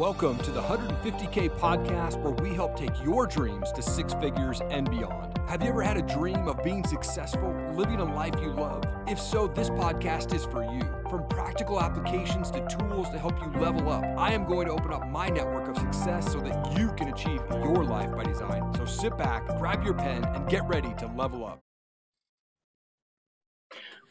Welcome 0.00 0.38
to 0.38 0.50
the 0.50 0.62
150K 0.62 1.50
podcast 1.58 2.22
where 2.22 2.32
we 2.32 2.54
help 2.54 2.74
take 2.74 3.04
your 3.04 3.26
dreams 3.26 3.70
to 3.72 3.82
six 3.82 4.14
figures 4.14 4.62
and 4.70 4.88
beyond. 4.88 5.36
Have 5.46 5.62
you 5.62 5.68
ever 5.68 5.82
had 5.82 5.98
a 5.98 6.02
dream 6.02 6.48
of 6.48 6.64
being 6.64 6.86
successful, 6.86 7.54
living 7.74 8.00
a 8.00 8.14
life 8.14 8.32
you 8.40 8.50
love? 8.50 8.82
If 9.06 9.20
so, 9.20 9.46
this 9.46 9.68
podcast 9.68 10.32
is 10.32 10.46
for 10.46 10.64
you. 10.64 10.80
From 11.10 11.28
practical 11.28 11.78
applications 11.78 12.50
to 12.52 12.66
tools 12.66 13.10
to 13.10 13.18
help 13.18 13.38
you 13.42 13.60
level 13.60 13.90
up, 13.90 14.02
I 14.16 14.32
am 14.32 14.46
going 14.46 14.68
to 14.68 14.72
open 14.72 14.90
up 14.90 15.06
my 15.06 15.28
network 15.28 15.68
of 15.68 15.76
success 15.76 16.32
so 16.32 16.40
that 16.40 16.78
you 16.78 16.92
can 16.92 17.08
achieve 17.08 17.42
your 17.52 17.84
life 17.84 18.10
by 18.10 18.24
design. 18.24 18.72
So 18.78 18.86
sit 18.86 19.18
back, 19.18 19.46
grab 19.58 19.84
your 19.84 19.92
pen, 19.92 20.24
and 20.24 20.48
get 20.48 20.66
ready 20.66 20.94
to 20.94 21.08
level 21.08 21.44
up. 21.44 21.60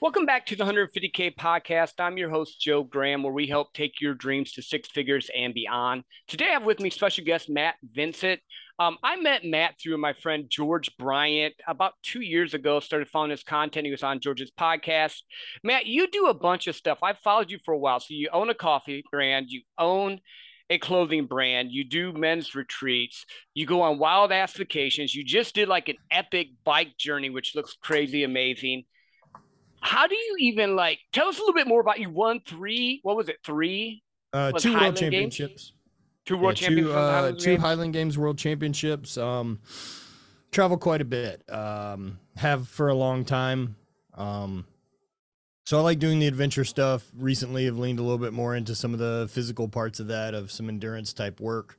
Welcome 0.02 0.26
back 0.26 0.46
to 0.46 0.56
the 0.56 0.64
150K 0.64 1.36
podcast. 1.36 1.96
I'm 2.00 2.18
your 2.18 2.30
host, 2.30 2.62
Joe 2.62 2.84
Graham, 2.84 3.22
where 3.22 3.34
we 3.34 3.48
help 3.48 3.74
take 3.74 4.00
your 4.00 4.14
dreams 4.14 4.54
to 4.54 4.62
six 4.62 4.88
figures 4.88 5.30
and 5.36 5.54
beyond. 5.54 6.06
Today, 6.26 6.46
I 6.46 6.54
have 6.54 6.64
with 6.64 6.80
me 6.80 6.90
special 6.90 7.26
guest 7.26 7.50
Matt 7.50 7.76
Vincent. 7.84 8.40
Um, 8.80 8.98
I 9.04 9.18
met 9.18 9.44
Matt 9.44 9.76
through 9.78 9.98
my 9.98 10.14
friend 10.14 10.46
George 10.48 10.90
Bryant 10.98 11.54
about 11.68 11.96
two 12.02 12.22
years 12.22 12.54
ago. 12.54 12.80
Started 12.80 13.10
following 13.10 13.32
his 13.32 13.44
content. 13.44 13.84
He 13.84 13.92
was 13.92 14.02
on 14.02 14.22
George's 14.22 14.54
podcast. 14.58 15.18
Matt, 15.66 15.86
you 15.86 16.10
do 16.10 16.28
a 16.28 16.34
bunch 16.34 16.68
of 16.68 16.78
stuff. 16.78 17.00
I've 17.04 17.20
followed 17.20 17.52
you 17.52 17.60
for 17.66 17.74
a 17.74 17.78
while. 17.78 18.00
So 18.00 18.14
you 18.14 18.30
own 18.32 18.50
a 18.50 18.56
coffee 18.56 19.04
brand, 19.12 19.48
you 19.50 19.64
own 19.78 20.22
a 20.70 20.78
clothing 20.78 21.26
brand, 21.26 21.74
you 21.74 21.84
do 21.84 22.14
men's 22.14 22.56
retreats, 22.56 23.26
you 23.54 23.66
go 23.66 23.82
on 23.82 24.00
wild 24.00 24.32
ass 24.32 24.54
vacations. 24.54 25.14
You 25.14 25.26
just 25.26 25.56
did 25.56 25.68
like 25.68 25.90
an 25.90 25.98
epic 26.10 26.52
bike 26.64 26.96
journey, 26.98 27.30
which 27.30 27.54
looks 27.54 27.76
crazy 27.82 28.24
amazing 28.24 28.86
how 29.82 30.08
do 30.08 30.16
you 30.16 30.36
even 30.40 30.76
like 30.76 31.00
tell 31.14 31.28
us 31.28 31.38
a 31.38 31.40
little 31.40 31.54
bit 31.54 31.68
more 31.68 31.82
about 31.82 32.00
you 32.00 32.10
won 32.10 32.42
three 32.46 33.00
what 33.04 33.16
was 33.16 33.30
it 33.30 33.38
three 33.44 34.04
uh 34.34 34.52
two 34.54 34.74
Highland 34.74 34.84
world 34.84 34.98
championships 34.98 35.50
Games? 35.50 35.74
two 36.26 36.38
world 36.38 36.62
yeah, 36.62 36.68
championships 36.68 36.94
two, 36.94 37.00
uh, 37.00 37.12
Highland, 37.12 37.40
two 37.40 37.46
Games? 37.52 37.62
Highland 37.62 37.94
Games 37.94 38.18
world 38.18 38.38
championships 38.38 39.18
um 39.18 39.60
travel 40.52 40.78
quite 40.78 41.02
a 41.02 41.06
bit 41.06 41.44
um 41.52 42.20
have 42.36 42.68
for 42.68 42.90
a 42.90 42.96
long 42.96 43.26
time 43.26 43.76
um 44.16 44.66
so 45.70 45.78
I 45.78 45.82
like 45.82 46.00
doing 46.00 46.18
the 46.18 46.26
adventure 46.26 46.66
stuff. 46.66 47.12
Recently, 47.16 47.68
I've 47.68 47.78
leaned 47.78 48.00
a 48.00 48.02
little 48.02 48.18
bit 48.18 48.34
more 48.34 48.56
into 48.56 48.74
some 48.74 48.92
of 48.92 48.98
the 48.98 49.30
physical 49.30 49.68
parts 49.68 50.00
of 50.00 50.08
that, 50.08 50.34
of 50.34 50.52
some 50.52 50.68
endurance 50.68 51.14
type 51.14 51.40
work, 51.40 51.78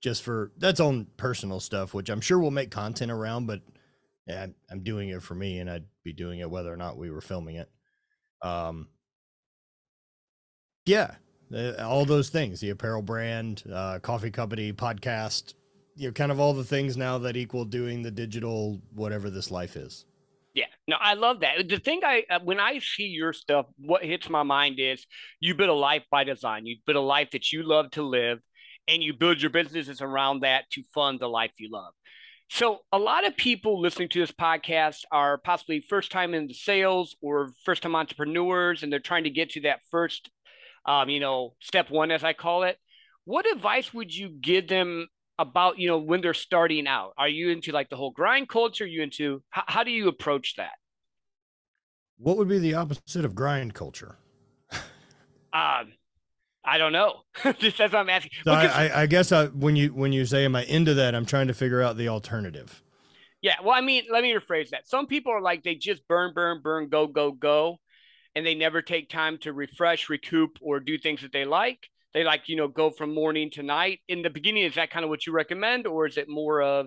just 0.00 0.22
for 0.22 0.52
that's 0.58 0.78
own 0.78 1.08
personal 1.16 1.58
stuff, 1.58 1.92
which 1.92 2.08
I'm 2.08 2.20
sure 2.20 2.38
we'll 2.38 2.52
make 2.52 2.70
content 2.70 3.10
around. 3.10 3.48
But 3.48 3.62
yeah, 4.28 4.46
I'm 4.70 4.84
doing 4.84 5.08
it 5.08 5.24
for 5.24 5.34
me, 5.34 5.58
and 5.58 5.68
I'd 5.68 5.86
be 6.04 6.12
doing 6.12 6.40
it 6.40 6.50
whether 6.50 6.72
or 6.72 6.76
not 6.76 6.96
we 6.96 7.10
were 7.10 7.20
filming 7.20 7.56
it. 7.56 7.70
Um, 8.42 8.88
yeah, 10.84 11.14
all 11.80 12.04
those 12.04 12.28
things: 12.28 12.60
the 12.60 12.70
apparel 12.70 13.02
brand, 13.02 13.62
uh, 13.72 13.98
coffee 14.00 14.30
company, 14.30 14.72
podcast. 14.72 15.54
You 15.94 16.08
know, 16.08 16.12
kind 16.12 16.32
of 16.32 16.40
all 16.40 16.54
the 16.54 16.64
things 16.64 16.96
now 16.96 17.18
that 17.18 17.36
equal 17.36 17.64
doing 17.66 18.02
the 18.02 18.10
digital 18.10 18.80
whatever 18.94 19.28
this 19.28 19.50
life 19.50 19.76
is. 19.76 20.06
Yeah, 20.54 20.66
no, 20.88 20.96
I 21.00 21.14
love 21.14 21.40
that. 21.40 21.68
The 21.68 21.78
thing 21.78 22.00
I 22.04 22.24
uh, 22.28 22.40
when 22.42 22.60
I 22.60 22.78
see 22.78 23.04
your 23.04 23.32
stuff, 23.32 23.66
what 23.78 24.04
hits 24.04 24.28
my 24.28 24.42
mind 24.42 24.76
is 24.78 25.06
you 25.40 25.54
build 25.54 25.70
a 25.70 25.74
life 25.74 26.02
by 26.10 26.24
design. 26.24 26.66
You 26.66 26.76
build 26.86 26.96
a 26.96 27.00
life 27.00 27.30
that 27.32 27.52
you 27.52 27.62
love 27.62 27.90
to 27.92 28.02
live, 28.02 28.40
and 28.88 29.02
you 29.02 29.12
build 29.12 29.40
your 29.40 29.50
businesses 29.50 30.00
around 30.00 30.40
that 30.40 30.64
to 30.72 30.82
fund 30.94 31.20
the 31.20 31.28
life 31.28 31.52
you 31.58 31.68
love. 31.70 31.92
So, 32.54 32.80
a 32.92 32.98
lot 32.98 33.26
of 33.26 33.34
people 33.34 33.80
listening 33.80 34.10
to 34.10 34.20
this 34.20 34.30
podcast 34.30 35.04
are 35.10 35.38
possibly 35.38 35.80
first 35.80 36.12
time 36.12 36.34
into 36.34 36.52
sales 36.52 37.16
or 37.22 37.50
first 37.64 37.82
time 37.82 37.96
entrepreneurs, 37.96 38.82
and 38.82 38.92
they're 38.92 39.00
trying 39.00 39.24
to 39.24 39.30
get 39.30 39.48
to 39.52 39.62
that 39.62 39.80
first, 39.90 40.28
um, 40.84 41.08
you 41.08 41.18
know, 41.18 41.54
step 41.60 41.90
one, 41.90 42.10
as 42.10 42.22
I 42.22 42.34
call 42.34 42.64
it. 42.64 42.76
What 43.24 43.50
advice 43.50 43.94
would 43.94 44.14
you 44.14 44.28
give 44.28 44.68
them 44.68 45.08
about, 45.38 45.78
you 45.78 45.88
know, 45.88 45.96
when 45.96 46.20
they're 46.20 46.34
starting 46.34 46.86
out? 46.86 47.14
Are 47.16 47.26
you 47.26 47.48
into 47.48 47.72
like 47.72 47.88
the 47.88 47.96
whole 47.96 48.10
grind 48.10 48.50
culture? 48.50 48.84
Are 48.84 48.86
you 48.86 49.02
into 49.02 49.42
how, 49.48 49.62
how 49.66 49.82
do 49.82 49.90
you 49.90 50.08
approach 50.08 50.56
that? 50.56 50.72
What 52.18 52.36
would 52.36 52.48
be 52.48 52.58
the 52.58 52.74
opposite 52.74 53.24
of 53.24 53.34
grind 53.34 53.72
culture? 53.72 54.18
um, 55.54 55.94
I 56.64 56.78
don't 56.78 56.92
know. 56.92 57.22
Just 57.58 57.80
as 57.80 57.94
I'm 57.94 58.08
asking. 58.08 58.30
So 58.44 58.52
I, 58.52 59.02
I, 59.02 59.06
guess 59.06 59.32
I, 59.32 59.46
when 59.46 59.74
you 59.74 59.88
when 59.92 60.12
you 60.12 60.24
say 60.24 60.44
am 60.44 60.54
I 60.54 60.64
into 60.64 60.94
that, 60.94 61.14
I'm 61.14 61.26
trying 61.26 61.48
to 61.48 61.54
figure 61.54 61.82
out 61.82 61.96
the 61.96 62.08
alternative. 62.08 62.82
Yeah, 63.40 63.56
well, 63.62 63.74
I 63.74 63.80
mean, 63.80 64.04
let 64.10 64.22
me 64.22 64.32
rephrase 64.32 64.70
that. 64.70 64.88
Some 64.88 65.06
people 65.06 65.32
are 65.32 65.40
like 65.40 65.64
they 65.64 65.74
just 65.74 66.06
burn, 66.06 66.32
burn, 66.32 66.60
burn, 66.62 66.88
go, 66.88 67.08
go, 67.08 67.32
go, 67.32 67.80
and 68.36 68.46
they 68.46 68.54
never 68.54 68.82
take 68.82 69.08
time 69.08 69.38
to 69.38 69.52
refresh, 69.52 70.08
recoup, 70.08 70.58
or 70.60 70.78
do 70.78 70.96
things 70.96 71.22
that 71.22 71.32
they 71.32 71.44
like. 71.44 71.88
They 72.14 72.22
like, 72.22 72.42
you 72.46 72.56
know, 72.56 72.68
go 72.68 72.90
from 72.90 73.14
morning 73.14 73.50
to 73.52 73.64
night. 73.64 73.98
In 74.06 74.22
the 74.22 74.30
beginning, 74.30 74.62
is 74.64 74.76
that 74.76 74.90
kind 74.90 75.02
of 75.02 75.08
what 75.08 75.26
you 75.26 75.32
recommend, 75.32 75.88
or 75.88 76.06
is 76.06 76.16
it 76.16 76.28
more 76.28 76.62
of 76.62 76.86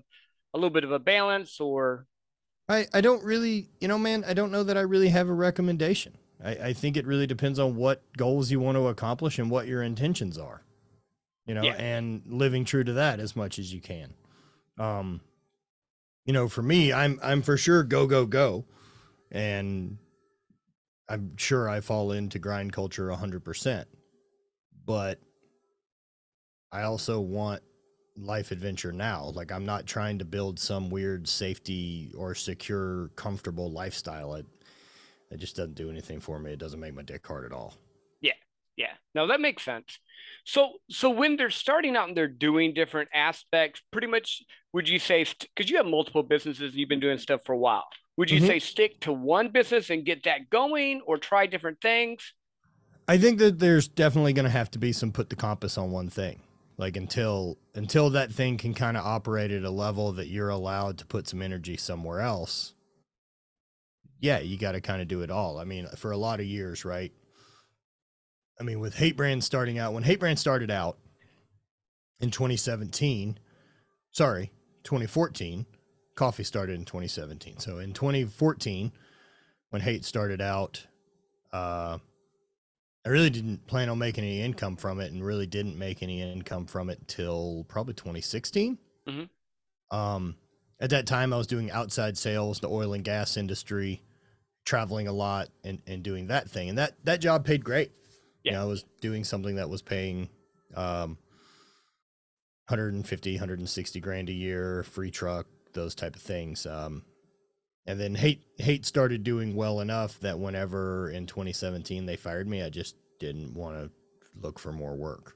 a 0.54 0.58
little 0.58 0.70
bit 0.70 0.86
of 0.86 0.94
a 0.94 1.00
balance? 1.00 1.60
Or 1.60 2.06
I, 2.70 2.88
I 2.94 3.02
don't 3.02 3.24
really, 3.24 3.68
you 3.82 3.90
know, 3.90 3.98
man, 3.98 4.24
I 4.26 4.34
don't 4.34 4.52
know 4.52 4.64
that 4.64 4.78
I 4.78 4.82
really 4.82 5.10
have 5.10 5.28
a 5.28 5.34
recommendation. 5.34 6.18
I, 6.44 6.52
I 6.52 6.74
think 6.74 6.98
it 6.98 7.06
really 7.06 7.28
depends 7.28 7.60
on 7.60 7.76
what 7.76 8.02
goals 8.18 8.52
you 8.52 8.60
want 8.60 8.78
to 8.78 8.88
accomplish 8.88 9.40
and 9.40 9.50
what 9.50 9.68
your 9.68 9.84
intentions 9.84 10.38
are, 10.38 10.64
you 11.46 11.54
know, 11.54 11.64
yeah. 11.64 11.74
and 11.74 12.24
living 12.28 12.66
true 12.66 12.84
to 12.84 12.94
that 12.94 13.20
as 13.20 13.36
much 13.36 13.60
as 13.60 13.74
you 13.74 13.82
can. 13.82 14.14
Um, 14.78 15.22
you 16.26 16.34
know, 16.34 16.50
for 16.50 16.62
me, 16.62 16.92
I'm 16.92 17.20
I'm 17.24 17.42
for 17.42 17.56
sure 17.56 17.84
go 17.84 18.08
go 18.08 18.26
go, 18.26 18.66
and 19.32 19.98
I'm 21.08 21.38
sure 21.38 21.70
I 21.70 21.82
fall 21.82 22.12
into 22.12 22.40
grind 22.40 22.74
culture 22.74 23.12
hundred 23.12 23.46
percent, 23.46 23.88
but 24.86 25.20
I 26.72 26.84
also 26.84 27.20
want 27.20 27.62
life 28.18 28.52
adventure 28.52 28.92
now. 28.92 29.26
Like 29.34 29.52
I'm 29.52 29.66
not 29.66 29.86
trying 29.86 30.20
to 30.20 30.26
build 30.26 30.60
some 30.60 30.90
weird 30.90 31.28
safety 31.28 32.12
or 32.18 32.34
secure, 32.34 33.10
comfortable 33.16 33.72
lifestyle. 33.72 34.34
I, 34.34 34.44
it 35.32 35.38
just 35.38 35.56
doesn't 35.56 35.76
do 35.76 35.90
anything 35.90 36.20
for 36.20 36.40
me. 36.40 36.54
It 36.54 36.60
doesn't 36.60 36.80
make 36.80 36.94
my 36.94 37.02
dick 37.02 37.26
hard 37.26 37.46
at 37.46 37.52
all. 37.52 37.74
Yeah. 38.22 38.34
Yeah. 38.78 38.94
No, 39.14 39.28
that 39.28 39.42
makes 39.42 39.64
sense. 39.64 40.00
So, 40.44 40.74
so 40.90 41.10
when 41.10 41.38
they're 41.38 41.50
starting 41.50 41.96
out 41.96 42.08
and 42.08 42.18
they're 42.18 42.28
doing 42.28 42.74
different 42.74 43.10
aspects, 43.14 43.82
pretty 43.92 44.08
much, 44.08 44.44
would 44.74 44.88
you 44.88 45.00
say, 45.00 45.26
because 45.56 45.70
you 45.70 45.78
have 45.78 45.86
multiple 45.86 46.24
businesses, 46.24 46.72
and 46.72 46.74
you've 46.74 46.90
been 46.90 47.00
doing 47.00 47.18
stuff 47.18 47.42
for 47.46 47.54
a 47.54 47.58
while, 47.58 47.86
would 48.18 48.30
you 48.30 48.40
mm-hmm. 48.40 48.48
say 48.48 48.60
stick 48.60 49.00
to 49.02 49.14
one 49.14 49.50
business 49.50 49.90
and 49.90 50.06
get 50.06 50.24
that 50.24 50.50
going 50.50 51.02
or 51.06 51.18
try 51.18 51.48
different 51.48 51.82
things? 51.82 52.34
I 53.08 53.18
think 53.18 53.40
that 53.40 53.60
there's 53.60 53.88
definitely 53.88 54.34
going 54.34 54.46
to 54.46 54.52
have 54.52 54.72
to 54.72 54.80
be 54.80 54.92
some 54.92 55.12
put 55.12 55.30
the 55.30 55.36
compass 55.36 55.78
on 55.78 55.92
one 55.92 56.10
thing. 56.10 56.42
Like 56.78 56.98
until 56.98 57.58
until 57.74 58.10
that 58.12 58.32
thing 58.32 58.58
can 58.58 58.74
kind 58.74 58.98
of 58.98 59.06
operate 59.06 59.52
at 59.52 59.64
a 59.64 59.70
level 59.70 60.12
that 60.14 60.28
you're 60.28 60.50
allowed 60.50 60.98
to 60.98 61.06
put 61.06 61.28
some 61.28 61.42
energy 61.42 61.78
somewhere 61.78 62.20
else, 62.20 62.74
yeah, 64.20 64.40
you 64.40 64.58
got 64.58 64.74
to 64.74 64.82
kind 64.82 65.02
of 65.02 65.08
do 65.08 65.22
it 65.22 65.32
all. 65.32 65.60
I 65.60 65.64
mean, 65.64 65.88
for 65.98 66.12
a 66.12 66.18
lot 66.18 66.40
of 66.40 66.46
years, 66.46 66.86
right? 66.86 67.12
I 68.60 68.64
mean, 68.64 68.80
with 68.80 68.96
Hate 68.96 69.18
Brand 69.18 69.44
starting 69.44 69.78
out, 69.78 69.94
when 69.94 70.04
Hate 70.04 70.20
Brand 70.20 70.40
started 70.40 70.72
out 70.72 70.98
in 72.20 72.32
2017, 72.32 73.38
sorry, 74.12 74.52
2014, 74.84 75.66
coffee 76.16 76.44
started 76.44 76.76
in 76.76 76.86
2017. 76.86 77.60
So 77.60 77.80
in 77.80 77.94
2014, 77.94 78.92
when 79.70 79.82
Hate 79.82 80.06
started 80.06 80.42
out, 80.42 80.86
uh, 81.52 81.98
I 83.06 83.10
really 83.10 83.30
didn't 83.30 83.68
plan 83.68 83.90
on 83.90 84.00
making 84.00 84.24
any 84.24 84.42
income 84.42 84.78
from 84.78 85.00
it 85.00 85.12
and 85.12 85.24
really 85.24 85.46
didn't 85.46 85.78
make 85.78 86.02
any 86.02 86.22
income 86.22 86.66
from 86.66 86.90
it 86.90 87.08
till 87.08 87.66
probably 87.68 87.94
2016. 87.94 88.78
Mm-hmm. 89.08 89.96
Um, 89.96 90.36
at 90.80 90.90
that 90.90 91.08
time 91.08 91.34
I 91.34 91.38
was 91.38 91.48
doing 91.48 91.72
outside 91.72 92.18
sales, 92.18 92.60
the 92.60 92.70
oil 92.70 92.94
and 92.94 93.04
gas 93.04 93.38
industry, 93.38 94.04
traveling 94.66 95.08
a 95.08 95.14
lot 95.14 95.50
and, 95.64 95.82
and 95.88 96.04
doing 96.04 96.28
that 96.28 96.50
thing. 96.50 96.70
And 96.70 96.78
that, 96.78 96.94
that 97.06 97.22
job 97.22 97.46
paid 97.46 97.64
great. 97.64 97.92
Yeah. 98.44 98.52
You 98.52 98.58
know, 98.58 98.64
I 98.64 98.66
was 98.66 98.86
doing 99.02 99.24
something 99.24 99.56
that 99.56 99.70
was 99.70 99.82
paying, 99.82 100.30
um, 100.76 101.18
150, 102.68 103.34
160 103.34 104.00
grand 104.00 104.30
a 104.30 104.34
year, 104.34 104.84
free 104.84 105.12
truck, 105.12 105.46
those 105.74 105.94
type 105.94 106.16
of 106.16 106.22
things. 106.22 106.66
Um, 106.66 107.04
and 107.86 108.00
then 108.00 108.16
hate, 108.16 108.42
hate 108.58 108.86
started 108.86 109.24
doing 109.24 109.56
well 109.56 109.80
enough 109.80 110.20
that 110.22 110.40
whenever 110.40 111.10
in 111.12 111.28
2017 111.28 112.06
they 112.06 112.16
fired 112.16 112.48
me, 112.48 112.64
I 112.64 112.70
just 112.70 112.96
didn't 113.20 113.54
want 113.54 113.78
to 113.78 113.92
look 114.42 114.58
for 114.58 114.72
more 114.72 114.96
work. 114.96 115.36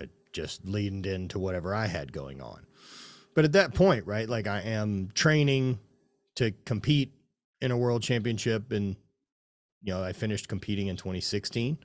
I 0.00 0.06
just 0.32 0.64
leaned 0.64 1.06
into 1.06 1.38
whatever 1.40 1.74
I 1.74 1.86
had 1.86 2.12
going 2.12 2.40
on. 2.40 2.66
But 3.36 3.44
at 3.44 3.52
that 3.52 3.74
point, 3.74 4.06
right, 4.06 4.28
like 4.28 4.48
I 4.48 4.62
am 4.62 5.10
training 5.14 5.78
to 6.36 6.50
compete 6.64 7.12
in 7.60 7.70
a 7.70 7.76
world 7.76 8.02
championship 8.02 8.72
and 8.72 8.96
you 9.82 9.92
know, 9.92 10.02
I 10.02 10.12
finished 10.12 10.48
competing 10.48 10.88
in 10.88 10.96
2016. 10.96 11.78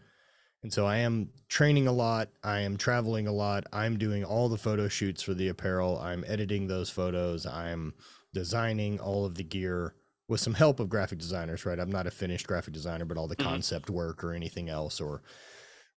And 0.63 0.73
so 0.73 0.85
I 0.85 0.97
am 0.97 1.29
training 1.49 1.87
a 1.87 1.91
lot. 1.91 2.29
I 2.43 2.59
am 2.61 2.77
traveling 2.77 3.27
a 3.27 3.31
lot. 3.31 3.65
I'm 3.73 3.97
doing 3.97 4.23
all 4.23 4.49
the 4.49 4.57
photo 4.57 4.87
shoots 4.87 5.21
for 5.21 5.33
the 5.33 5.49
apparel. 5.49 5.99
I'm 5.99 6.23
editing 6.27 6.67
those 6.67 6.89
photos. 6.89 7.45
I'm 7.45 7.93
designing 8.33 8.99
all 8.99 9.25
of 9.25 9.35
the 9.35 9.43
gear 9.43 9.93
with 10.27 10.39
some 10.39 10.53
help 10.53 10.79
of 10.79 10.89
graphic 10.89 11.19
designers, 11.19 11.65
right? 11.65 11.79
I'm 11.79 11.91
not 11.91 12.07
a 12.07 12.11
finished 12.11 12.47
graphic 12.47 12.73
designer, 12.73 13.05
but 13.05 13.17
all 13.17 13.27
the 13.27 13.35
mm-hmm. 13.35 13.49
concept 13.49 13.89
work 13.89 14.23
or 14.23 14.33
anything 14.33 14.69
else 14.69 15.01
or 15.01 15.21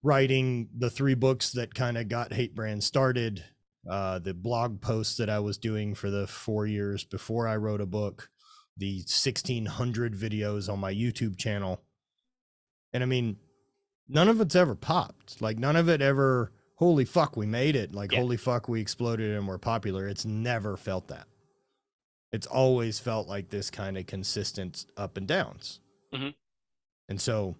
writing 0.03 0.69
the 0.77 0.91
three 0.91 1.15
books 1.15 1.53
that 1.53 1.75
kind 1.75 1.97
of 1.97 2.09
got 2.09 2.33
Hate 2.33 2.55
Brand 2.55 2.83
started, 2.83 3.45
uh, 3.89 4.19
the 4.19 4.35
blog 4.35 4.81
posts 4.81 5.17
that 5.17 5.29
I 5.29 5.39
was 5.41 5.59
doing 5.59 5.95
for 5.95 6.11
the 6.11 6.27
four 6.27 6.67
years 6.67 7.05
before 7.05 7.47
I 7.49 7.57
wrote 7.57 7.81
a 7.81 7.87
book, 7.87 8.31
the 8.77 8.97
1600 8.99 10.15
videos 10.15 10.73
on 10.73 10.79
my 10.81 10.93
YouTube 10.93 11.37
channel. 11.37 11.83
And 12.93 13.03
I 13.03 13.07
mean, 13.07 13.37
none 14.09 14.29
of 14.29 14.41
it's 14.41 14.55
ever 14.55 14.75
popped. 14.75 15.41
Like, 15.43 15.59
none 15.59 15.77
of 15.77 15.89
it 15.89 16.01
ever, 16.01 16.53
holy 16.77 17.05
fuck, 17.05 17.37
we 17.37 17.47
made 17.47 17.77
it. 17.77 17.93
Like, 17.93 18.13
Yeah. 18.13 18.21
holy 18.21 18.37
fuck, 18.37 18.69
we 18.69 18.81
exploded 18.81 19.33
and 19.37 19.47
we're 19.49 19.59
popular. 19.59 20.09
It's 20.09 20.25
never 20.25 20.77
felt 20.77 21.09
that. 21.09 21.27
It's 22.33 22.47
always 22.47 22.99
felt 22.99 23.29
like 23.29 23.51
this 23.51 23.71
kind 23.71 23.97
of 23.99 24.07
consistent 24.07 24.87
up 24.97 25.17
and 25.17 25.27
downs. 25.29 25.81
Mhm. 26.13 26.35
And 27.09 27.21
so 27.21 27.57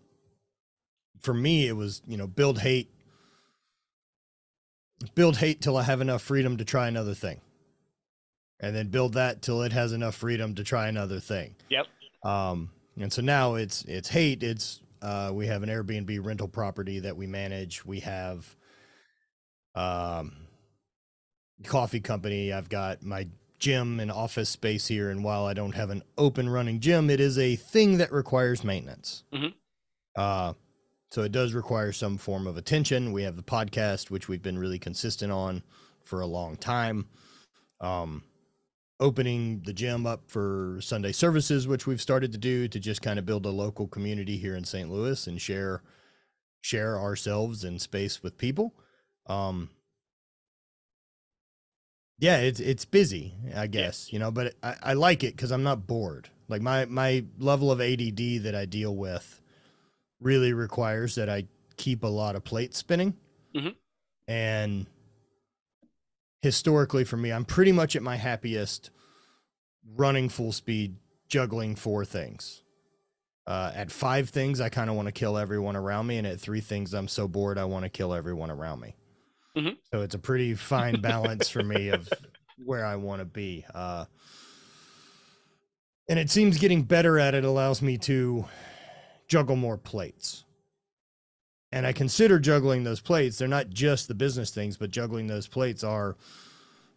for 1.20 1.35
me, 1.35 1.67
it 1.69 1.73
was, 1.73 2.03
you 2.06 2.17
know, 2.17 2.27
build 2.27 2.59
hate, 2.61 2.91
build 5.15 5.37
hate 5.37 5.61
till 5.61 5.77
I 5.77 5.83
have 5.83 6.01
enough 6.01 6.23
freedom 6.23 6.56
to 6.59 6.65
try 6.65 6.89
another 6.89 7.15
thing. 7.15 7.41
And 8.61 8.75
then 8.75 8.89
build 8.89 9.15
that 9.15 9.43
till 9.43 9.62
it 9.62 9.73
has 9.73 9.93
enough 9.93 10.15
freedom 10.15 10.55
to 10.55 10.65
try 10.65 10.89
another 10.89 11.21
thing. 11.21 11.56
Yep. 11.69 11.87
Um, 12.25 12.71
and 12.99 13.12
so 13.12 13.21
now 13.21 13.56
it's 13.56 13.85
it's 13.85 14.09
hate. 14.09 14.43
It's 14.43 14.81
uh, 15.03 15.31
we 15.35 15.47
have 15.49 15.62
an 15.62 15.69
Airbnb 15.69 16.25
rental 16.25 16.49
property 16.49 17.01
that 17.01 17.17
we 17.17 17.27
manage. 17.27 17.85
We 17.85 18.01
have 18.01 18.56
um, 19.75 20.47
coffee 21.65 22.01
company. 22.01 22.53
I've 22.53 22.69
got 22.69 23.03
my 23.03 23.27
gym 23.59 24.01
and 24.01 24.11
office 24.11 24.49
space 24.49 24.87
here. 24.87 25.11
And 25.11 25.25
while 25.25 25.47
I 25.47 25.55
don't 25.55 25.75
have 25.75 25.91
an 25.91 26.03
open 26.19 26.49
running 26.49 26.81
gym, 26.81 27.11
it 27.11 27.21
is 27.21 27.39
a 27.39 27.56
thing 27.56 27.99
that 27.99 28.12
requires 28.12 28.65
maintenance. 28.65 29.25
Mhm. 29.33 29.55
Uh, 30.17 30.55
so 31.14 31.22
it 31.22 31.31
does 31.31 31.52
require 31.52 31.93
some 31.93 32.19
form 32.19 32.49
of 32.49 32.56
attention. 32.56 33.12
We 33.12 33.22
have 33.22 33.37
the 33.37 33.43
podcast, 33.44 34.11
which 34.11 34.28
we've 34.28 34.43
been 34.43 34.58
really 34.58 34.81
consistent 34.81 35.31
on 35.31 35.62
for 36.02 36.20
a 36.20 36.26
long 36.26 36.56
time. 36.56 37.06
Um, 37.81 38.25
opening 38.99 39.62
the 39.64 39.72
gym 39.72 40.06
up 40.06 40.22
for 40.26 40.81
Sunday 40.81 41.12
services, 41.12 41.69
which 41.69 41.87
we've 41.87 42.00
started 42.00 42.32
to 42.32 42.38
do 42.38 42.66
to 42.66 42.81
just 42.81 43.00
kind 43.00 43.20
of 43.20 43.26
build 43.26 43.46
a 43.46 43.50
local 43.50 43.87
community 43.87 44.38
here 44.38 44.56
in 44.56 44.64
St. 44.64 44.90
Louis 44.90 45.28
and 45.28 45.40
share 45.40 45.82
share 46.62 46.99
ourselves 46.99 47.62
in 47.62 47.78
space 47.78 48.20
with 48.20 48.37
people. 48.37 48.75
Um, 49.28 49.70
yeah, 52.19 52.38
it's 52.38 52.58
it's 52.58 52.84
busy, 52.84 53.34
I 53.55 53.69
guess, 53.69 54.12
you 54.12 54.19
know, 54.19 54.32
but 54.32 54.55
I, 54.64 54.75
I 54.82 54.93
like 54.94 55.22
it 55.22 55.37
because 55.37 55.52
I'm 55.52 55.62
not 55.62 55.87
bored. 55.87 56.31
Like 56.49 56.60
my 56.60 56.87
my 56.87 57.25
level 57.38 57.70
of 57.70 57.81
ADD 57.81 58.43
that 58.43 58.56
I 58.56 58.64
deal 58.64 58.96
with 58.96 59.40
really 60.20 60.52
requires 60.52 61.14
that 61.16 61.28
I 61.28 61.46
keep 61.76 62.05
a 62.05 62.08
lot 62.08 62.37
of 62.37 62.44
plates 62.44 62.78
spinning, 62.78 63.16
Mhm. 63.55 63.75
and 64.28 64.87
historically 66.43 67.05
for 67.05 67.16
me, 67.16 67.32
I'm 67.32 67.44
pretty 67.44 67.72
much 67.72 67.96
at 67.96 68.02
my 68.02 68.16
happiest 68.16 68.90
running 69.96 70.28
full 70.28 70.52
speed, 70.52 70.96
juggling 71.28 71.75
four 71.75 72.05
things. 72.05 72.62
Uh, 73.46 73.70
at 73.75 73.90
five 73.90 74.31
things, 74.31 74.61
I 74.61 74.69
kind 74.70 74.88
of 74.88 74.96
want 74.96 75.06
to 75.06 75.12
kill 75.12 75.37
everyone 75.37 75.76
around 75.76 76.06
me, 76.06 76.17
and 76.17 76.26
at 76.26 76.40
three 76.40 76.60
things, 76.62 76.94
I'm 76.94 77.08
so 77.08 77.28
bored 77.28 77.58
I 77.58 77.64
want 77.64 77.84
to 77.84 77.90
kill 77.90 78.14
everyone 78.14 78.50
around 78.50 78.81
me. 78.81 78.94
Mhm. 79.56 79.76
So 79.93 80.00
it's 80.02 80.14
a 80.14 80.19
pretty 80.19 80.55
fine 80.55 81.00
balance 81.00 81.49
for 81.49 81.62
me 81.62 81.88
of 81.88 82.08
where 82.64 82.84
I 82.87 82.96
want 82.96 83.20
to 83.20 83.25
be. 83.26 83.64
Uh, 83.75 84.06
and 86.08 86.19
it 86.19 86.31
seems 86.31 86.58
getting 86.58 86.82
better 86.82 87.19
at 87.19 87.34
it 87.34 87.44
allows 87.44 87.82
me 87.82 87.99
to 87.99 88.46
juggle 89.29 89.56
more 89.56 89.76
plates. 89.76 90.44
And 91.73 91.87
I 91.87 91.93
consider 91.93 92.38
juggling 92.38 92.85
those 92.85 93.00
plates. 93.00 93.37
They're 93.37 93.49
not 93.49 93.71
just 93.71 94.06
the 94.06 94.15
business 94.15 94.50
things, 94.50 94.76
but 94.76 94.93
juggling 94.93 95.26
those 95.26 95.49
plates 95.49 95.82
are, 95.82 96.17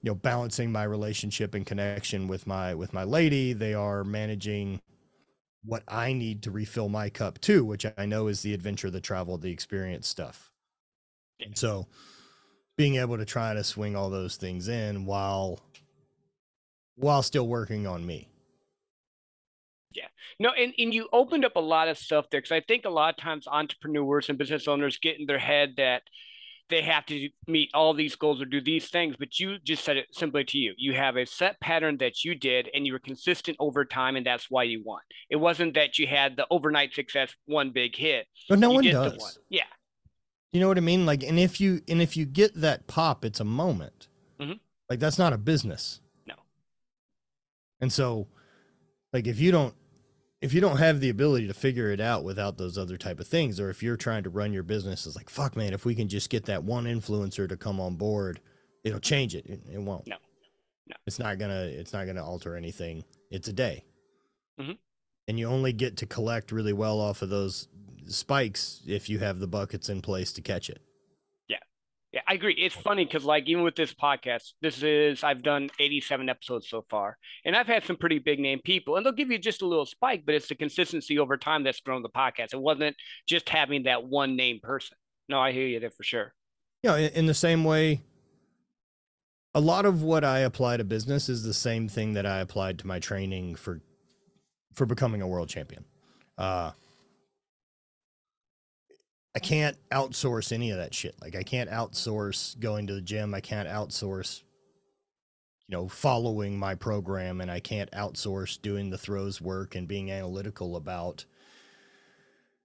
you 0.04 0.12
know, 0.12 0.16
balancing 0.16 0.72
my 0.72 0.84
relationship 0.84 1.56
and 1.56 1.66
connection 1.66 2.28
with 2.28 2.46
my 2.46 2.76
with 2.76 2.94
my 2.94 3.04
lady. 3.04 3.54
They 3.54 3.74
are 3.74 4.04
managing 4.04 4.80
what 5.66 5.84
I 5.88 6.14
need 6.14 6.44
to 6.44 6.52
refill 6.52 6.90
my 6.90 7.10
cup 7.10 7.42
too, 7.42 7.66
which 7.66 7.86
I 7.98 8.06
know 8.06 8.28
is 8.28 8.42
the 8.42 8.54
adventure, 8.54 8.92
the 8.92 9.02
travel, 9.02 9.38
the 9.38 9.52
experience 9.52 10.08
stuff. 10.08 10.52
And 11.40 11.58
so 11.58 11.88
being 12.78 12.98
able 12.98 13.18
to 13.18 13.26
try 13.26 13.54
to 13.54 13.64
swing 13.64 13.96
all 13.96 14.10
those 14.10 14.38
things 14.38 14.68
in 14.68 15.06
while 15.06 15.60
while 16.96 17.24
still 17.24 17.48
working 17.48 17.88
on 17.88 18.06
me. 18.06 18.30
No, 20.40 20.52
and, 20.52 20.74
and 20.78 20.94
you 20.94 21.08
opened 21.12 21.46
up 21.46 21.56
a 21.56 21.62
lot 21.62 21.88
of 21.88 21.98
stuff 21.98 22.26
there 22.30 22.42
because 22.42 22.52
I 22.52 22.62
think 22.62 22.86
a 22.86 22.90
lot 22.90 23.16
of 23.16 23.18
times 23.18 23.48
entrepreneurs 23.48 24.30
and 24.30 24.38
business 24.38 24.68
owners 24.68 24.98
get 24.98 25.20
in 25.20 25.26
their 25.26 25.40
head 25.40 25.74
that 25.78 26.04
they 26.70 26.82
have 26.82 27.06
to 27.06 27.30
meet 27.48 27.70
all 27.74 27.94
these 27.94 28.16
goals 28.16 28.42
or 28.42 28.46
do 28.46 28.60
these 28.60 28.90
things, 28.90 29.16
but 29.18 29.40
you 29.40 29.58
just 29.64 29.86
said 29.86 29.96
it 29.96 30.08
simply 30.12 30.44
to 30.44 30.58
you. 30.58 30.74
You 30.78 30.94
have 30.94 31.16
a 31.16 31.26
set 31.26 31.60
pattern 31.62 31.98
that 32.00 32.26
you 32.26 32.36
did 32.36 32.70
and 32.74 32.86
you 32.86 32.92
were 32.94 33.00
consistent 33.00 33.56
over 33.60 33.86
time, 33.86 34.18
and 34.18 34.26
that's 34.26 34.48
why 34.50 34.64
you 34.64 34.84
won. 34.84 35.00
It 35.30 35.38
wasn't 35.38 35.76
that 35.76 35.98
you 35.98 36.08
had 36.08 36.36
the 36.36 36.46
overnight 36.52 36.94
success, 36.94 37.34
one 37.46 37.72
big 37.72 37.96
hit. 37.96 38.28
But 38.50 38.60
no 38.60 38.70
you 38.70 38.76
one 38.76 39.12
does. 39.12 39.40
Yeah. 39.50 39.64
You 40.52 40.60
know 40.60 40.68
what 40.68 40.78
I 40.78 40.82
mean? 40.82 41.06
Like, 41.06 41.24
and 41.24 41.40
if 41.40 41.62
you 41.62 41.82
and 41.88 42.02
if 42.02 42.18
you 42.18 42.26
get 42.26 42.54
that 42.56 42.88
pop, 42.88 43.24
it's 43.24 43.40
a 43.40 43.46
moment. 43.46 44.08
Mhm. 44.40 44.60
Like 44.90 45.00
that's 45.00 45.18
not 45.18 45.34
a 45.34 45.38
business. 45.38 46.02
No. 46.26 46.36
And 47.80 47.92
so, 47.92 48.28
like, 49.14 49.28
if 49.28 49.40
you 49.40 49.52
don't 49.52 49.74
if 50.42 50.54
you 50.54 50.62
don't 50.62 50.78
have 50.78 51.00
the 51.00 51.10
ability 51.10 51.48
to 51.48 51.54
figure 51.54 51.92
it 51.92 52.00
out 52.00 52.24
without 52.24 52.58
those 52.58 52.78
other 52.78 52.98
type 52.98 53.20
of 53.20 53.28
things, 53.28 53.60
or 53.60 53.70
if 53.70 53.82
you're 53.82 53.98
trying 53.98 54.24
to 54.24 54.30
run 54.30 54.54
your 54.54 54.64
business, 54.64 55.06
it's 55.06 55.16
like, 55.16 55.30
fuck, 55.30 55.56
man, 55.56 55.74
if 55.74 55.84
we 55.86 55.96
can 55.96 56.08
just 56.08 56.30
get 56.30 56.46
that 56.46 56.64
one 56.64 56.86
influencer 56.86 57.50
to 57.50 57.58
come 57.58 57.80
on 57.80 57.96
board, 57.96 58.40
it'll 58.84 59.00
change 59.00 59.34
it. 59.36 59.46
It, 59.48 59.62
it 59.74 59.82
won't. 59.82 60.08
No. 60.08 60.18
No. 60.88 60.96
It's 61.06 61.20
not 61.20 61.38
gonna. 61.38 61.64
It's 61.64 61.92
not 61.92 62.06
gonna 62.06 62.24
alter 62.26 62.56
anything. 62.56 63.04
It's 63.32 63.48
a 63.48 63.54
day. 63.54 63.84
mm-hmm. 64.60 64.74
And 65.28 65.38
you 65.38 65.48
only 65.48 65.74
get 65.74 65.98
to 65.98 66.06
collect 66.06 66.54
really 66.54 66.72
well 66.72 67.00
off 67.02 67.22
of 67.22 67.30
those 67.30 67.68
spikes 68.08 68.82
if 68.88 69.10
you 69.10 69.20
have 69.20 69.40
the 69.40 69.48
buckets 69.48 69.90
in 69.90 70.02
place 70.02 70.32
to 70.34 70.42
catch 70.42 70.70
it. 70.70 70.82
Yeah, 72.14 72.22
I 72.26 72.36
agree. 72.36 72.54
It's 72.54 72.76
funny 72.76 73.04
because, 73.04 73.26
like, 73.26 73.48
even 73.48 73.64
with 73.64 73.76
this 73.76 73.94
podcast, 73.94 74.54
this 74.62 74.82
is 74.82 75.24
I've 75.24 75.44
done 75.44 75.70
87 75.78 76.30
episodes 76.30 76.70
so 76.70 76.82
far, 76.82 77.18
and 77.44 77.56
I've 77.56 77.68
had 77.68 77.84
some 77.84 77.98
pretty 77.98 78.20
big 78.20 78.40
name 78.40 78.60
people, 78.64 78.96
and 78.96 79.06
they'll 79.06 79.12
give 79.12 79.30
you 79.30 79.38
just 79.38 79.62
a 79.62 79.68
little 79.68 79.86
spike, 79.86 80.24
but 80.26 80.34
it's 80.34 80.48
the 80.48 80.56
consistency 80.56 81.20
over 81.20 81.36
time 81.36 81.64
that's 81.64 81.82
grown 81.82 82.04
the 82.04 82.10
podcast. 82.10 82.54
It 82.54 82.62
wasn't 82.62 82.96
just 83.28 83.50
having 83.50 83.84
that 83.84 84.06
one 84.06 84.38
name 84.38 84.60
person. 84.64 84.96
No, 85.28 85.40
I 85.40 85.52
hear 85.52 85.68
you 85.68 85.82
there 85.82 85.92
for 85.92 86.04
sure. 86.04 86.34
you 86.82 86.90
know, 86.90 86.96
in, 86.96 87.12
in 87.12 87.26
the 87.26 87.34
same 87.34 87.66
way, 87.66 88.02
a 89.54 89.60
lot 89.60 89.86
of 89.86 90.02
what 90.02 90.24
I 90.24 90.40
apply 90.40 90.78
to 90.78 90.86
business 90.86 91.28
is 91.28 91.44
the 91.44 91.54
same 91.54 91.90
thing 91.90 92.14
that 92.14 92.26
I 92.26 92.40
applied 92.40 92.80
to 92.80 92.88
my 92.88 93.00
training 93.00 93.56
for 93.56 93.82
for 94.74 94.86
becoming 94.86 95.22
a 95.22 95.28
world 95.28 95.50
champion. 95.50 95.84
Uh, 96.38 96.72
I 99.38 99.40
can't 99.40 99.78
outsource 99.92 100.52
any 100.52 100.72
of 100.72 100.78
that 100.78 100.96
shit. 100.96 101.14
Like 101.22 101.36
I 101.36 101.44
can't 101.44 101.70
outsource 101.70 102.60
going 102.60 102.88
to 102.88 102.96
the 102.96 103.02
gym. 103.02 103.36
I 103.36 103.40
can't 103.40 103.70
outsource, 103.70 104.42
you 105.68 105.78
know, 105.78 105.88
following 105.88 106.58
my 106.58 106.74
program, 106.74 107.40
and 107.40 107.52
I 107.52 107.60
can't 107.60 107.92
outsource 107.92 108.60
doing 108.60 108.90
the 108.90 108.98
throws 108.98 109.40
work 109.40 109.76
and 109.76 109.88
being 109.88 110.10
analytical 110.10 110.76
about 110.76 111.26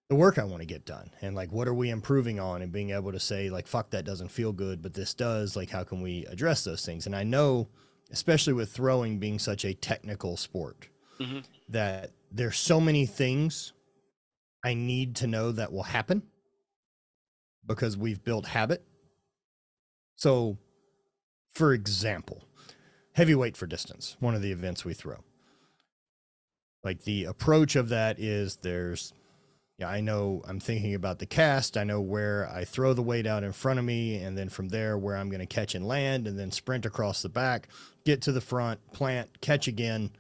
the 0.08 0.14
work 0.14 0.38
I 0.38 0.44
want 0.44 0.62
to 0.62 0.66
get 0.66 0.86
done 0.86 1.10
and 1.20 1.34
like 1.34 1.52
what 1.52 1.68
are 1.68 1.74
we 1.74 1.90
improving 1.90 2.40
on 2.40 2.62
and 2.62 2.72
being 2.72 2.90
able 2.90 3.12
to 3.12 3.20
say 3.20 3.48
like 3.50 3.66
fuck 3.66 3.90
that 3.90 4.04
doesn't 4.04 4.28
feel 4.28 4.52
good 4.52 4.82
but 4.82 4.92
this 4.94 5.14
does 5.14 5.56
like 5.56 5.70
how 5.70 5.84
can 5.84 6.02
we 6.02 6.26
address 6.26 6.64
those 6.64 6.84
things 6.84 7.06
and 7.06 7.16
I 7.16 7.22
know 7.22 7.68
especially 8.10 8.52
with 8.52 8.70
throwing 8.70 9.18
being 9.18 9.38
such 9.38 9.64
a 9.64 9.72
technical 9.72 10.36
sport 10.36 10.88
Mhm. 11.18 11.44
that 11.70 12.10
there's 12.30 12.58
so 12.58 12.78
many 12.78 13.06
things 13.06 13.72
I 14.62 14.74
need 14.74 15.16
to 15.16 15.26
know 15.26 15.50
that 15.52 15.72
will 15.72 15.84
happen 15.84 16.24
because 17.66 17.96
we've 17.96 18.24
built 18.24 18.46
habit 18.46 18.84
so 20.16 20.58
for 21.52 21.72
example 21.72 22.44
heavyweight 23.14 23.56
for 23.56 23.66
distance 23.66 24.16
one 24.20 24.34
of 24.34 24.42
the 24.42 24.52
events 24.52 24.84
we 24.84 24.94
throw 24.94 25.18
like 26.84 27.02
the 27.02 27.24
approach 27.24 27.76
of 27.76 27.90
that 27.90 28.18
is 28.18 28.56
there's 28.62 29.12
yeah, 29.82 29.88
I 29.88 30.00
know 30.00 30.42
I'm 30.46 30.60
thinking 30.60 30.94
about 30.94 31.18
the 31.18 31.26
cast. 31.26 31.76
I 31.76 31.82
know 31.82 32.00
where 32.00 32.48
I 32.54 32.64
throw 32.64 32.94
the 32.94 33.02
weight 33.02 33.26
out 33.26 33.42
in 33.42 33.50
front 33.50 33.80
of 33.80 33.84
me, 33.84 34.16
and 34.16 34.38
then 34.38 34.48
from 34.48 34.68
there, 34.68 34.96
where 34.96 35.16
I'm 35.16 35.28
going 35.28 35.40
to 35.40 35.46
catch 35.46 35.74
and 35.74 35.88
land, 35.88 36.28
and 36.28 36.38
then 36.38 36.52
sprint 36.52 36.86
across 36.86 37.20
the 37.20 37.28
back, 37.28 37.66
get 38.04 38.22
to 38.22 38.32
the 38.32 38.40
front, 38.40 38.78
plant, 38.92 39.40
catch 39.40 39.66
again, 39.66 40.10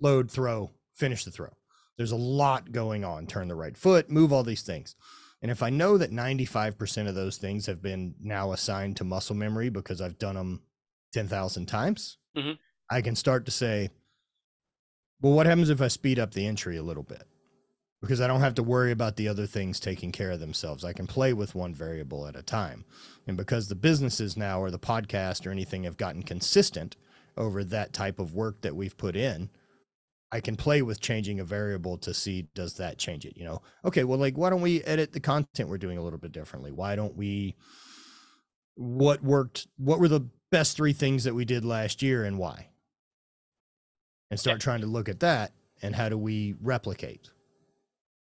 load, 0.00 0.30
throw, 0.30 0.70
finish 0.92 1.24
the 1.24 1.30
throw. 1.30 1.48
There's 1.96 2.12
a 2.12 2.16
lot 2.16 2.72
going 2.72 3.02
on. 3.02 3.26
Turn 3.26 3.48
the 3.48 3.54
right 3.54 3.74
foot, 3.74 4.10
move 4.10 4.34
all 4.34 4.42
these 4.42 4.60
things. 4.60 4.96
And 5.42 5.50
if 5.50 5.62
I 5.62 5.70
know 5.70 5.96
that 5.98 6.10
95% 6.12 7.08
of 7.08 7.14
those 7.14 7.38
things 7.38 7.66
have 7.66 7.80
been 7.80 8.14
now 8.20 8.52
assigned 8.52 8.96
to 8.98 9.04
muscle 9.04 9.34
memory 9.36 9.70
because 9.70 10.00
I've 10.00 10.18
done 10.18 10.34
them 10.34 10.62
10,000 11.12 11.66
times, 11.66 12.18
Mhm. 12.36 12.58
I 12.90 13.00
can 13.02 13.16
start 13.16 13.44
to 13.46 13.50
say, 13.50 13.90
well, 15.20 15.32
what 15.34 15.46
happens 15.46 15.70
if 15.70 15.80
I 15.80 15.88
speed 15.88 16.18
up 16.18 16.32
the 16.32 16.46
entry 16.46 16.76
a 16.76 16.82
little 16.82 17.02
bit? 17.02 17.22
because 18.02 18.22
I 18.22 18.26
don't 18.26 18.40
have 18.40 18.54
to 18.54 18.62
worry 18.62 18.92
about 18.92 19.16
the 19.16 19.28
other 19.28 19.46
things 19.46 19.78
taking 19.78 20.10
care 20.10 20.30
of 20.30 20.40
themselves. 20.40 20.86
I 20.86 20.94
can 20.94 21.06
play 21.06 21.34
with 21.34 21.54
one 21.54 21.74
variable 21.74 22.26
at 22.26 22.34
a 22.34 22.42
time. 22.42 22.86
And 23.26 23.36
because 23.36 23.68
the 23.68 23.74
businesses 23.74 24.38
now 24.38 24.58
or 24.58 24.70
the 24.70 24.78
podcast 24.78 25.46
or 25.46 25.50
anything 25.50 25.84
have 25.84 25.98
gotten 25.98 26.22
consistent 26.22 26.96
over 27.36 27.62
that 27.62 27.92
type 27.92 28.18
of 28.18 28.32
work 28.32 28.62
that 28.62 28.74
we've 28.74 28.96
put 28.96 29.16
in, 29.16 29.50
I 30.32 30.40
can 30.40 30.56
play 30.56 30.82
with 30.82 31.00
changing 31.00 31.40
a 31.40 31.44
variable 31.44 31.98
to 31.98 32.14
see 32.14 32.48
does 32.54 32.74
that 32.74 32.98
change 32.98 33.24
it, 33.26 33.36
you 33.36 33.44
know. 33.44 33.62
Okay, 33.84 34.04
well 34.04 34.18
like 34.18 34.36
why 34.36 34.50
don't 34.50 34.60
we 34.60 34.82
edit 34.84 35.12
the 35.12 35.20
content 35.20 35.68
we're 35.68 35.78
doing 35.78 35.98
a 35.98 36.02
little 36.02 36.18
bit 36.18 36.32
differently? 36.32 36.72
Why 36.72 36.96
don't 36.96 37.16
we 37.16 37.56
what 38.76 39.22
worked 39.22 39.66
what 39.76 39.98
were 39.98 40.08
the 40.08 40.28
best 40.50 40.76
3 40.76 40.92
things 40.92 41.24
that 41.24 41.34
we 41.34 41.44
did 41.44 41.64
last 41.64 42.02
year 42.02 42.24
and 42.24 42.38
why? 42.38 42.68
And 44.30 44.38
start 44.38 44.56
yeah. 44.56 44.64
trying 44.64 44.80
to 44.82 44.86
look 44.86 45.08
at 45.08 45.20
that 45.20 45.52
and 45.82 45.94
how 45.94 46.08
do 46.08 46.16
we 46.16 46.54
replicate? 46.60 47.30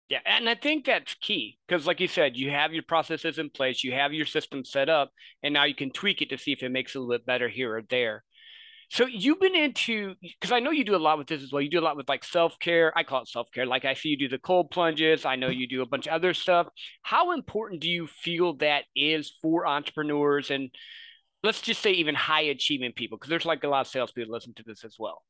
Yeah, 0.10 0.20
and 0.26 0.50
I 0.50 0.56
think 0.56 0.86
that's 0.86 1.14
key 1.22 1.60
because, 1.68 1.86
like 1.86 2.00
you 2.00 2.08
said, 2.08 2.36
you 2.36 2.50
have 2.50 2.74
your 2.74 2.82
processes 2.82 3.38
in 3.38 3.52
place, 3.52 3.84
you 3.84 3.92
have 3.92 4.12
your 4.12 4.26
system 4.26 4.66
set 4.66 4.90
up, 4.90 5.12
and 5.44 5.54
now 5.54 5.66
you 5.66 5.76
can 5.76 5.92
tweak 5.92 6.24
it 6.24 6.32
to 6.32 6.38
see 6.38 6.52
if 6.52 6.64
it 6.64 6.70
makes 6.70 6.96
it 6.96 6.98
a 6.98 7.02
little 7.02 7.16
bit 7.16 7.28
better 7.28 7.48
here 7.48 7.76
or 7.76 7.84
there. 7.92 8.24
So 8.92 9.06
you've 9.06 9.40
been 9.40 9.56
into 9.56 10.16
because 10.22 10.52
I 10.52 10.60
know 10.60 10.72
you 10.72 10.84
do 10.84 10.96
a 10.96 10.98
lot 10.98 11.20
with 11.20 11.28
this 11.28 11.44
as 11.44 11.52
well. 11.52 11.62
You 11.62 11.70
do 11.70 11.80
a 11.80 11.82
lot 11.82 11.96
with 11.96 12.10
like 12.10 12.24
self 12.24 12.58
care. 12.60 12.92
I 12.98 13.04
call 13.04 13.22
it 13.22 13.28
self 13.28 13.52
care. 13.52 13.68
Like 13.68 13.86
I 13.86 13.94
see 13.94 14.10
you 14.10 14.18
do 14.18 14.28
the 14.28 14.40
cold 14.40 14.72
plunges. 14.72 15.26
I 15.26 15.36
know 15.36 15.50
you 15.50 15.68
do 15.68 15.84
a 15.84 15.86
bunch 15.86 16.08
of 16.08 16.14
other 16.14 16.34
stuff. 16.34 16.68
How 17.04 17.34
important 17.34 17.82
do 17.82 17.90
you 17.90 18.08
feel 18.08 18.56
that 18.56 18.86
is 18.96 19.32
for 19.44 19.68
entrepreneurs 19.68 20.50
and 20.50 20.72
let's 21.44 21.62
just 21.62 21.84
say 21.84 21.92
even 21.92 22.16
high 22.16 22.42
achievement 22.42 22.96
people? 22.96 23.20
Because 23.20 23.30
there's 23.30 23.46
like 23.46 23.64
a 23.64 23.68
lot 23.68 23.82
of 23.82 23.88
salespeople 23.88 24.32
that 24.32 24.34
listen 24.34 24.56
to 24.56 24.64
this 24.66 24.84
as 24.84 24.96
well. 24.98 25.22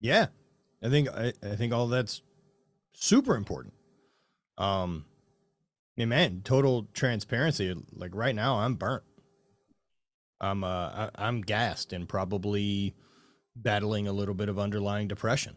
Yeah, 0.00 0.26
I 0.82 0.88
think 0.88 1.08
I, 1.10 1.32
I 1.44 1.54
think 1.54 1.72
all 1.72 1.86
that's 1.86 2.22
super 2.92 3.36
important. 3.36 3.74
Um, 4.58 5.04
man, 5.96 6.42
total 6.42 6.88
transparency. 6.92 7.72
Like 7.92 8.10
right 8.16 8.34
now, 8.34 8.56
I'm 8.56 8.74
burnt. 8.74 9.04
I'm 10.44 10.64
uh, 10.64 11.08
I, 11.14 11.28
am 11.28 11.40
gassed 11.40 11.92
and 11.92 12.08
probably 12.08 12.94
battling 13.56 14.06
a 14.06 14.12
little 14.12 14.34
bit 14.34 14.48
of 14.48 14.58
underlying 14.58 15.08
depression 15.08 15.56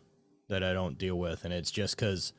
that 0.50 0.64
I 0.64 0.74
don't 0.74 0.98
deal 0.98 1.18
with, 1.18 1.44
and 1.46 1.54
it's 1.54 1.72
just 1.72 1.96
because 1.96 2.34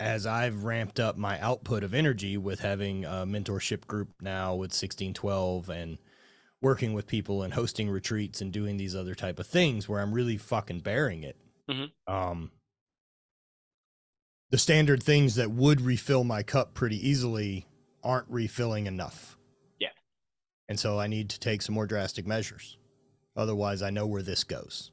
as 0.00 0.26
I've 0.26 0.64
ramped 0.64 1.00
up 1.00 1.16
my 1.16 1.40
output 1.40 1.82
of 1.82 1.92
energy 1.92 2.36
with 2.36 2.60
having 2.60 3.04
a 3.04 3.26
mentorship 3.26 3.86
group 3.86 4.10
now 4.20 4.52
with 4.52 4.70
1612 4.70 5.68
and 5.68 5.98
working 6.60 6.92
with 6.92 7.06
people 7.06 7.42
and 7.42 7.54
hosting 7.54 7.88
retreats 7.88 8.40
and 8.40 8.52
doing 8.52 8.76
these 8.76 8.94
other 8.94 9.14
type 9.14 9.38
of 9.38 9.46
things 9.46 9.88
where 9.88 10.00
I'm 10.00 10.12
really 10.12 10.36
fucking 10.36 10.80
bearing 10.80 11.22
it. 11.22 11.36
Mm-hmm. 11.68 12.12
Um, 12.12 12.50
the 14.50 14.58
standard 14.58 15.02
things 15.02 15.34
that 15.34 15.50
would 15.50 15.80
refill 15.80 16.24
my 16.24 16.42
cup 16.42 16.74
pretty 16.74 17.08
easily 17.08 17.66
aren't 18.02 18.28
refilling 18.28 18.86
enough. 18.86 19.37
And 20.68 20.78
so 20.78 21.00
I 21.00 21.06
need 21.06 21.30
to 21.30 21.40
take 21.40 21.62
some 21.62 21.74
more 21.74 21.86
drastic 21.86 22.26
measures. 22.26 22.76
Otherwise, 23.36 23.82
I 23.82 23.90
know 23.90 24.06
where 24.06 24.22
this 24.22 24.44
goes. 24.44 24.90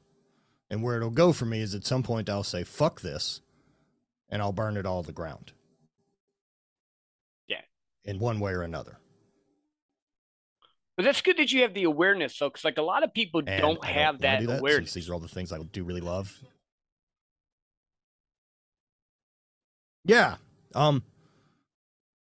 And 0.70 0.82
where 0.82 0.96
it'll 0.96 1.10
go 1.10 1.32
for 1.32 1.44
me 1.44 1.60
is 1.60 1.74
at 1.74 1.84
some 1.84 2.02
point 2.02 2.30
I'll 2.30 2.42
say, 2.42 2.64
fuck 2.64 3.00
this, 3.00 3.40
and 4.30 4.40
I'll 4.40 4.52
burn 4.52 4.76
it 4.76 4.86
all 4.86 5.02
to 5.02 5.06
the 5.06 5.12
ground. 5.12 5.52
Yeah. 7.46 7.60
In 8.04 8.18
one 8.18 8.40
way 8.40 8.52
or 8.52 8.62
another. 8.62 8.98
But 10.96 11.04
that's 11.04 11.20
good 11.20 11.36
that 11.36 11.52
you 11.52 11.60
have 11.60 11.74
the 11.74 11.84
awareness, 11.84 12.38
though, 12.38 12.48
because 12.48 12.64
like 12.64 12.78
a 12.78 12.82
lot 12.82 13.04
of 13.04 13.12
people 13.12 13.42
and 13.46 13.60
don't 13.60 13.84
have 13.84 14.22
that, 14.22 14.40
do 14.40 14.46
that 14.46 14.60
awareness. 14.60 14.94
These 14.94 15.10
are 15.10 15.14
all 15.14 15.20
the 15.20 15.28
things 15.28 15.52
I 15.52 15.58
do 15.58 15.84
really 15.84 16.00
love. 16.00 16.34
Yeah. 20.04 20.36
Um 20.74 21.02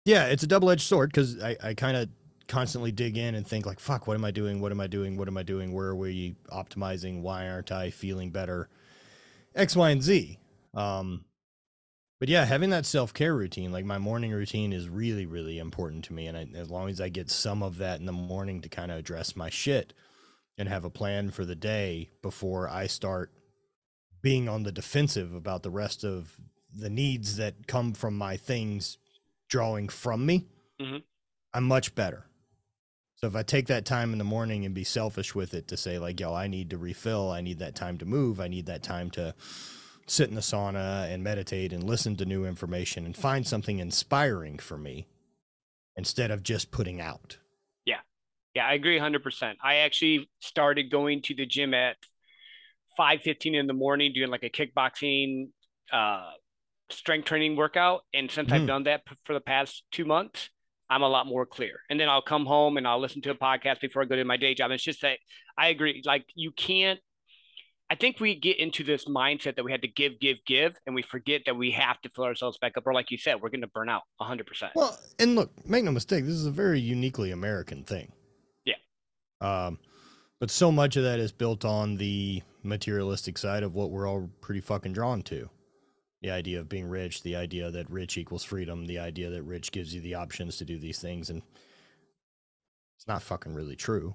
yeah, 0.04 0.26
it's 0.26 0.42
a 0.42 0.49
double-edged 0.49 0.82
sword 0.82 1.11
because 1.11 1.40
I, 1.42 1.56
I 1.62 1.75
kind 1.75 1.97
of 1.97 2.09
constantly 2.52 2.92
dig 2.92 3.16
in 3.16 3.35
and 3.35 3.47
think 3.47 3.64
like, 3.64 3.80
fuck, 3.80 4.06
what 4.06 4.14
am 4.14 4.26
I 4.26 4.30
doing? 4.30 4.61
What 4.61 4.73
am 4.73 4.80
I 4.80 4.87
doing? 4.87 5.16
What 5.16 5.26
am 5.26 5.38
I 5.38 5.42
doing? 5.42 5.73
Where 5.73 5.88
are 5.88 5.97
we 5.97 6.37
optimizing? 6.52 7.23
Why 7.23 7.49
aren't 7.49 7.73
I 7.73 7.88
feeling 7.88 8.30
better? 8.30 8.68
X, 9.54 9.75
Y, 9.75 9.88
and 9.88 10.02
Z. 10.02 10.38
Um, 10.75 11.25
but 12.21 12.28
yeah, 12.28 12.44
having 12.44 12.68
that 12.68 12.85
self 12.85 13.14
care 13.14 13.35
routine, 13.35 13.73
like 13.73 13.87
my 13.87 13.97
morning 13.97 14.32
routine, 14.32 14.75
is 14.75 14.90
really, 14.90 15.25
really 15.25 15.59
important 15.59 16.04
to 16.04 16.12
me. 16.12 16.26
And 16.26 16.37
I, 16.37 16.47
as 16.54 16.68
long 16.68 16.90
as 16.90 17.00
I 17.00 17.09
get 17.09 17.30
some 17.30 17.62
of 17.62 17.78
that 17.78 18.00
in 18.00 18.06
the 18.06 18.12
morning 18.12 18.61
to 18.61 18.68
kind 18.68 18.92
of 18.92 18.99
address 18.99 19.35
my 19.35 19.49
shit 19.49 19.94
and 20.59 20.68
have 20.68 20.85
a 20.85 20.90
plan 20.90 21.30
for 21.30 21.47
the 21.47 21.56
day 21.56 22.11
before 22.21 22.68
I 22.68 22.87
start 22.87 23.32
being 24.21 24.47
on 24.47 24.62
the 24.62 24.73
defensive 24.73 25.35
about 25.35 25.62
the 25.62 25.71
rest 25.71 26.04
of 26.04 26.38
the 26.78 26.90
needs 26.90 27.38
that 27.38 27.66
come 27.66 27.94
from 27.94 28.16
my 28.16 28.37
things 28.37 28.99
drawing 29.49 29.88
from 29.88 30.26
me, 30.26 30.47
mm-hmm. 30.78 30.99
I'm 31.54 31.64
much 31.64 31.94
better. 31.94 32.26
So 33.23 33.29
if 33.29 33.37
I 33.37 33.45
take 33.45 33.69
that 33.69 33.85
time 33.85 34.11
in 34.11 34.19
the 34.19 34.25
morning 34.25 34.64
and 34.67 34.75
be 34.75 34.83
selfish 34.83 35.33
with 35.33 35.55
it 35.55 35.69
to 35.69 35.76
say 35.76 35.97
like, 35.97 36.19
yo, 36.19 36.35
I 36.35 36.49
need 36.49 36.71
to 36.71 36.76
refill, 36.76 37.31
I 37.31 37.41
need 37.41 37.61
that 37.61 37.76
time 37.76 37.97
to 37.99 38.05
move, 38.05 38.41
I 38.41 38.49
need 38.49 38.67
that 38.67 38.83
time 38.83 39.11
to 39.11 39.33
sit 40.09 40.29
in 40.29 40.35
the 40.35 40.41
sauna 40.41 41.09
and 41.09 41.23
meditate 41.23 41.73
and 41.73 41.85
listen 41.85 42.17
to 42.17 42.25
new 42.25 42.45
information 42.45 43.07
and 43.07 43.17
find 43.17 43.47
something 43.47 43.79
inspiring 43.79 44.59
for 44.59 44.76
me 44.76 45.07
instead 45.95 46.33
of 46.33 46.43
just 46.43 46.73
putting 46.73 47.00
out. 47.00 47.37
Yeah. 47.85 48.00
Yeah, 48.57 48.67
I 48.67 48.73
agree 48.73 48.99
100%. 48.99 49.55
I 49.62 49.76
actually 49.76 50.29
started 50.41 50.91
going 50.91 51.23
to 51.23 51.35
the 51.37 51.47
gym 51.47 51.75
at 51.75 51.99
5:15 52.99 53.55
in 53.55 53.69
the 53.69 53.73
morning 53.73 54.12
doing 54.12 54.33
like 54.33 54.43
a 54.43 54.50
kickboxing 54.50 55.50
uh 55.93 56.29
strength 56.91 57.26
training 57.26 57.55
workout. 57.55 58.00
And 58.12 58.33
since 58.33 58.50
mm. 58.50 58.55
I've 58.55 58.67
done 58.67 58.83
that 58.83 59.02
for 59.25 59.33
the 59.33 59.41
past 59.41 59.85
two 59.93 60.05
months, 60.05 60.50
I'm 60.92 61.02
a 61.02 61.08
lot 61.08 61.26
more 61.26 61.46
clear. 61.46 61.80
And 61.88 61.99
then 61.99 62.11
I'll 62.11 62.20
come 62.20 62.44
home 62.44 62.76
and 62.76 62.87
I'll 62.87 63.00
listen 63.00 63.22
to 63.22 63.30
a 63.30 63.34
podcast 63.34 63.80
before 63.80 64.02
I 64.02 64.04
go 64.04 64.14
to 64.14 64.25
my 64.25 64.37
day 64.37 64.54
job. 64.54 64.66
And 64.66 64.75
it's 64.75 64.84
just 64.84 65.00
that 65.00 65.18
I 65.56 65.68
agree. 65.68 66.02
Like 66.04 66.26
you 66.34 66.52
can't, 66.52 67.00
I 67.88 67.94
think 67.94 68.20
we 68.20 68.38
get 68.38 68.58
into 68.58 68.84
this 68.84 69.06
mindset 69.06 69.56
that 69.56 69.64
we 69.64 69.72
had 69.72 69.80
to 69.82 69.88
give, 69.88 70.20
give, 70.20 70.44
give, 70.46 70.76
and 70.87 70.94
we 70.94 71.00
forget 71.00 71.42
that 71.46 71.56
we 71.56 71.70
have 71.70 71.99
to 72.02 72.11
fill 72.11 72.25
ourselves 72.25 72.58
back 72.58 72.76
up. 72.76 72.87
Or 72.87 72.92
like 72.92 73.11
you 73.11 73.16
said, 73.16 73.40
we're 73.40 73.49
going 73.49 73.62
to 73.62 73.68
burn 73.68 73.88
out 73.88 74.02
100%. 74.20 74.42
Well, 74.75 74.99
and 75.18 75.34
look, 75.34 75.50
make 75.66 75.84
no 75.84 75.92
mistake, 75.92 76.26
this 76.26 76.34
is 76.34 76.46
a 76.46 76.50
very 76.50 76.78
uniquely 76.78 77.30
American 77.30 77.84
thing. 77.84 78.12
Yeah. 78.66 78.75
Um, 79.40 79.78
but 80.40 80.50
so 80.50 80.70
much 80.70 80.96
of 80.96 81.04
that 81.04 81.20
is 81.20 81.32
built 81.32 81.64
on 81.64 81.96
the 81.96 82.42
materialistic 82.62 83.38
side 83.38 83.62
of 83.62 83.75
what 83.75 83.90
we're 83.90 84.06
all 84.06 84.28
pretty 84.42 84.61
fucking 84.61 84.92
drawn 84.92 85.22
to 85.22 85.49
the 86.23 86.31
idea 86.31 86.61
of 86.61 86.69
being 86.69 86.87
rich, 86.87 87.23
the 87.23 87.37
idea 87.37 87.71
that 87.71 87.91
rich 87.91 88.17
equals 88.17 88.45
freedom, 88.45 88.87
the 88.87 89.00
idea 89.00 89.29
that 89.31 89.43
rich 89.43 89.73
gives 89.73 89.95
you 89.95 90.00
the 90.00 90.14
options 90.14 90.57
to 90.57 90.64
do 90.64 90.79
these 90.79 91.00
things, 91.00 91.31
and 91.31 91.43
it's 92.97 93.09
not 93.09 93.23
fucking 93.23 93.55
really 93.55 93.75
true. 93.75 94.14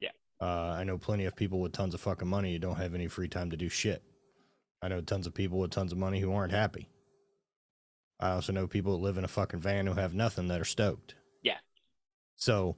Yeah. 0.00 0.10
Uh, 0.40 0.76
I 0.78 0.84
know 0.84 0.98
plenty 0.98 1.24
of 1.24 1.34
people 1.34 1.60
with 1.60 1.72
tons 1.72 1.94
of 1.94 2.00
fucking 2.00 2.28
money 2.28 2.52
who 2.52 2.60
don't 2.60 2.76
have 2.76 2.94
any 2.94 3.08
free 3.08 3.28
time 3.28 3.50
to 3.50 3.56
do 3.56 3.68
shit. 3.68 4.02
I 4.80 4.88
know 4.88 5.00
tons 5.00 5.26
of 5.26 5.34
people 5.34 5.58
with 5.58 5.72
tons 5.72 5.90
of 5.90 5.98
money 5.98 6.20
who 6.20 6.32
aren't 6.32 6.52
happy. 6.52 6.88
I 8.20 8.30
also 8.30 8.52
know 8.52 8.68
people 8.68 8.96
that 8.96 9.04
live 9.04 9.18
in 9.18 9.24
a 9.24 9.28
fucking 9.28 9.60
van 9.60 9.86
who 9.86 9.94
have 9.94 10.14
nothing 10.14 10.48
that 10.48 10.60
are 10.60 10.64
stoked. 10.64 11.16
Yeah. 11.42 11.58
So 12.36 12.76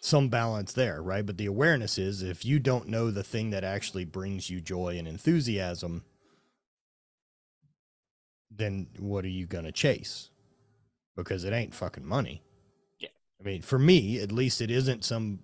some 0.00 0.28
balance 0.28 0.72
there, 0.72 1.02
right? 1.02 1.24
But 1.24 1.36
the 1.36 1.46
awareness 1.46 1.98
is 1.98 2.22
if 2.22 2.46
you 2.46 2.58
don't 2.58 2.88
know 2.88 3.10
the 3.10 3.22
thing 3.22 3.50
that 3.50 3.64
actually 3.64 4.06
brings 4.06 4.48
you 4.48 4.62
joy 4.62 4.96
and 4.98 5.06
enthusiasm, 5.06 6.04
then 8.50 8.88
what 8.98 9.24
are 9.24 9.28
you 9.28 9.46
going 9.46 9.64
to 9.64 9.72
chase? 9.72 10.30
Because 11.16 11.44
it 11.44 11.52
ain't 11.52 11.74
fucking 11.74 12.04
money. 12.04 12.42
Yeah. 12.98 13.08
I 13.40 13.44
mean, 13.44 13.62
for 13.62 13.78
me, 13.78 14.20
at 14.20 14.32
least 14.32 14.60
it 14.60 14.70
isn't 14.70 15.04
some 15.04 15.40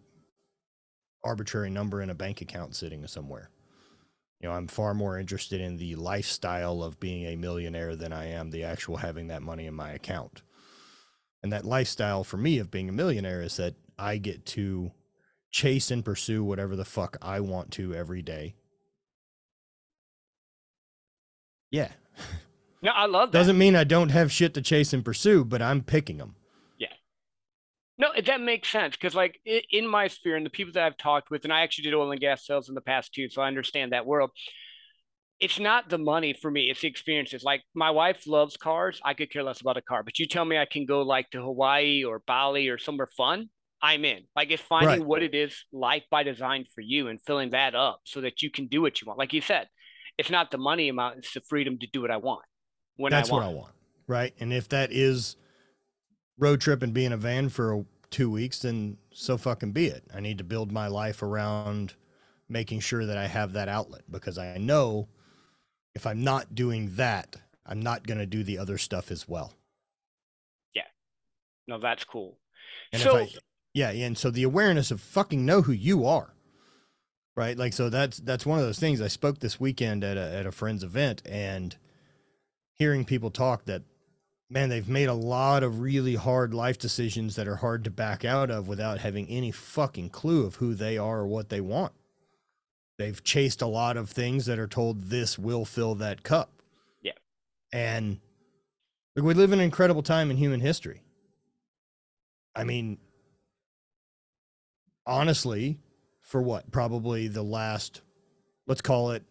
arbitrary 1.24 1.70
number 1.70 2.00
in 2.00 2.10
a 2.10 2.14
bank 2.14 2.40
account 2.40 2.74
sitting 2.74 3.06
somewhere. 3.06 3.50
You 4.40 4.48
know, 4.48 4.54
I'm 4.54 4.68
far 4.68 4.94
more 4.94 5.18
interested 5.18 5.60
in 5.60 5.76
the 5.76 5.96
lifestyle 5.96 6.82
of 6.82 7.00
being 7.00 7.26
a 7.26 7.36
millionaire 7.36 7.96
than 7.96 8.12
I 8.12 8.26
am 8.26 8.50
the 8.50 8.64
actual 8.64 8.96
having 8.96 9.28
that 9.28 9.42
money 9.42 9.66
in 9.66 9.74
my 9.74 9.90
account. 9.92 10.42
And 11.42 11.52
that 11.52 11.64
lifestyle 11.64 12.22
for 12.22 12.36
me 12.36 12.58
of 12.58 12.70
being 12.70 12.88
a 12.88 12.92
millionaire 12.92 13.42
is 13.42 13.56
that 13.56 13.74
I 13.98 14.18
get 14.18 14.44
to 14.46 14.92
chase 15.50 15.90
and 15.90 16.04
pursue 16.04 16.44
whatever 16.44 16.76
the 16.76 16.84
fuck 16.84 17.16
I 17.22 17.40
want 17.40 17.70
to 17.72 17.94
every 17.94 18.22
day. 18.22 18.54
Yeah. 21.70 21.92
No, 22.82 22.90
I 22.92 23.06
love 23.06 23.32
that. 23.32 23.38
Doesn't 23.38 23.58
mean 23.58 23.74
I 23.74 23.84
don't 23.84 24.10
have 24.10 24.30
shit 24.30 24.54
to 24.54 24.62
chase 24.62 24.92
and 24.92 25.04
pursue, 25.04 25.44
but 25.44 25.62
I'm 25.62 25.82
picking 25.82 26.18
them. 26.18 26.36
Yeah. 26.78 26.92
No, 27.98 28.08
that 28.24 28.40
makes 28.40 28.68
sense 28.68 28.96
because, 28.96 29.14
like, 29.14 29.40
in 29.44 29.86
my 29.86 30.08
sphere 30.08 30.36
and 30.36 30.44
the 30.44 30.50
people 30.50 30.72
that 30.74 30.84
I've 30.84 30.96
talked 30.96 31.30
with, 31.30 31.44
and 31.44 31.52
I 31.52 31.62
actually 31.62 31.84
did 31.84 31.94
oil 31.94 32.10
and 32.10 32.20
gas 32.20 32.46
sales 32.46 32.68
in 32.68 32.74
the 32.74 32.80
past 32.80 33.14
too, 33.14 33.28
so 33.28 33.42
I 33.42 33.48
understand 33.48 33.92
that 33.92 34.06
world. 34.06 34.30
It's 35.38 35.58
not 35.58 35.90
the 35.90 35.98
money 35.98 36.32
for 36.32 36.50
me; 36.50 36.70
it's 36.70 36.80
the 36.80 36.88
experiences. 36.88 37.42
Like, 37.42 37.62
my 37.74 37.90
wife 37.90 38.26
loves 38.26 38.56
cars. 38.56 39.00
I 39.04 39.14
could 39.14 39.30
care 39.30 39.42
less 39.42 39.60
about 39.60 39.76
a 39.76 39.82
car, 39.82 40.02
but 40.02 40.18
you 40.18 40.26
tell 40.26 40.44
me 40.44 40.58
I 40.58 40.66
can 40.66 40.86
go 40.86 41.02
like 41.02 41.30
to 41.30 41.42
Hawaii 41.42 42.04
or 42.04 42.22
Bali 42.26 42.68
or 42.68 42.78
somewhere 42.78 43.08
fun. 43.16 43.50
I'm 43.82 44.06
in. 44.06 44.24
Like, 44.34 44.50
it's 44.50 44.62
finding 44.62 45.00
right. 45.00 45.06
what 45.06 45.22
it 45.22 45.34
is 45.34 45.64
life 45.70 46.04
by 46.10 46.22
design 46.22 46.64
for 46.74 46.80
you 46.80 47.08
and 47.08 47.20
filling 47.20 47.50
that 47.50 47.74
up 47.74 48.00
so 48.04 48.22
that 48.22 48.40
you 48.40 48.50
can 48.50 48.68
do 48.68 48.80
what 48.80 49.00
you 49.00 49.06
want. 49.06 49.18
Like 49.18 49.34
you 49.34 49.42
said, 49.42 49.68
it's 50.16 50.30
not 50.30 50.50
the 50.50 50.58
money 50.58 50.88
amount; 50.88 51.18
it's 51.18 51.34
the 51.34 51.42
freedom 51.42 51.78
to 51.78 51.86
do 51.92 52.00
what 52.00 52.10
I 52.10 52.16
want 52.16 52.44
when 52.96 53.10
That's 53.10 53.30
I 53.30 53.32
what 53.32 53.42
I 53.42 53.48
want. 53.48 53.72
right? 54.06 54.34
And 54.40 54.52
if 54.52 54.68
that 54.70 54.92
is 54.92 55.36
road 56.38 56.60
trip 56.60 56.82
and 56.82 56.92
be 56.92 57.04
in 57.04 57.12
a 57.12 57.16
van 57.16 57.48
for 57.48 57.84
two 58.10 58.30
weeks, 58.30 58.60
then 58.60 58.98
so 59.12 59.36
fucking 59.36 59.72
be 59.72 59.86
it. 59.86 60.04
I 60.14 60.20
need 60.20 60.38
to 60.38 60.44
build 60.44 60.72
my 60.72 60.86
life 60.88 61.22
around 61.22 61.94
making 62.48 62.80
sure 62.80 63.04
that 63.06 63.16
I 63.18 63.26
have 63.26 63.52
that 63.54 63.68
outlet 63.68 64.02
because 64.10 64.38
I 64.38 64.56
know 64.58 65.08
if 65.94 66.06
I'm 66.06 66.22
not 66.22 66.54
doing 66.54 66.94
that, 66.96 67.36
I'm 67.64 67.80
not 67.80 68.06
going 68.06 68.18
to 68.18 68.26
do 68.26 68.44
the 68.44 68.58
other 68.58 68.78
stuff 68.78 69.10
as 69.10 69.28
well. 69.28 69.54
Yeah. 70.74 70.82
No, 71.66 71.78
that's 71.78 72.04
cool. 72.04 72.38
And 72.92 73.02
so 73.02 73.16
I, 73.18 73.28
yeah, 73.74 73.90
and 73.90 74.16
so 74.16 74.30
the 74.30 74.44
awareness 74.44 74.90
of 74.90 75.00
fucking 75.00 75.44
know 75.44 75.62
who 75.62 75.72
you 75.72 76.06
are, 76.06 76.34
right? 77.34 77.56
Like, 77.58 77.72
so 77.72 77.90
that's 77.90 78.18
that's 78.18 78.46
one 78.46 78.58
of 78.58 78.64
those 78.64 78.78
things. 78.78 79.00
I 79.00 79.08
spoke 79.08 79.40
this 79.40 79.58
weekend 79.58 80.04
at 80.04 80.16
a 80.16 80.34
at 80.34 80.46
a 80.46 80.52
friend's 80.52 80.84
event, 80.84 81.22
and 81.26 81.76
hearing 82.76 83.04
people 83.04 83.30
talk 83.30 83.64
that, 83.64 83.82
man, 84.48 84.68
they've 84.68 84.88
made 84.88 85.08
a 85.08 85.14
lot 85.14 85.62
of 85.62 85.80
really 85.80 86.14
hard 86.14 86.54
life 86.54 86.78
decisions 86.78 87.36
that 87.36 87.48
are 87.48 87.56
hard 87.56 87.84
to 87.84 87.90
back 87.90 88.24
out 88.24 88.50
of 88.50 88.68
without 88.68 88.98
having 88.98 89.28
any 89.28 89.50
fucking 89.50 90.10
clue 90.10 90.46
of 90.46 90.56
who 90.56 90.74
they 90.74 90.96
are 90.96 91.20
or 91.20 91.26
what 91.26 91.48
they 91.48 91.60
want. 91.60 91.92
They've 92.98 93.22
chased 93.22 93.60
a 93.60 93.66
lot 93.66 93.96
of 93.96 94.08
things 94.08 94.46
that 94.46 94.58
are 94.58 94.66
told 94.66 95.04
this 95.04 95.38
will 95.38 95.64
fill 95.64 95.96
that 95.96 96.22
cup. 96.22 96.62
Yeah. 97.02 97.12
And 97.72 98.20
like 99.14 99.24
we 99.24 99.34
live 99.34 99.52
in 99.52 99.58
an 99.58 99.64
incredible 99.64 100.02
time 100.02 100.30
in 100.30 100.36
human 100.36 100.60
history. 100.60 101.02
I 102.54 102.64
mean, 102.64 102.98
honestly, 105.06 105.78
for 106.22 106.40
what? 106.40 106.70
Probably 106.70 107.28
the 107.28 107.42
last, 107.42 108.00
let's 108.66 108.80
call 108.80 109.10
it 109.10 109.22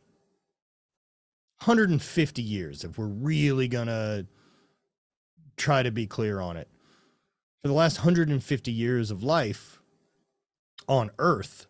150 1.60 2.42
years, 2.42 2.84
if 2.84 2.98
we're 2.98 3.06
really 3.06 3.68
going 3.68 3.88
to 3.88 4.26
try 5.58 5.84
to 5.84 5.92
be 5.92 6.06
clear 6.06 6.40
on 6.40 6.58
it. 6.58 6.68
For 7.62 7.70
the 7.70 7.74
last 7.74 8.00
150 8.00 8.72
years 8.72 9.10
of 9.10 9.24
life 9.24 9.82
on 10.88 11.12
Earth, 11.18 11.68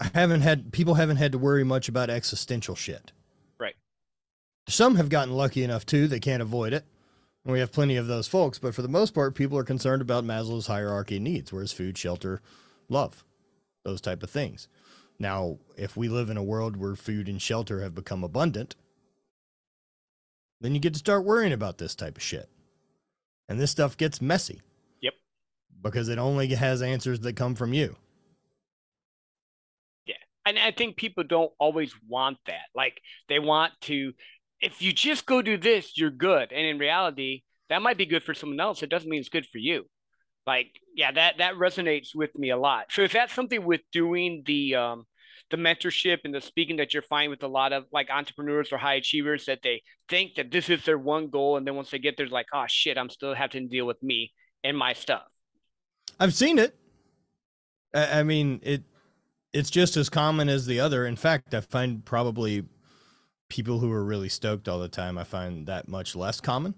I 0.00 0.10
haven't 0.14 0.40
had 0.40 0.72
people 0.72 0.94
haven't 0.94 1.18
had 1.18 1.32
to 1.32 1.38
worry 1.38 1.62
much 1.62 1.88
about 1.88 2.10
existential 2.10 2.74
shit. 2.74 3.12
Right. 3.58 3.76
Some 4.66 4.96
have 4.96 5.10
gotten 5.10 5.34
lucky 5.34 5.62
enough 5.62 5.84
too, 5.84 6.08
they 6.08 6.20
can't 6.20 6.42
avoid 6.42 6.72
it. 6.72 6.84
And 7.44 7.52
we 7.52 7.60
have 7.60 7.72
plenty 7.72 7.96
of 7.96 8.06
those 8.06 8.28
folks, 8.28 8.58
but 8.58 8.74
for 8.74 8.82
the 8.82 8.88
most 8.88 9.14
part, 9.14 9.34
people 9.34 9.56
are 9.56 9.64
concerned 9.64 10.02
about 10.02 10.24
Maslow's 10.24 10.66
hierarchy 10.66 11.18
needs, 11.18 11.52
whereas 11.52 11.72
food, 11.72 11.96
shelter, 11.96 12.42
love, 12.88 13.24
those 13.84 14.00
type 14.00 14.22
of 14.22 14.30
things. 14.30 14.68
Now, 15.20 15.58
if 15.76 15.98
we 15.98 16.08
live 16.08 16.30
in 16.30 16.38
a 16.38 16.42
world 16.42 16.78
where 16.78 16.96
food 16.96 17.28
and 17.28 17.40
shelter 17.40 17.82
have 17.82 17.94
become 17.94 18.24
abundant, 18.24 18.74
then 20.62 20.74
you 20.74 20.80
get 20.80 20.94
to 20.94 20.98
start 20.98 21.26
worrying 21.26 21.52
about 21.52 21.76
this 21.76 21.94
type 21.94 22.16
of 22.16 22.22
shit. 22.22 22.48
And 23.46 23.60
this 23.60 23.70
stuff 23.70 23.98
gets 23.98 24.22
messy. 24.22 24.62
Yep. 25.02 25.12
Because 25.82 26.08
it 26.08 26.18
only 26.18 26.48
has 26.48 26.80
answers 26.80 27.20
that 27.20 27.36
come 27.36 27.54
from 27.54 27.74
you. 27.74 27.96
Yeah. 30.06 30.14
And 30.46 30.58
I 30.58 30.70
think 30.70 30.96
people 30.96 31.22
don't 31.22 31.52
always 31.58 31.92
want 32.08 32.38
that. 32.46 32.68
Like 32.74 33.02
they 33.28 33.38
want 33.38 33.74
to 33.82 34.14
if 34.60 34.80
you 34.80 34.92
just 34.92 35.26
go 35.26 35.42
do 35.42 35.56
this, 35.56 35.96
you're 35.96 36.10
good. 36.10 36.52
And 36.52 36.66
in 36.66 36.78
reality, 36.78 37.42
that 37.68 37.82
might 37.82 37.98
be 37.98 38.06
good 38.06 38.22
for 38.22 38.34
someone 38.34 38.60
else. 38.60 38.82
It 38.82 38.90
doesn't 38.90 39.08
mean 39.08 39.20
it's 39.20 39.28
good 39.28 39.46
for 39.46 39.58
you. 39.58 39.84
Like, 40.46 40.68
yeah, 40.94 41.12
that 41.12 41.38
that 41.38 41.54
resonates 41.54 42.14
with 42.14 42.36
me 42.36 42.50
a 42.50 42.56
lot. 42.56 42.86
So 42.90 43.02
if 43.02 43.12
that's 43.12 43.32
something 43.34 43.64
with 43.64 43.82
doing 43.92 44.42
the 44.46 44.74
um 44.74 45.06
the 45.50 45.56
mentorship 45.56 46.18
and 46.24 46.34
the 46.34 46.40
speaking 46.40 46.76
that 46.76 46.94
you're 46.94 47.02
finding 47.02 47.30
with 47.30 47.42
a 47.42 47.48
lot 47.48 47.72
of 47.72 47.84
like 47.92 48.08
entrepreneurs 48.10 48.72
or 48.72 48.78
high 48.78 48.94
achievers 48.94 49.46
that 49.46 49.60
they 49.62 49.82
think 50.08 50.34
that 50.36 50.50
this 50.50 50.68
is 50.68 50.84
their 50.84 50.98
one 50.98 51.28
goal 51.28 51.56
and 51.56 51.66
then 51.66 51.74
once 51.74 51.90
they 51.90 51.98
get 51.98 52.16
there 52.16 52.26
like 52.28 52.46
oh 52.54 52.64
shit 52.68 52.96
i'm 52.96 53.10
still 53.10 53.34
having 53.34 53.68
to 53.68 53.68
deal 53.68 53.86
with 53.86 54.02
me 54.02 54.32
and 54.62 54.76
my 54.76 54.92
stuff 54.92 55.30
I've 56.20 56.34
seen 56.34 56.58
it. 56.58 56.76
I, 57.94 58.20
I 58.20 58.22
mean, 58.22 58.60
it 58.62 58.82
it's 59.52 59.70
just 59.70 59.96
as 59.96 60.08
common 60.08 60.48
as 60.48 60.66
the 60.66 60.78
other. 60.78 61.06
In 61.06 61.16
fact, 61.16 61.54
I 61.54 61.60
find 61.60 62.04
probably 62.04 62.64
people 63.48 63.80
who 63.80 63.90
are 63.90 64.04
really 64.04 64.28
stoked 64.28 64.68
all 64.68 64.78
the 64.78 64.88
time, 64.88 65.18
I 65.18 65.24
find 65.24 65.66
that 65.66 65.88
much 65.88 66.14
less 66.14 66.40
common. 66.40 66.74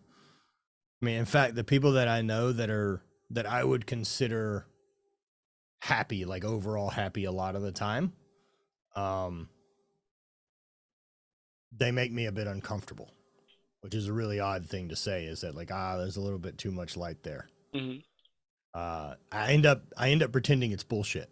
I 1.02 1.04
mean, 1.04 1.18
in 1.18 1.24
fact, 1.26 1.56
the 1.56 1.64
people 1.64 1.92
that 1.92 2.08
I 2.08 2.22
know 2.22 2.52
that 2.52 2.70
are 2.70 3.02
that 3.30 3.46
I 3.46 3.64
would 3.64 3.86
consider 3.86 4.66
happy, 5.80 6.24
like 6.24 6.44
overall 6.44 6.90
happy 6.90 7.24
a 7.24 7.32
lot 7.32 7.56
of 7.56 7.62
the 7.62 7.72
time, 7.72 8.12
um, 8.94 9.48
they 11.76 11.90
make 11.90 12.12
me 12.12 12.26
a 12.26 12.32
bit 12.32 12.46
uncomfortable, 12.46 13.10
which 13.80 13.94
is 13.94 14.08
a 14.08 14.12
really 14.12 14.40
odd 14.40 14.66
thing 14.66 14.88
to 14.90 14.96
say. 14.96 15.24
Is 15.24 15.40
that 15.40 15.54
like 15.54 15.70
ah, 15.72 15.96
there's 15.96 16.16
a 16.16 16.20
little 16.20 16.38
bit 16.38 16.58
too 16.58 16.70
much 16.70 16.96
light 16.96 17.22
there. 17.22 17.48
mm-hmm. 17.74 17.98
Uh, 18.74 19.14
I 19.30 19.52
end 19.52 19.66
up 19.66 19.82
I 19.96 20.10
end 20.10 20.22
up 20.22 20.32
pretending 20.32 20.72
it's 20.72 20.82
bullshit. 20.82 21.30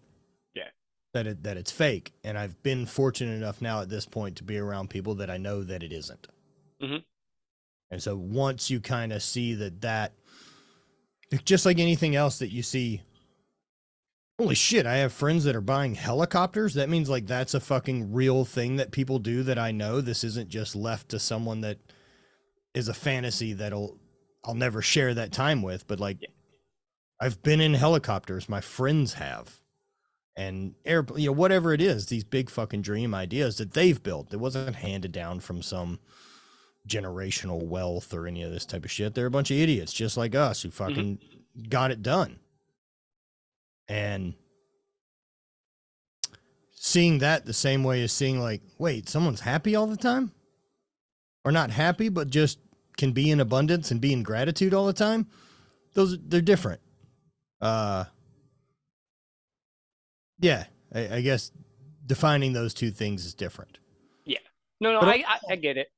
Yeah. 0.54 0.68
That 1.14 1.26
it 1.26 1.42
that 1.44 1.56
it's 1.56 1.70
fake, 1.70 2.12
and 2.22 2.36
I've 2.36 2.62
been 2.62 2.86
fortunate 2.86 3.34
enough 3.34 3.62
now 3.62 3.80
at 3.80 3.88
this 3.88 4.04
point 4.06 4.36
to 4.36 4.44
be 4.44 4.58
around 4.58 4.90
people 4.90 5.14
that 5.16 5.30
I 5.30 5.38
know 5.38 5.62
that 5.64 5.82
it 5.82 5.92
isn't. 5.92 6.28
Mhm. 6.82 7.02
And 7.90 8.02
so 8.02 8.16
once 8.16 8.70
you 8.70 8.80
kind 8.80 9.12
of 9.12 9.22
see 9.22 9.54
that 9.54 9.80
that, 9.80 10.12
just 11.44 11.66
like 11.66 11.78
anything 11.78 12.14
else 12.14 12.38
that 12.38 12.52
you 12.52 12.62
see. 12.62 13.02
Holy 14.40 14.55
shit! 14.55 14.87
I 14.87 14.96
have 14.96 15.12
friends 15.12 15.44
that 15.44 15.55
are 15.55 15.61
buying 15.61 15.94
helicopters. 15.94 16.72
That 16.72 16.88
means 16.88 17.11
like 17.11 17.26
that's 17.26 17.53
a 17.53 17.61
fucking 17.61 18.14
real 18.14 18.46
thing 18.46 18.76
that 18.76 18.90
people 18.90 19.18
do 19.18 19.42
that 19.42 19.59
I 19.59 19.70
know. 19.70 20.00
This 20.00 20.24
isn't 20.24 20.48
just 20.48 20.74
left 20.74 21.11
to 21.11 21.18
someone 21.18 21.61
that 21.61 21.76
is 22.72 22.88
a 22.88 22.94
fantasy 22.94 23.53
that'll 23.53 23.98
I'll 24.42 24.55
never 24.55 24.81
share 24.81 25.12
that 25.12 25.31
time 25.31 25.61
with. 25.61 25.87
But 25.87 26.00
like, 26.00 26.24
I've 27.20 27.42
been 27.42 27.61
in 27.61 27.74
helicopters. 27.74 28.48
My 28.48 28.62
friends 28.62 29.12
have, 29.12 29.61
and 30.35 30.74
air, 30.87 31.05
you 31.16 31.26
know, 31.26 31.33
whatever 31.33 31.74
it 31.74 31.83
is, 31.83 32.07
these 32.07 32.24
big 32.24 32.48
fucking 32.48 32.81
dream 32.81 33.14
ideas 33.14 33.59
that 33.59 33.74
they've 33.74 34.03
built. 34.03 34.33
It 34.33 34.40
wasn't 34.40 34.76
handed 34.76 35.12
down 35.12 35.40
from 35.40 35.61
some 35.61 36.00
generational 36.88 37.62
wealth 37.62 38.14
or 38.14 38.26
any 38.26 38.42
of 38.42 38.53
this 38.53 38.64
type 38.64 38.87
of 38.87 38.90
shit. 38.90 39.14
They're 39.14 39.26
a 39.26 39.31
bunch 39.31 39.50
of 39.50 39.59
idiots 39.59 39.92
just 39.92 40.16
like 40.16 40.35
us 40.35 40.62
who 40.62 40.70
mm-hmm. 40.70 40.88
fucking 40.88 41.18
got 41.68 41.90
it 41.90 42.03
done. 42.03 42.38
And 43.90 44.35
seeing 46.70 47.18
that 47.18 47.44
the 47.44 47.53
same 47.53 47.85
way 47.85 48.03
as 48.03 48.12
seeing 48.12 48.40
like, 48.40 48.62
wait, 48.79 49.09
someone's 49.09 49.40
happy 49.40 49.74
all 49.74 49.87
the 49.87 49.96
time? 49.96 50.33
Or 51.44 51.53
not 51.53 51.70
happy, 51.70 52.09
but 52.09 52.31
just 52.31 52.59
can 52.96 53.12
be 53.12 53.31
in 53.31 53.40
abundance 53.40 53.90
and 53.90 54.00
be 54.00 54.12
in 54.12 54.22
gratitude 54.22 54.74
all 54.74 54.87
the 54.87 54.92
time. 54.92 55.26
Those 55.94 56.18
they're 56.18 56.40
different. 56.40 56.81
Uh 57.61 58.05
yeah, 60.38 60.64
I, 60.94 61.16
I 61.16 61.20
guess 61.20 61.50
defining 62.07 62.53
those 62.53 62.74
two 62.74 62.90
things 62.90 63.26
is 63.26 63.35
different. 63.35 63.79
Yeah 64.24 64.38
no, 64.81 64.92
no, 64.92 65.00
I, 65.00 65.24
I, 65.26 65.38
I 65.50 65.57
get 65.57 65.76
it. 65.76 65.88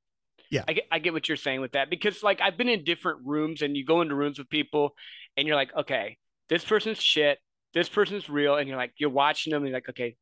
Yeah. 0.51 0.63
I 0.67 0.73
get, 0.73 0.83
I 0.91 0.99
get 0.99 1.13
what 1.13 1.27
you're 1.27 1.37
saying 1.37 1.61
with 1.61 1.71
that 1.71 1.89
because 1.89 2.21
like 2.21 2.41
I've 2.41 2.57
been 2.57 2.69
in 2.69 2.83
different 2.83 3.25
rooms 3.25 3.61
and 3.61 3.75
you 3.75 3.85
go 3.85 4.01
into 4.01 4.13
rooms 4.13 4.37
with 4.37 4.49
people 4.49 4.93
and 5.35 5.47
you're 5.47 5.55
like, 5.55 5.71
okay, 5.75 6.17
this 6.49 6.63
person's 6.63 7.01
shit, 7.01 7.39
this 7.73 7.89
person's 7.89 8.29
real, 8.29 8.55
and 8.55 8.67
you're 8.67 8.77
like, 8.77 8.93
you're 8.97 9.09
watching 9.09 9.51
them 9.51 9.63
and 9.63 9.69
you're 9.69 9.77
like, 9.77 9.89
okay, 9.89 10.15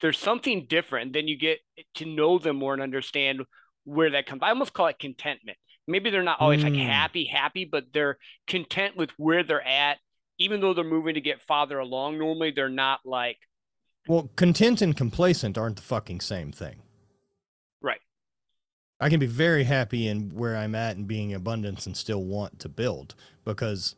there's 0.00 0.18
something 0.18 0.66
different. 0.68 1.12
Then 1.12 1.28
you 1.28 1.38
get 1.38 1.58
to 1.96 2.06
know 2.06 2.38
them 2.38 2.56
more 2.56 2.72
and 2.72 2.82
understand 2.82 3.42
where 3.84 4.10
that 4.10 4.26
comes. 4.26 4.42
I 4.42 4.50
almost 4.50 4.72
call 4.72 4.86
it 4.86 4.98
contentment. 4.98 5.58
Maybe 5.86 6.10
they're 6.10 6.22
not 6.22 6.40
always 6.40 6.62
like 6.62 6.72
Mm. 6.74 6.86
happy, 6.86 7.24
happy, 7.24 7.64
but 7.64 7.92
they're 7.92 8.18
content 8.46 8.96
with 8.96 9.10
where 9.18 9.42
they're 9.42 9.66
at, 9.66 9.98
even 10.38 10.60
though 10.60 10.72
they're 10.74 10.84
moving 10.84 11.14
to 11.14 11.20
get 11.20 11.40
farther 11.42 11.78
along. 11.78 12.18
Normally, 12.18 12.50
they're 12.50 12.68
not 12.68 13.00
like 13.04 13.38
Well, 14.06 14.30
content 14.36 14.80
and 14.82 14.96
complacent 14.96 15.58
aren't 15.58 15.76
the 15.76 15.82
fucking 15.82 16.20
same 16.20 16.52
thing. 16.52 16.82
right. 17.82 18.00
I 19.00 19.08
can 19.08 19.18
be 19.20 19.26
very 19.26 19.64
happy 19.64 20.06
in 20.08 20.30
where 20.34 20.56
I'm 20.56 20.74
at 20.74 20.96
and 20.96 21.06
being 21.08 21.30
in 21.30 21.36
abundance 21.36 21.86
and 21.86 21.96
still 21.96 22.22
want 22.24 22.58
to 22.60 22.68
build 22.68 23.14
because 23.44 23.96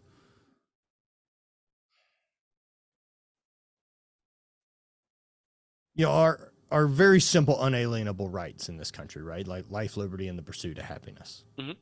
you 5.94 6.04
know 6.04 6.12
our 6.12 6.52
our 6.70 6.86
very 6.86 7.20
simple 7.20 7.62
unalienable 7.62 8.28
rights 8.30 8.68
in 8.70 8.78
this 8.78 8.90
country, 8.90 9.22
right? 9.22 9.46
Like 9.46 9.66
life, 9.70 9.96
liberty, 9.98 10.26
and 10.28 10.38
the 10.38 10.42
pursuit 10.42 10.78
of 10.78 10.84
happiness. 10.84 11.44
Mhm. 11.58 11.76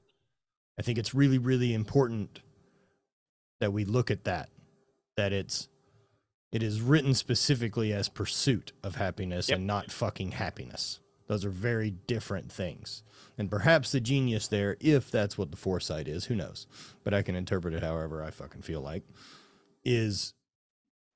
I 0.79 0.83
think 0.83 0.99
it's 0.99 1.15
really, 1.15 1.39
really 1.39 1.75
important 1.75 2.41
that 3.61 3.73
we 3.73 3.85
look 3.85 4.11
at 4.11 4.25
that. 4.25 4.49
That 5.17 5.33
it's 5.33 5.69
it 6.51 6.63
is 6.65 6.81
written 6.83 7.15
specifically 7.15 7.93
as 7.93 8.09
pursuit 8.09 8.73
of 8.83 8.97
happiness 8.97 9.49
Yep. 9.49 9.59
and 9.59 9.67
not 9.69 9.93
fucking 9.93 10.33
happiness. 10.33 10.99
Those 11.29 11.45
are 11.45 11.51
very 11.51 11.93
different 11.93 12.51
things. 12.51 13.05
And 13.39 13.49
perhaps 13.49 13.93
the 13.93 14.01
genius 14.01 14.49
there, 14.49 14.77
if 14.81 15.13
that's 15.13 15.39
what 15.39 15.53
the 15.53 15.57
foresight 15.57 16.09
is, 16.09 16.25
who 16.25 16.35
knows? 16.35 16.67
But 17.05 17.15
I 17.15 17.23
can 17.23 17.37
interpret 17.37 17.73
it 17.75 17.85
however 17.85 18.25
I 18.25 18.33
fucking 18.33 18.63
feel 18.63 18.81
like, 18.81 19.05
is 19.85 20.35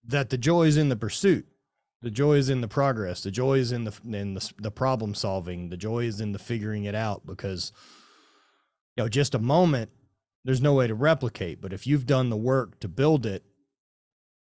that 0.04 0.30
the 0.30 0.38
joy 0.38 0.66
is 0.68 0.76
in 0.76 0.88
the 0.88 0.94
pursuit. 0.96 1.48
The 2.04 2.10
joy 2.10 2.34
is 2.34 2.50
in 2.50 2.60
the 2.60 2.68
progress. 2.68 3.22
The 3.22 3.30
joy 3.30 3.54
is 3.58 3.72
in 3.72 3.84
the 3.84 3.98
in 4.04 4.34
the, 4.34 4.52
the 4.58 4.70
problem 4.70 5.14
solving. 5.14 5.70
The 5.70 5.78
joy 5.78 6.04
is 6.04 6.20
in 6.20 6.32
the 6.32 6.38
figuring 6.38 6.84
it 6.84 6.94
out 6.94 7.24
because 7.24 7.72
you 8.94 9.02
know, 9.02 9.08
just 9.08 9.34
a 9.34 9.38
moment, 9.38 9.90
there's 10.44 10.60
no 10.60 10.74
way 10.74 10.86
to 10.86 10.94
replicate. 10.94 11.62
But 11.62 11.72
if 11.72 11.86
you've 11.86 12.04
done 12.04 12.28
the 12.28 12.36
work 12.36 12.78
to 12.80 12.88
build 12.88 13.24
it, 13.24 13.42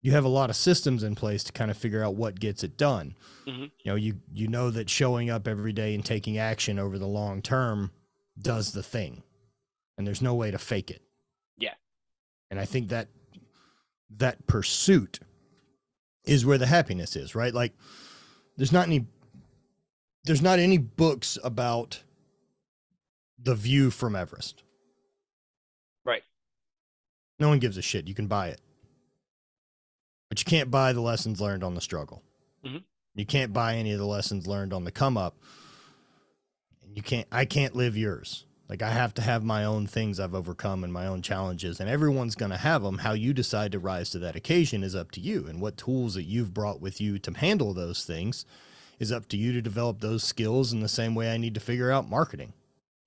you 0.02 0.12
have 0.12 0.26
a 0.26 0.28
lot 0.28 0.50
of 0.50 0.56
systems 0.56 1.04
in 1.04 1.14
place 1.14 1.44
to 1.44 1.52
kind 1.52 1.70
of 1.70 1.78
figure 1.78 2.04
out 2.04 2.16
what 2.16 2.40
gets 2.40 2.64
it 2.64 2.78
done. 2.78 3.16
Mhm. 3.46 3.70
You 3.86 3.92
know, 3.92 3.96
you 3.96 4.20
you 4.34 4.48
know 4.48 4.72
that 4.72 4.90
showing 4.90 5.30
up 5.30 5.48
every 5.48 5.72
day 5.72 5.94
and 5.94 6.04
taking 6.04 6.40
action 6.40 6.80
over 6.80 6.98
the 6.98 7.06
long 7.06 7.44
term 7.44 7.92
does 8.42 8.72
the 8.72 8.82
thing. 8.82 9.22
And 10.00 10.08
there's 10.08 10.24
no 10.24 10.34
way 10.34 10.50
to 10.50 10.58
fake 10.58 10.90
it. 10.90 11.04
Yeah. 11.60 11.76
And 12.50 12.60
I 12.60 12.66
think 12.66 12.90
that 12.90 13.10
that 14.18 14.48
pursuit 14.48 15.20
is 16.26 16.46
where 16.46 16.58
the 16.58 16.68
happiness 16.68 17.16
is, 17.16 17.36
right? 17.36 17.54
Like 17.54 17.74
there's 18.58 18.72
not 18.72 18.88
any 18.88 19.06
there's 20.24 20.42
not 20.42 20.60
any 20.60 20.78
books 20.78 21.38
about 21.44 22.04
the 23.42 23.56
view 23.56 23.90
from 23.90 24.16
Everest. 24.16 24.64
Right. 26.06 26.24
No 27.40 27.48
one 27.50 27.60
gives 27.60 27.78
a 27.78 27.82
shit. 27.82 28.08
You 28.08 28.14
can 28.14 28.28
buy 28.28 28.50
it. 28.50 28.62
But 30.30 30.40
you 30.40 30.46
can't 30.46 30.70
buy 30.70 30.94
the 30.94 31.02
lessons 31.02 31.42
learned 31.42 31.64
on 31.64 31.74
the 31.74 31.82
struggle. 31.82 32.22
Mhm. 32.64 32.84
You 33.16 33.26
can't 33.26 33.52
buy 33.52 33.76
any 33.76 33.92
of 33.92 34.00
the 34.00 34.06
lessons 34.06 34.48
learned 34.48 34.74
on 34.74 34.84
the 34.84 34.92
come 34.92 35.18
up. 35.18 35.36
And 36.84 36.96
you 36.96 37.02
can't 37.04 37.28
I 37.32 37.46
can't 37.46 37.76
live 37.76 37.98
yours. 37.98 38.46
Like 38.72 38.82
I 38.82 38.92
have 38.92 39.14
to 39.16 39.22
have 39.22 39.44
my 39.44 39.66
own 39.66 39.86
things 39.86 40.18
I've 40.18 40.34
overcome 40.34 40.86
and 40.86 40.94
my 40.94 41.06
own 41.06 41.22
challenges 41.22 41.82
and 41.82 41.90
everyone's 41.90 42.36
going 42.36 42.52
to 42.52 42.58
have 42.58 42.84
them. 42.84 43.00
How 43.00 43.12
you 43.12 43.34
decide 43.34 43.74
to 43.74 43.80
rise 43.80 44.10
to 44.12 44.20
that 44.20 44.38
occasion 44.38 44.82
is 44.82 44.96
up 44.96 45.12
to 45.12 45.20
you 45.20 45.46
and 45.46 45.60
what 45.60 45.76
tools 45.76 46.14
that 46.14 46.24
you've 46.24 46.54
brought 46.54 46.80
with 46.80 47.02
you 47.02 47.20
to 47.20 47.34
handle 47.34 47.74
those 47.74 48.06
things 48.06 48.46
is 48.98 49.12
up 49.12 49.28
to 49.28 49.38
you 49.38 49.52
to 49.52 49.62
develop 49.62 50.00
those 50.00 50.24
skills 50.24 50.72
in 50.72 50.80
the 50.80 50.88
same 50.88 51.16
way 51.16 51.34
I 51.34 51.38
need 51.38 51.54
to 51.56 51.60
figure 51.60 51.92
out 51.92 52.10
marketing. 52.10 52.54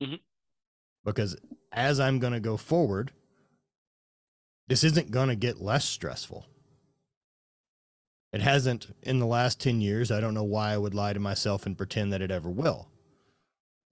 Mhm. 0.02 0.20
Because 1.02 1.34
as 1.72 1.98
I'm 1.98 2.18
going 2.18 2.34
to 2.34 2.40
go 2.40 2.58
forward, 2.58 3.12
this 4.68 4.84
isn't 4.84 5.10
going 5.10 5.30
to 5.30 5.34
get 5.34 5.62
less 5.62 5.86
stressful. 5.86 6.44
It 8.34 8.42
hasn't 8.42 8.94
in 9.02 9.18
the 9.18 9.26
last 9.26 9.60
10 9.60 9.80
years. 9.80 10.10
I 10.10 10.20
don't 10.20 10.34
know 10.34 10.44
why 10.44 10.74
I 10.74 10.76
would 10.76 10.94
lie 10.94 11.14
to 11.14 11.20
myself 11.20 11.64
and 11.64 11.78
pretend 11.78 12.12
that 12.12 12.20
it 12.20 12.30
ever 12.30 12.50
will. 12.50 12.90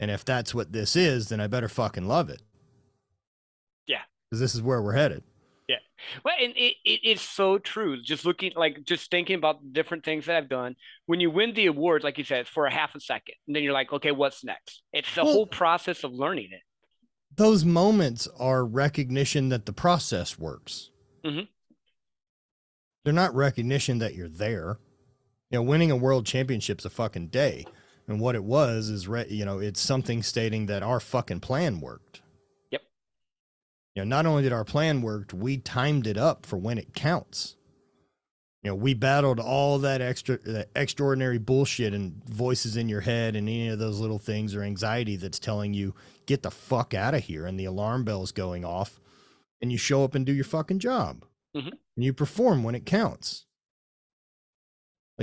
And 0.02 0.10
if 0.10 0.24
that's 0.24 0.52
what 0.52 0.72
this 0.72 0.96
is, 0.96 1.28
then 1.28 1.38
I 1.38 1.46
better 1.46 1.68
fucking 1.68 2.08
love 2.08 2.28
it. 2.28 2.42
Yeah. 3.86 4.00
Because 4.28 4.40
this 4.40 4.52
is 4.52 4.60
where 4.60 4.82
we're 4.82 4.94
headed. 4.94 5.22
Yeah. 5.68 5.76
Well, 6.24 6.34
and 6.42 6.52
it, 6.56 6.74
it 6.84 7.04
is 7.04 7.20
so 7.20 7.58
true. 7.58 8.02
Just 8.02 8.24
looking, 8.24 8.50
like, 8.56 8.82
just 8.84 9.12
thinking 9.12 9.36
about 9.36 9.62
the 9.62 9.68
different 9.68 10.04
things 10.04 10.26
that 10.26 10.34
I've 10.34 10.48
done. 10.48 10.74
When 11.06 11.20
you 11.20 11.30
win 11.30 11.54
the 11.54 11.66
awards, 11.66 12.02
like 12.02 12.18
you 12.18 12.24
said, 12.24 12.48
for 12.48 12.66
a 12.66 12.74
half 12.74 12.96
a 12.96 13.00
second. 13.00 13.36
And 13.46 13.54
then 13.54 13.62
you're 13.62 13.72
like, 13.72 13.92
okay, 13.92 14.10
what's 14.10 14.42
next? 14.42 14.82
It's 14.92 15.14
the 15.14 15.22
Well- 15.22 15.34
whole 15.34 15.46
process 15.46 16.02
of 16.02 16.12
learning 16.12 16.48
it. 16.50 16.62
Those 17.36 17.64
moments 17.64 18.26
are 18.40 18.64
recognition 18.66 19.50
that 19.50 19.66
the 19.66 19.72
process 19.72 20.36
works. 20.36 20.90
Mm-hmm. 21.24 21.44
They're 23.04 23.12
not 23.12 23.36
recognition 23.36 23.98
that 24.00 24.16
you're 24.16 24.28
there. 24.28 24.80
You 25.50 25.58
know, 25.58 25.62
winning 25.62 25.92
a 25.92 25.96
world 25.96 26.26
championship's 26.26 26.84
a 26.84 26.90
fucking 26.90 27.28
day. 27.28 27.66
And 28.12 28.20
what 28.20 28.34
it 28.34 28.44
was 28.44 28.90
is, 28.90 29.08
re- 29.08 29.26
you 29.30 29.46
know, 29.46 29.58
it's 29.58 29.80
something 29.80 30.22
stating 30.22 30.66
that 30.66 30.82
our 30.82 31.00
fucking 31.00 31.40
plan 31.40 31.80
worked. 31.80 32.20
Yep. 32.70 32.82
You 33.94 34.02
know, 34.02 34.08
not 34.16 34.26
only 34.26 34.42
did 34.42 34.52
our 34.52 34.66
plan 34.66 35.00
work, 35.00 35.30
we 35.32 35.56
timed 35.56 36.06
it 36.06 36.18
up 36.18 36.44
for 36.44 36.58
when 36.58 36.76
it 36.76 36.92
counts. 36.92 37.56
You 38.62 38.70
know, 38.70 38.74
we 38.74 38.92
battled 38.92 39.40
all 39.40 39.78
that 39.78 40.02
extra, 40.02 40.36
that 40.44 40.68
extraordinary 40.76 41.38
bullshit 41.38 41.94
and 41.94 42.22
voices 42.26 42.76
in 42.76 42.86
your 42.90 43.00
head 43.00 43.34
and 43.34 43.48
any 43.48 43.68
of 43.68 43.78
those 43.78 43.98
little 43.98 44.18
things 44.18 44.54
or 44.54 44.62
anxiety 44.62 45.16
that's 45.16 45.38
telling 45.38 45.72
you 45.72 45.94
get 46.26 46.42
the 46.42 46.50
fuck 46.50 46.92
out 46.92 47.14
of 47.14 47.24
here 47.24 47.46
and 47.46 47.58
the 47.58 47.64
alarm 47.64 48.04
bell's 48.04 48.30
going 48.30 48.62
off 48.62 49.00
and 49.62 49.72
you 49.72 49.78
show 49.78 50.04
up 50.04 50.14
and 50.14 50.26
do 50.26 50.34
your 50.34 50.44
fucking 50.44 50.80
job 50.80 51.24
Mhm. 51.56 51.72
and 51.96 52.04
you 52.04 52.12
perform 52.12 52.62
when 52.62 52.74
it 52.74 52.84
counts 52.84 53.46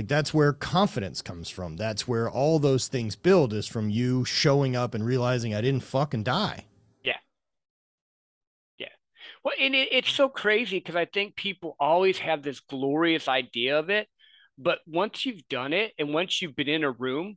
like 0.00 0.08
that's 0.08 0.32
where 0.32 0.52
confidence 0.54 1.20
comes 1.20 1.50
from 1.50 1.76
that's 1.76 2.08
where 2.08 2.28
all 2.30 2.58
those 2.58 2.88
things 2.88 3.14
build 3.16 3.52
is 3.52 3.66
from 3.66 3.90
you 3.90 4.24
showing 4.24 4.74
up 4.74 4.94
and 4.94 5.04
realizing 5.04 5.54
i 5.54 5.60
didn't 5.60 5.82
fucking 5.82 6.22
die 6.22 6.64
Yeah. 7.04 7.18
Yeah. 8.78 8.88
Well, 9.44 9.54
and 9.60 9.74
it, 9.74 9.88
it's 9.92 10.10
so 10.10 10.28
crazy 10.28 10.78
because 10.78 10.96
I 10.96 11.04
think 11.04 11.36
people 11.36 11.76
always 11.78 12.18
have 12.18 12.42
this 12.42 12.60
glorious 12.60 13.28
idea 13.28 13.78
of 13.78 13.90
it, 13.90 14.08
but 14.58 14.78
once 14.86 15.26
you've 15.26 15.46
done 15.48 15.72
it 15.72 15.92
and 15.98 16.14
once 16.14 16.40
you've 16.40 16.56
been 16.56 16.68
in 16.68 16.84
a 16.84 16.90
room, 16.90 17.36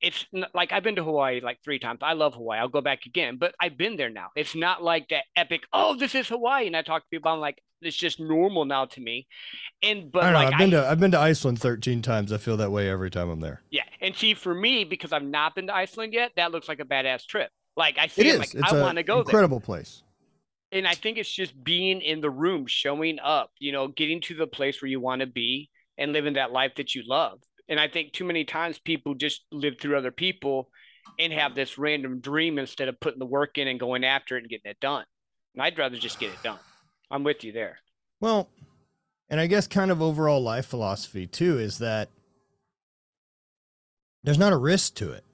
it's 0.00 0.26
n- 0.34 0.46
like 0.54 0.72
I've 0.72 0.82
been 0.82 0.96
to 0.96 1.04
Hawaii 1.04 1.40
like 1.40 1.58
three 1.64 1.78
times. 1.78 2.00
I 2.02 2.12
love 2.12 2.34
Hawaii. 2.34 2.58
I'll 2.58 2.68
go 2.68 2.80
back 2.80 3.06
again, 3.06 3.36
but 3.38 3.54
I've 3.60 3.76
been 3.76 3.96
there 3.96 4.10
now. 4.10 4.28
It's 4.36 4.54
not 4.54 4.82
like 4.82 5.08
that 5.08 5.24
epic. 5.34 5.62
Oh, 5.72 5.96
this 5.96 6.14
is 6.14 6.28
Hawaii, 6.28 6.66
and 6.66 6.76
I 6.76 6.82
talk 6.82 7.02
to 7.02 7.08
people. 7.10 7.30
I'm 7.30 7.40
like, 7.40 7.62
it's 7.82 7.96
just 7.96 8.20
normal 8.20 8.64
now 8.64 8.86
to 8.86 9.00
me. 9.00 9.26
And 9.82 10.10
but 10.10 10.22
i 10.22 10.26
don't 10.26 10.32
know 10.32 10.38
like 10.44 10.54
i've 10.54 10.58
been 10.58 10.70
to 10.70 10.88
i've 10.88 11.00
been 11.00 11.10
to 11.10 11.18
iceland 11.18 11.60
13 11.60 12.00
times 12.00 12.32
i 12.32 12.38
feel 12.38 12.56
that 12.56 12.72
way 12.72 12.88
every 12.88 13.10
time 13.10 13.28
i'm 13.28 13.40
there 13.40 13.60
yeah, 13.70 13.82
and 14.00 14.16
see 14.16 14.32
for 14.32 14.54
me 14.54 14.84
because 14.84 15.12
I've 15.12 15.22
not 15.22 15.54
been 15.54 15.66
to 15.66 15.74
Iceland 15.74 16.14
yet, 16.14 16.32
that 16.36 16.50
looks 16.52 16.68
like 16.68 16.80
a 16.80 16.84
badass 16.84 17.26
trip. 17.26 17.50
Like 17.76 17.98
I 17.98 18.06
see 18.06 18.28
it 18.28 18.36
it, 18.36 18.38
like 18.38 18.54
it's 18.54 18.72
I 18.72 18.80
want 18.80 18.96
to 18.96 19.02
go 19.02 19.16
there. 19.16 19.22
incredible 19.22 19.60
place 19.60 20.02
and 20.72 20.86
I 20.86 20.94
think 20.94 21.18
it's 21.18 21.30
just 21.30 21.62
being 21.62 22.00
in 22.00 22.20
the 22.20 22.30
room, 22.30 22.66
showing 22.66 23.18
up, 23.20 23.50
you 23.58 23.72
know, 23.72 23.88
getting 23.88 24.20
to 24.22 24.34
the 24.34 24.46
place 24.46 24.82
where 24.82 24.90
you 24.90 25.00
want 25.00 25.20
to 25.20 25.26
be 25.26 25.70
and 25.96 26.12
living 26.12 26.34
that 26.34 26.52
life 26.52 26.72
that 26.76 26.94
you 26.94 27.02
love. 27.06 27.40
And 27.68 27.80
I 27.80 27.88
think 27.88 28.12
too 28.12 28.24
many 28.24 28.44
times 28.44 28.78
people 28.78 29.14
just 29.14 29.44
live 29.50 29.74
through 29.80 29.96
other 29.96 30.12
people 30.12 30.70
and 31.18 31.32
have 31.32 31.54
this 31.54 31.78
random 31.78 32.20
dream 32.20 32.58
instead 32.58 32.88
of 32.88 33.00
putting 33.00 33.18
the 33.18 33.26
work 33.26 33.58
in 33.58 33.68
and 33.68 33.80
going 33.80 34.04
after 34.04 34.36
it 34.36 34.40
and 34.42 34.48
getting 34.50 34.70
it 34.70 34.80
done. 34.80 35.04
And 35.54 35.62
I'd 35.62 35.78
rather 35.78 35.96
just 35.96 36.20
get 36.20 36.30
it 36.32 36.42
done. 36.42 36.58
I'm 37.10 37.24
with 37.24 37.42
you 37.44 37.52
there. 37.52 37.78
Well, 38.20 38.48
and 39.28 39.40
I 39.40 39.46
guess 39.46 39.66
kind 39.66 39.90
of 39.90 40.00
overall 40.02 40.42
life 40.42 40.66
philosophy 40.66 41.26
too 41.26 41.58
is 41.58 41.78
that 41.78 42.10
there's 44.22 44.38
not 44.38 44.52
a 44.52 44.56
risk 44.56 44.94
to 44.96 45.12
it. 45.12 45.24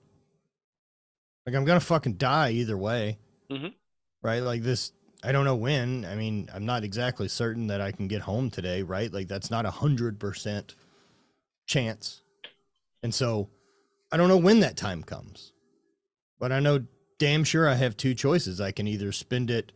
Like 1.46 1.56
I'm 1.56 1.64
gonna 1.64 1.80
fucking 1.80 2.14
die 2.14 2.50
either 2.52 2.76
way, 2.76 3.18
Mhm. 3.50 3.74
right? 4.22 4.40
Like 4.40 4.62
this, 4.62 4.92
I 5.22 5.32
don't 5.32 5.44
know 5.44 5.56
when. 5.56 6.04
I 6.04 6.14
mean, 6.14 6.48
I'm 6.52 6.64
not 6.66 6.84
exactly 6.84 7.28
certain 7.28 7.66
that 7.68 7.80
I 7.80 7.92
can 7.92 8.06
get 8.08 8.22
home 8.22 8.50
today, 8.50 8.82
right? 8.82 9.12
Like 9.12 9.28
that's 9.28 9.50
not 9.50 9.66
a 9.66 9.70
hundred 9.70 10.20
percent 10.20 10.74
chance, 11.66 12.21
and 13.02 13.14
so 13.14 13.48
I 14.10 14.16
don't 14.16 14.28
know 14.28 14.36
when 14.36 14.60
that 14.60 14.76
time 14.76 15.02
comes. 15.02 15.52
But 16.38 16.52
I 16.52 16.60
know 16.60 16.84
damn 17.18 17.44
sure 17.44 17.68
I 17.68 17.74
have 17.74 17.96
two 17.96 18.14
choices. 18.14 18.60
I 18.60 18.72
can 18.72 18.86
either 18.88 19.12
spend 19.12 19.50
it 19.50 19.72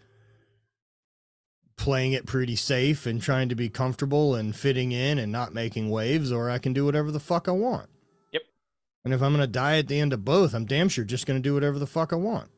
playing 1.77 2.13
it 2.13 2.27
pretty 2.27 2.57
safe 2.57 3.07
and 3.07 3.21
trying 3.21 3.49
to 3.49 3.55
be 3.55 3.69
comfortable 3.69 4.35
and 4.35 4.57
fitting 4.57 4.93
in 4.93 5.19
and 5.19 5.31
not 5.31 5.55
making 5.55 5.91
waves, 5.91 6.33
or 6.33 6.51
I 6.51 6.59
can 6.59 6.73
do 6.73 6.85
whatever 6.85 7.11
the 7.11 7.21
fuck 7.21 7.49
I 7.49 7.53
want. 7.53 7.89
Yep. 8.33 8.43
And 9.05 9.15
if 9.15 9.23
I'm 9.23 9.33
gonna 9.33 9.47
die 9.47 9.79
at 9.79 9.89
the 9.89 10.01
end 10.01 10.13
of 10.13 10.25
both, 10.25 10.55
I'm 10.55 10.65
damn 10.65 10.89
sure 10.89 11.05
just 11.05 11.27
gonna 11.27 11.41
do 11.41 11.55
whatever 11.55 11.79
the 11.79 11.87
fuck 11.87 12.13
I 12.13 12.17
want. 12.17 12.51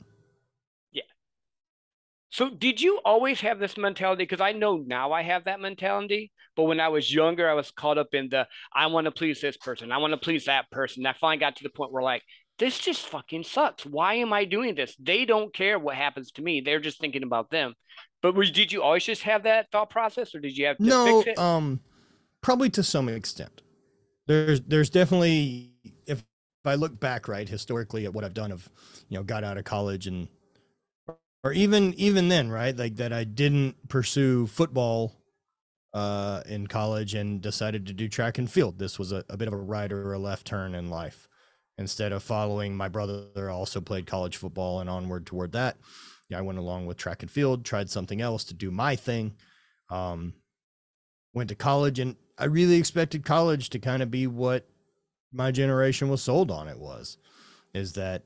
So 2.30 2.50
did 2.50 2.80
you 2.80 3.00
always 3.04 3.40
have 3.40 3.58
this 3.58 3.76
mentality? 3.76 4.24
Because 4.24 4.40
I 4.40 4.52
know 4.52 4.76
now 4.76 5.12
I 5.12 5.22
have 5.22 5.44
that 5.44 5.60
mentality, 5.60 6.30
but 6.56 6.64
when 6.64 6.80
I 6.80 6.88
was 6.88 7.12
younger, 7.12 7.48
I 7.48 7.54
was 7.54 7.70
caught 7.70 7.98
up 7.98 8.12
in 8.12 8.28
the 8.28 8.46
I 8.72 8.86
want 8.86 9.06
to 9.06 9.10
please 9.10 9.40
this 9.40 9.56
person, 9.56 9.92
I 9.92 9.98
want 9.98 10.12
to 10.12 10.18
please 10.18 10.44
that 10.44 10.70
person. 10.70 11.06
I 11.06 11.14
finally 11.14 11.38
got 11.38 11.56
to 11.56 11.62
the 11.62 11.70
point 11.70 11.92
where 11.92 12.02
like 12.02 12.22
this 12.58 12.78
just 12.78 13.06
fucking 13.06 13.44
sucks. 13.44 13.86
Why 13.86 14.14
am 14.14 14.32
I 14.32 14.44
doing 14.44 14.74
this? 14.74 14.94
They 14.98 15.24
don't 15.24 15.54
care 15.54 15.78
what 15.78 15.94
happens 15.94 16.32
to 16.32 16.42
me. 16.42 16.60
They're 16.60 16.80
just 16.80 17.00
thinking 17.00 17.22
about 17.22 17.50
them. 17.50 17.74
But 18.20 18.34
was, 18.34 18.50
did 18.50 18.72
you 18.72 18.82
always 18.82 19.04
just 19.04 19.22
have 19.22 19.44
that 19.44 19.70
thought 19.70 19.90
process, 19.90 20.34
or 20.34 20.40
did 20.40 20.58
you 20.58 20.66
have 20.66 20.76
to 20.78 20.82
no, 20.82 21.22
fix 21.22 21.32
it? 21.32 21.38
um, 21.38 21.80
probably 22.40 22.68
to 22.70 22.82
some 22.82 23.08
extent. 23.08 23.62
There's 24.26 24.60
there's 24.62 24.90
definitely 24.90 25.72
if 26.06 26.18
if 26.18 26.66
I 26.66 26.74
look 26.74 26.98
back 26.98 27.28
right 27.28 27.48
historically 27.48 28.04
at 28.04 28.12
what 28.12 28.24
I've 28.24 28.34
done 28.34 28.50
of 28.50 28.68
you 29.08 29.16
know 29.16 29.22
got 29.22 29.44
out 29.44 29.56
of 29.56 29.64
college 29.64 30.06
and 30.06 30.28
or 31.44 31.52
even 31.52 31.94
even 31.94 32.28
then 32.28 32.50
right 32.50 32.76
like 32.76 32.96
that 32.96 33.12
I 33.12 33.24
didn't 33.24 33.88
pursue 33.88 34.46
football 34.46 35.14
uh 35.94 36.42
in 36.46 36.66
college 36.66 37.14
and 37.14 37.40
decided 37.40 37.86
to 37.86 37.92
do 37.92 38.08
track 38.08 38.38
and 38.38 38.50
field. 38.50 38.78
This 38.78 38.98
was 38.98 39.12
a, 39.12 39.24
a 39.28 39.36
bit 39.36 39.48
of 39.48 39.54
a 39.54 39.58
right 39.58 39.90
or 39.90 40.12
a 40.12 40.18
left 40.18 40.46
turn 40.46 40.74
in 40.74 40.90
life. 40.90 41.28
Instead 41.78 42.10
of 42.10 42.24
following 42.24 42.76
my 42.76 42.88
brother 42.88 43.50
also 43.50 43.80
played 43.80 44.06
college 44.06 44.36
football 44.36 44.80
and 44.80 44.90
onward 44.90 45.26
toward 45.26 45.52
that. 45.52 45.76
Yeah, 46.28 46.38
I 46.38 46.42
went 46.42 46.58
along 46.58 46.86
with 46.86 46.96
track 46.96 47.22
and 47.22 47.30
field, 47.30 47.64
tried 47.64 47.88
something 47.88 48.20
else 48.20 48.44
to 48.44 48.54
do 48.54 48.70
my 48.70 48.96
thing. 48.96 49.34
Um, 49.88 50.34
went 51.32 51.48
to 51.50 51.54
college 51.54 52.00
and 52.00 52.16
I 52.36 52.46
really 52.46 52.76
expected 52.76 53.24
college 53.24 53.70
to 53.70 53.78
kind 53.78 54.02
of 54.02 54.10
be 54.10 54.26
what 54.26 54.68
my 55.32 55.50
generation 55.50 56.08
was 56.08 56.22
sold 56.22 56.50
on 56.50 56.68
it 56.68 56.78
was 56.78 57.16
is 57.74 57.94
that 57.94 58.22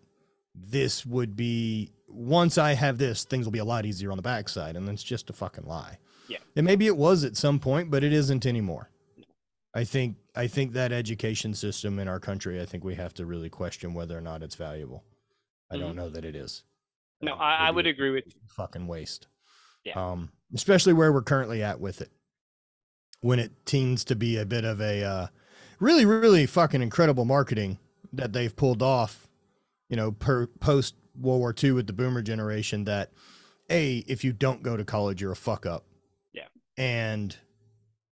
this 0.54 1.04
would 1.06 1.34
be 1.34 1.92
once 2.12 2.58
I 2.58 2.74
have 2.74 2.98
this, 2.98 3.24
things 3.24 3.46
will 3.46 3.52
be 3.52 3.58
a 3.58 3.64
lot 3.64 3.86
easier 3.86 4.10
on 4.10 4.16
the 4.16 4.22
backside. 4.22 4.76
And 4.76 4.86
that's 4.86 5.02
just 5.02 5.30
a 5.30 5.32
fucking 5.32 5.64
lie. 5.64 5.98
Yeah. 6.28 6.38
And 6.56 6.66
maybe 6.66 6.86
it 6.86 6.96
was 6.96 7.24
at 7.24 7.36
some 7.36 7.58
point, 7.58 7.90
but 7.90 8.04
it 8.04 8.12
isn't 8.12 8.46
anymore. 8.46 8.90
I 9.74 9.84
think 9.84 10.16
I 10.34 10.46
think 10.46 10.72
that 10.72 10.92
education 10.92 11.54
system 11.54 11.98
in 11.98 12.08
our 12.08 12.20
country, 12.20 12.60
I 12.60 12.66
think 12.66 12.84
we 12.84 12.94
have 12.96 13.14
to 13.14 13.26
really 13.26 13.48
question 13.48 13.94
whether 13.94 14.16
or 14.16 14.20
not 14.20 14.42
it's 14.42 14.54
valuable. 14.54 15.04
I 15.70 15.78
don't 15.78 15.96
know 15.96 16.10
that 16.10 16.24
it 16.24 16.36
is. 16.36 16.64
No, 17.22 17.32
uh, 17.32 17.36
I, 17.36 17.54
I 17.54 17.70
would 17.70 17.76
would 17.76 17.84
be 17.84 17.90
a 17.90 17.92
agree 17.92 18.10
with 18.10 18.26
you. 18.26 18.32
fucking 18.54 18.86
waste. 18.86 19.28
Yeah. 19.84 19.94
Um, 19.94 20.30
especially 20.54 20.92
where 20.92 21.12
we're 21.12 21.22
currently 21.22 21.62
at 21.62 21.80
with 21.80 22.02
it, 22.02 22.10
when 23.20 23.38
it 23.38 23.52
seems 23.66 24.04
to 24.04 24.14
be 24.14 24.36
a 24.36 24.44
bit 24.44 24.64
of 24.64 24.80
a 24.80 25.02
uh, 25.02 25.26
really, 25.80 26.04
really 26.04 26.44
fucking 26.44 26.82
incredible 26.82 27.24
marketing 27.24 27.78
that 28.12 28.32
they've 28.34 28.54
pulled 28.54 28.82
off. 28.82 29.28
You 29.88 29.96
know, 29.96 30.12
per 30.12 30.46
post 30.46 30.94
World 31.18 31.40
War 31.40 31.54
II 31.62 31.72
with 31.72 31.86
the 31.86 31.92
Boomer 31.92 32.22
generation. 32.22 32.84
That 32.84 33.12
a 33.70 33.98
if 34.08 34.24
you 34.24 34.32
don't 34.32 34.62
go 34.62 34.76
to 34.76 34.84
college, 34.84 35.20
you're 35.20 35.32
a 35.32 35.36
fuck 35.36 35.66
up. 35.66 35.84
Yeah. 36.32 36.48
And 36.76 37.36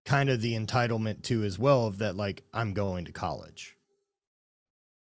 kind 0.04 0.30
of 0.30 0.40
the 0.40 0.54
entitlement 0.54 1.22
to 1.24 1.42
as 1.44 1.58
well 1.58 1.86
of 1.86 1.98
that, 1.98 2.16
like 2.16 2.42
I'm 2.52 2.72
going 2.72 3.04
to 3.04 3.12
college. 3.12 3.76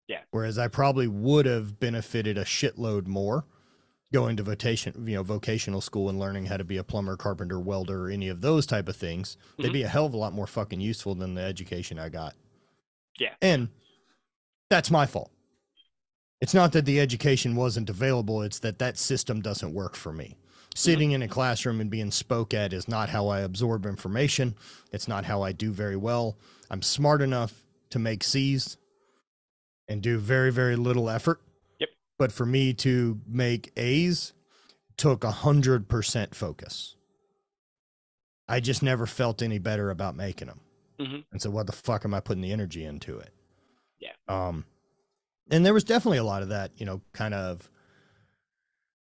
Yeah. 0.08 0.22
Whereas 0.32 0.58
I 0.58 0.68
probably 0.68 1.08
would 1.08 1.46
have 1.46 1.80
benefited 1.80 2.38
a 2.38 2.44
shitload 2.44 3.08
more 3.08 3.46
going 4.12 4.38
to 4.38 4.44
vocation, 4.44 4.94
you 5.08 5.16
know, 5.16 5.24
vocational 5.24 5.82
school 5.82 6.08
and 6.08 6.20
learning 6.20 6.46
how 6.46 6.56
to 6.58 6.64
be 6.64 6.78
a 6.78 6.84
plumber, 6.84 7.18
carpenter, 7.18 7.60
welder, 7.60 8.10
any 8.12 8.30
of 8.30 8.42
those 8.42 8.68
type 8.68 8.88
of 8.88 8.96
things. 8.96 9.38
They'd 9.58 9.70
Mhm. 9.72 9.74
be 9.74 9.82
a 9.84 9.88
hell 9.88 10.06
of 10.06 10.14
a 10.14 10.18
lot 10.18 10.34
more 10.34 10.46
fucking 10.46 10.80
useful 10.82 11.16
than 11.16 11.34
the 11.34 11.42
education 11.42 11.98
I 11.98 12.10
got. 12.10 12.36
Yeah. 13.18 13.34
And 13.42 13.70
that's 14.70 14.92
my 14.92 15.08
fault. 15.08 15.32
It's 16.44 16.54
not 16.54 16.74
that 16.74 16.84
the 16.84 17.00
education 17.00 17.56
wasn't 17.56 17.90
available, 17.90 18.42
it's 18.42 18.60
that 18.60 18.78
that 18.80 18.98
system 18.98 19.40
doesn't 19.40 19.74
work 19.74 19.96
for 19.96 20.12
me. 20.12 20.36
Sitting 20.76 21.14
in 21.14 21.22
a 21.22 21.28
classroom 21.30 21.80
and 21.80 21.90
being 21.90 22.12
spoke 22.12 22.54
at 22.54 22.74
is 22.74 22.86
not 22.86 23.08
how 23.08 23.30
I 23.30 23.40
absorb 23.40 23.86
information. 23.86 24.56
It's 24.92 25.08
not 25.08 25.24
how 25.24 25.42
I 25.42 25.54
do 25.54 25.72
very 25.72 25.96
well. 25.96 26.38
I'm 26.70 26.82
smart 26.82 27.22
enough 27.22 27.64
to 27.92 28.00
make 28.00 28.26
C's 28.26 28.76
and 29.88 30.02
do 30.02 30.18
very, 30.18 30.52
very 30.52 30.76
little 30.76 31.10
effort. 31.10 31.40
Yep. 31.80 31.90
But 32.20 32.34
for 32.34 32.46
me 32.46 32.74
to 32.74 33.22
make 33.26 33.72
A's 33.78 34.34
took 34.98 35.24
a 35.24 35.32
hundred 35.32 35.88
percent 35.88 36.36
focus. 36.36 36.98
I 38.50 38.60
just 38.60 38.84
never 38.84 39.06
felt 39.06 39.42
any 39.42 39.60
better 39.60 39.90
about 39.92 40.18
making 40.18 40.50
them. 40.50 40.60
Mhm. 41.00 41.24
And 41.32 41.42
so 41.42 41.50
what 41.52 41.68
the 41.68 41.72
fuck 41.72 42.04
am 42.04 42.14
I 42.14 42.20
putting 42.20 42.42
the 42.42 42.52
energy 42.52 42.84
into 42.84 43.18
it? 43.20 43.32
Yeah. 44.00 44.12
Um, 44.28 44.66
and 45.50 45.66
there 45.66 45.74
was 45.74 45.84
definitely 45.84 46.18
a 46.20 46.24
lot 46.24 46.42
of 46.42 46.50
that, 46.50 46.72
you 46.78 46.86
know, 46.86 47.02
kind 47.14 47.34
of 47.34 47.70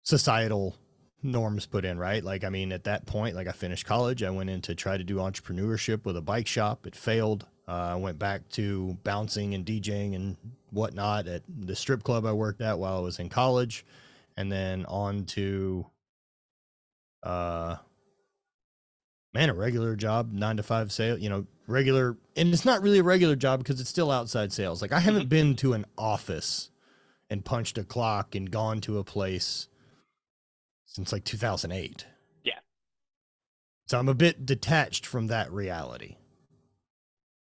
societal 0.03 0.77
norms 1.23 1.67
put 1.67 1.85
in, 1.85 1.99
right? 1.99 2.23
Like, 2.23 2.45
I 2.45 2.49
mean, 2.49 2.73
at 2.73 2.85
that 2.85 3.07
point, 3.07 3.35
like 3.37 3.49
I 3.49 3.53
finished 3.53 3.87
college, 3.87 4.23
I 4.23 4.31
went 4.31 4.51
in 4.51 4.61
to 4.63 4.75
try 4.75 4.97
to 4.97 5.05
do 5.05 5.17
entrepreneurship 5.17 6.05
with 6.05 6.17
a 6.17 6.23
bike 6.23 6.47
shop. 6.47 6.87
It 6.87 6.95
failed. 6.95 7.47
Uh, 7.67 7.91
I 7.93 7.97
went 7.97 8.19
back 8.19 8.49
to 8.51 8.97
bouncing 9.05 9.55
and 9.55 9.67
DJing 9.67 10.15
and 10.15 10.37
whatnot 10.71 11.27
at 11.27 11.43
the 11.49 11.77
strip 11.77 12.03
club 12.03 12.25
I 12.25 12.33
worked 12.33 12.63
at 12.63 12.79
while 12.79 12.97
I 12.97 13.01
was 13.01 13.19
in 13.19 13.29
college, 13.29 13.85
and 14.37 14.51
then 14.51 14.87
on 14.87 15.25
to, 15.27 15.87
uh, 17.23 17.77
man, 19.35 19.51
a 19.51 19.55
regular 19.55 19.97
job, 19.97 20.33
nine 20.33 20.57
to 20.57 20.63
five 20.63 20.91
sale, 20.93 21.19
you 21.19 21.29
know, 21.29 21.47
regular, 21.67 22.17
and 22.37 22.53
it's 22.53 22.65
not 22.65 22.83
really 22.83 22.99
a 22.99 23.03
regular 23.05 23.37
job 23.37 23.61
because 23.61 23.81
it's 23.81 23.91
still 23.91 24.11
outside 24.11 24.53
sales. 24.53 24.81
Like, 24.83 24.93
I 24.93 25.01
haven't 25.01 25.29
been 25.29 25.55
to 25.57 25.75
an 25.75 25.85
office 25.97 26.71
and 27.31 27.45
punched 27.45 27.77
a 27.79 27.85
clock 27.85 28.35
and 28.35 28.51
gone 28.51 28.81
to 28.83 28.99
a 28.99 29.05
place 29.05 29.69
since 30.87 31.13
like 31.13 31.25
2008. 31.25 32.07
Yeah. 32.45 32.55
So 33.87 33.99
I'm 33.99 34.09
a 34.09 34.15
bit 34.15 34.47
detached 34.47 35.05
from 35.07 35.27
that 35.29 35.53
reality. 35.53 36.17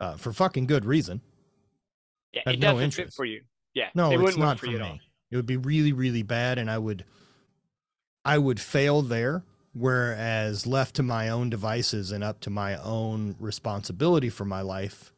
Uh, 0.02 0.16
for 0.16 0.32
fucking 0.32 0.66
good 0.66 0.86
reason. 0.86 1.22
Yeah, 2.34 2.44
it 2.46 2.60
no 2.60 2.74
doesn't 2.74 2.92
fit 2.92 3.14
for 3.14 3.26
you. 3.26 3.42
Yeah, 3.74 3.90
No, 3.96 4.12
it 4.12 4.16
it's 4.16 4.24
wouldn't 4.38 4.60
for 4.60 4.66
for 4.66 4.72
you 4.72 4.78
me. 4.80 4.84
at 4.86 4.92
all. 4.92 5.00
It 5.32 5.36
would 5.36 5.46
be 5.46 5.58
really, 5.58 5.94
really 5.94 6.24
bad, 6.24 6.58
and 6.58 6.70
I 6.72 6.78
would, 6.78 7.06
I 8.26 8.38
would 8.38 8.60
fail 8.60 9.02
there. 9.02 9.44
Whereas 9.74 10.66
left 10.66 10.96
to 10.96 11.04
my 11.04 11.30
own 11.30 11.50
devices 11.50 12.12
and 12.12 12.24
up 12.24 12.40
to 12.42 12.50
my 12.50 12.76
own 12.78 13.36
responsibility 13.40 14.30
for 14.30 14.46
my 14.46 14.62
life, 14.62 15.14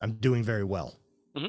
I'm 0.00 0.12
doing 0.14 0.42
very 0.42 0.64
well. 0.64 0.98
Mm-hmm. 1.36 1.46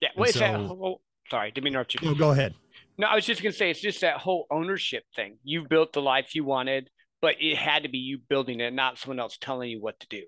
Yeah, 0.00 0.08
And 0.14 0.20
wait, 0.20 0.34
that 0.34 0.56
so- 0.60 0.66
whole, 0.66 1.00
sorry, 1.30 1.50
didn't 1.52 1.64
mean 1.64 1.72
to 1.72 1.78
interrupt 1.78 1.94
you. 1.94 2.00
No, 2.08 2.14
go 2.14 2.30
ahead. 2.30 2.54
No, 2.98 3.06
I 3.06 3.14
was 3.14 3.24
just 3.24 3.42
gonna 3.42 3.52
say 3.52 3.70
it's 3.70 3.80
just 3.80 4.00
that 4.02 4.18
whole 4.18 4.46
ownership 4.50 5.04
thing. 5.16 5.38
You 5.42 5.66
built 5.66 5.92
the 5.92 6.02
life 6.02 6.34
you 6.34 6.44
wanted, 6.44 6.90
but 7.22 7.36
it 7.40 7.56
had 7.56 7.84
to 7.84 7.88
be 7.88 7.98
you 7.98 8.18
building 8.28 8.60
it, 8.60 8.72
not 8.74 8.98
someone 8.98 9.20
else 9.20 9.38
telling 9.40 9.70
you 9.70 9.80
what 9.80 9.98
to 10.00 10.06
do. 10.08 10.22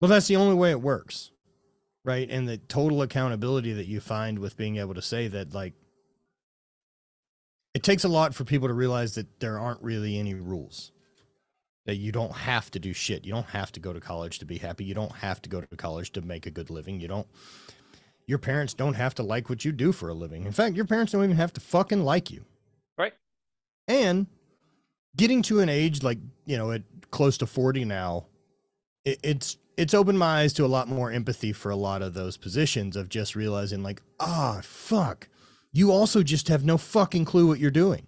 Well, 0.00 0.08
that's 0.08 0.26
the 0.26 0.36
only 0.36 0.54
way 0.56 0.70
it 0.70 0.80
works, 0.80 1.30
right? 2.04 2.28
And 2.28 2.48
the 2.48 2.56
total 2.56 3.02
accountability 3.02 3.72
that 3.74 3.86
you 3.86 4.00
find 4.00 4.38
with 4.40 4.56
being 4.56 4.76
able 4.78 4.94
to 4.94 5.02
say 5.02 5.28
that, 5.28 5.54
like, 5.54 5.74
it 7.74 7.82
takes 7.82 8.04
a 8.04 8.08
lot 8.08 8.34
for 8.34 8.44
people 8.44 8.68
to 8.68 8.74
realize 8.74 9.16
that 9.16 9.40
there 9.40 9.58
aren't 9.58 9.82
really 9.82 10.18
any 10.18 10.34
rules. 10.34 10.92
That 11.86 11.96
you 11.96 12.12
don't 12.12 12.32
have 12.32 12.70
to 12.70 12.78
do 12.78 12.94
shit. 12.94 13.26
You 13.26 13.34
don't 13.34 13.48
have 13.48 13.70
to 13.72 13.80
go 13.80 13.92
to 13.92 14.00
college 14.00 14.38
to 14.38 14.46
be 14.46 14.56
happy. 14.56 14.84
You 14.84 14.94
don't 14.94 15.12
have 15.12 15.42
to 15.42 15.50
go 15.50 15.60
to 15.60 15.76
college 15.76 16.12
to 16.12 16.22
make 16.22 16.46
a 16.46 16.50
good 16.50 16.70
living. 16.70 16.98
You 16.98 17.08
don't, 17.08 17.26
your 18.26 18.38
parents 18.38 18.72
don't 18.72 18.94
have 18.94 19.14
to 19.16 19.22
like 19.22 19.50
what 19.50 19.66
you 19.66 19.72
do 19.72 19.92
for 19.92 20.08
a 20.08 20.14
living. 20.14 20.46
In 20.46 20.52
fact, 20.52 20.76
your 20.76 20.86
parents 20.86 21.12
don't 21.12 21.24
even 21.24 21.36
have 21.36 21.52
to 21.52 21.60
fucking 21.60 22.02
like 22.02 22.30
you. 22.30 22.46
Right. 22.96 23.12
And 23.86 24.28
getting 25.14 25.42
to 25.42 25.60
an 25.60 25.68
age 25.68 26.02
like, 26.02 26.18
you 26.46 26.56
know, 26.56 26.70
at 26.70 26.82
close 27.10 27.36
to 27.38 27.46
40 27.46 27.84
now, 27.84 28.26
it, 29.04 29.20
it's 29.22 29.58
it's 29.76 29.92
opened 29.92 30.18
my 30.18 30.42
eyes 30.42 30.52
to 30.54 30.64
a 30.64 30.68
lot 30.68 30.88
more 30.88 31.10
empathy 31.10 31.52
for 31.52 31.70
a 31.70 31.76
lot 31.76 32.00
of 32.00 32.14
those 32.14 32.36
positions 32.36 32.96
of 32.96 33.08
just 33.08 33.34
realizing 33.34 33.82
like 33.82 34.00
ah 34.20 34.60
fuck 34.62 35.28
you 35.74 35.92
also 35.92 36.22
just 36.22 36.48
have 36.48 36.64
no 36.64 36.78
fucking 36.78 37.26
clue 37.26 37.46
what 37.46 37.58
you're 37.58 37.70
doing. 37.70 38.06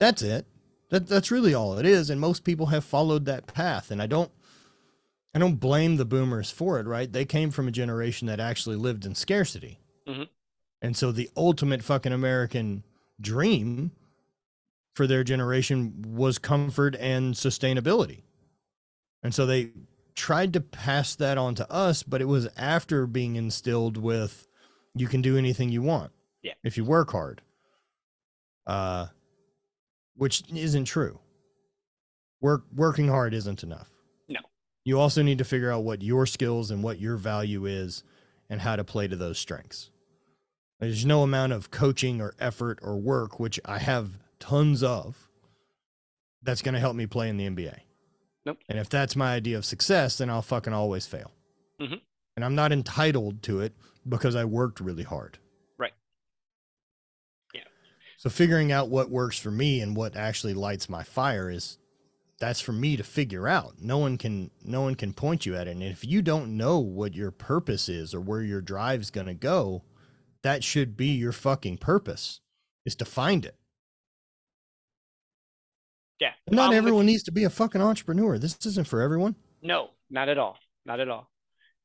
That's 0.00 0.20
it. 0.22 0.46
That, 0.90 1.06
that's 1.06 1.30
really 1.30 1.54
all 1.54 1.78
it 1.78 1.86
is 1.86 2.10
and 2.10 2.20
most 2.20 2.44
people 2.44 2.66
have 2.66 2.84
followed 2.84 3.24
that 3.24 3.46
path 3.46 3.90
and 3.90 4.02
i 4.02 4.06
don't 4.06 4.30
i 5.34 5.38
don't 5.38 5.54
blame 5.54 5.96
the 5.96 6.04
boomers 6.04 6.50
for 6.50 6.78
it 6.78 6.86
right? 6.86 7.10
They 7.10 7.24
came 7.24 7.50
from 7.50 7.66
a 7.66 7.70
generation 7.70 8.26
that 8.26 8.38
actually 8.40 8.76
lived 8.76 9.06
in 9.06 9.14
scarcity. 9.14 9.78
Mhm. 10.06 10.28
and 10.82 10.94
so 10.94 11.10
the 11.10 11.30
ultimate 11.34 11.82
fucking 11.82 12.12
american 12.12 12.84
dream 13.18 13.92
for 14.94 15.06
their 15.06 15.24
generation 15.24 15.94
was 16.06 16.38
comfort 16.38 16.94
and 16.96 17.34
sustainability. 17.34 18.20
And 19.22 19.34
so 19.34 19.46
they 19.46 19.70
tried 20.14 20.52
to 20.52 20.60
pass 20.60 21.14
that 21.14 21.38
on 21.38 21.54
to 21.54 21.72
us, 21.72 22.02
but 22.02 22.20
it 22.20 22.26
was 22.26 22.48
after 22.58 23.06
being 23.06 23.36
instilled 23.36 23.96
with 23.96 24.46
you 24.94 25.08
can 25.08 25.22
do 25.22 25.36
anything 25.38 25.70
you 25.70 25.82
want. 25.82 26.12
Yeah. 26.42 26.54
If 26.64 26.76
you 26.76 26.84
work 26.84 27.10
hard. 27.12 27.42
Uh 28.66 29.06
which 30.14 30.42
isn't 30.52 30.84
true. 30.84 31.18
Work 32.40 32.64
working 32.74 33.08
hard 33.08 33.34
isn't 33.34 33.62
enough. 33.62 33.88
No. 34.28 34.40
You 34.84 35.00
also 35.00 35.22
need 35.22 35.38
to 35.38 35.44
figure 35.44 35.70
out 35.70 35.84
what 35.84 36.02
your 36.02 36.26
skills 36.26 36.70
and 36.70 36.82
what 36.82 37.00
your 37.00 37.16
value 37.16 37.66
is 37.66 38.04
and 38.50 38.60
how 38.60 38.76
to 38.76 38.84
play 38.84 39.08
to 39.08 39.16
those 39.16 39.38
strengths. 39.38 39.90
There's 40.80 41.06
no 41.06 41.22
amount 41.22 41.52
of 41.52 41.70
coaching 41.70 42.20
or 42.20 42.34
effort 42.40 42.80
or 42.82 42.96
work, 42.96 43.38
which 43.38 43.58
I 43.64 43.78
have 43.78 44.18
tons 44.40 44.82
of, 44.82 45.28
that's 46.42 46.60
going 46.60 46.74
to 46.74 46.80
help 46.80 46.96
me 46.96 47.06
play 47.06 47.28
in 47.28 47.36
the 47.36 47.48
NBA. 47.48 47.78
Nope. 48.44 48.58
And 48.68 48.78
if 48.78 48.88
that's 48.88 49.14
my 49.14 49.32
idea 49.34 49.56
of 49.56 49.64
success, 49.64 50.18
then 50.18 50.28
I'll 50.28 50.42
fucking 50.42 50.72
always 50.72 51.06
fail. 51.06 51.30
Mhm. 51.80 52.00
And 52.36 52.44
I'm 52.44 52.56
not 52.56 52.72
entitled 52.72 53.42
to 53.44 53.60
it 53.60 53.72
because 54.08 54.34
I 54.36 54.44
worked 54.44 54.80
really 54.80 55.02
hard. 55.02 55.38
Right. 55.78 55.92
Yeah. 57.54 57.62
So 58.18 58.30
figuring 58.30 58.72
out 58.72 58.88
what 58.88 59.10
works 59.10 59.38
for 59.38 59.50
me 59.50 59.80
and 59.80 59.96
what 59.96 60.16
actually 60.16 60.54
lights 60.54 60.88
my 60.88 61.02
fire 61.02 61.50
is 61.50 61.78
that's 62.38 62.60
for 62.60 62.72
me 62.72 62.96
to 62.96 63.04
figure 63.04 63.46
out. 63.46 63.74
No 63.80 63.98
one 63.98 64.18
can 64.18 64.50
no 64.64 64.82
one 64.82 64.96
can 64.96 65.12
point 65.12 65.46
you 65.46 65.54
at 65.54 65.68
it. 65.68 65.72
And 65.72 65.82
if 65.82 66.04
you 66.04 66.22
don't 66.22 66.56
know 66.56 66.80
what 66.80 67.14
your 67.14 67.30
purpose 67.30 67.88
is 67.88 68.14
or 68.14 68.20
where 68.20 68.42
your 68.42 68.60
drive's 68.60 69.10
going 69.10 69.28
to 69.28 69.34
go, 69.34 69.84
that 70.42 70.64
should 70.64 70.96
be 70.96 71.08
your 71.08 71.32
fucking 71.32 71.78
purpose 71.78 72.40
is 72.84 72.96
to 72.96 73.04
find 73.04 73.44
it. 73.44 73.56
Yeah. 76.18 76.32
Not 76.50 76.70
I'm 76.70 76.76
everyone 76.76 77.06
needs 77.06 77.22
to 77.24 77.32
be 77.32 77.44
a 77.44 77.50
fucking 77.50 77.80
entrepreneur. 77.80 78.38
This 78.38 78.56
isn't 78.66 78.86
for 78.86 79.00
everyone. 79.00 79.36
No, 79.62 79.90
not 80.10 80.28
at 80.28 80.38
all. 80.38 80.58
Not 80.84 81.00
at 81.00 81.08
all. 81.08 81.31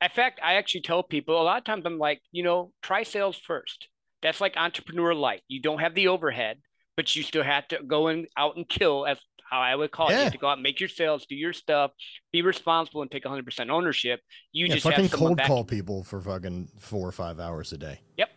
In 0.02 0.10
fact, 0.10 0.40
I 0.44 0.56
actually 0.56 0.82
tell 0.82 1.02
people 1.04 1.42
a 1.42 1.44
lot 1.44 1.58
of 1.58 1.64
times 1.64 1.86
I'm 1.86 1.98
like, 1.98 2.22
you 2.32 2.44
know, 2.44 2.72
try 2.82 3.04
sales 3.04 3.38
first. 3.38 3.88
That's 4.22 4.40
like 4.42 4.56
entrepreneur 4.58 5.14
light. 5.14 5.42
You 5.48 5.62
don't 5.62 5.80
have 5.80 5.96
the 5.96 6.08
overhead, 6.10 6.58
but 6.96 7.16
you 7.16 7.24
still 7.24 7.44
have 7.44 7.68
to 7.70 7.80
go 7.86 8.08
and 8.08 8.28
out 8.38 8.56
and 8.58 8.68
kill, 8.68 9.06
as 9.06 9.18
how 9.50 9.60
I 9.62 9.76
would 9.76 9.92
call 9.92 10.10
it. 10.10 10.12
You 10.14 10.18
Yeah. 10.18 10.24
have 10.26 10.34
to 10.34 10.38
go 10.40 10.48
out 10.50 10.54
and 10.54 10.64
make 10.64 10.80
your 10.80 10.90
sales, 10.90 11.26
do 11.26 11.36
your 11.36 11.54
stuff, 11.54 11.92
be 12.32 12.42
responsible, 12.42 13.02
and 13.02 13.10
take 13.10 13.26
100% 13.26 13.70
ownership. 13.70 14.22
You 14.52 14.68
Yeah, 14.68 14.74
just 14.76 14.84
fucking 14.84 15.10
cold 15.10 15.38
back. 15.38 15.48
call 15.48 15.64
people 15.64 16.04
for 16.04 16.22
fucking 16.22 16.70
four 16.80 17.08
or 17.08 17.12
five 17.12 17.40
hours 17.40 17.72
a 17.74 17.78
day. 17.78 18.02
Yep. 18.18 18.30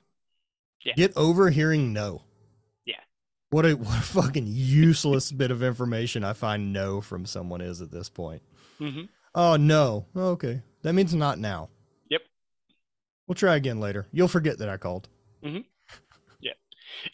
Yeah. 0.84 0.92
Get 0.94 1.12
over 1.16 1.50
hearing 1.50 1.92
no. 1.92 2.22
Yeah. 2.86 3.00
What 3.50 3.66
a 3.66 3.72
what 3.74 3.98
a 3.98 4.02
fucking 4.02 4.44
useless 4.46 5.30
bit 5.32 5.50
of 5.50 5.62
information 5.62 6.24
I 6.24 6.32
find 6.32 6.72
no 6.72 7.00
from 7.00 7.26
someone 7.26 7.60
is 7.60 7.80
at 7.82 7.90
this 7.90 8.08
point. 8.08 8.42
hmm 8.78 9.02
Oh 9.34 9.56
no. 9.56 10.06
Okay. 10.16 10.62
That 10.82 10.94
means 10.94 11.14
not 11.14 11.38
now. 11.38 11.68
Yep. 12.08 12.22
We'll 13.26 13.34
try 13.34 13.56
again 13.56 13.80
later. 13.80 14.06
You'll 14.12 14.28
forget 14.28 14.58
that 14.58 14.68
I 14.68 14.76
called. 14.76 15.08
Mm-hmm. 15.44 15.60
Yeah. 16.40 16.52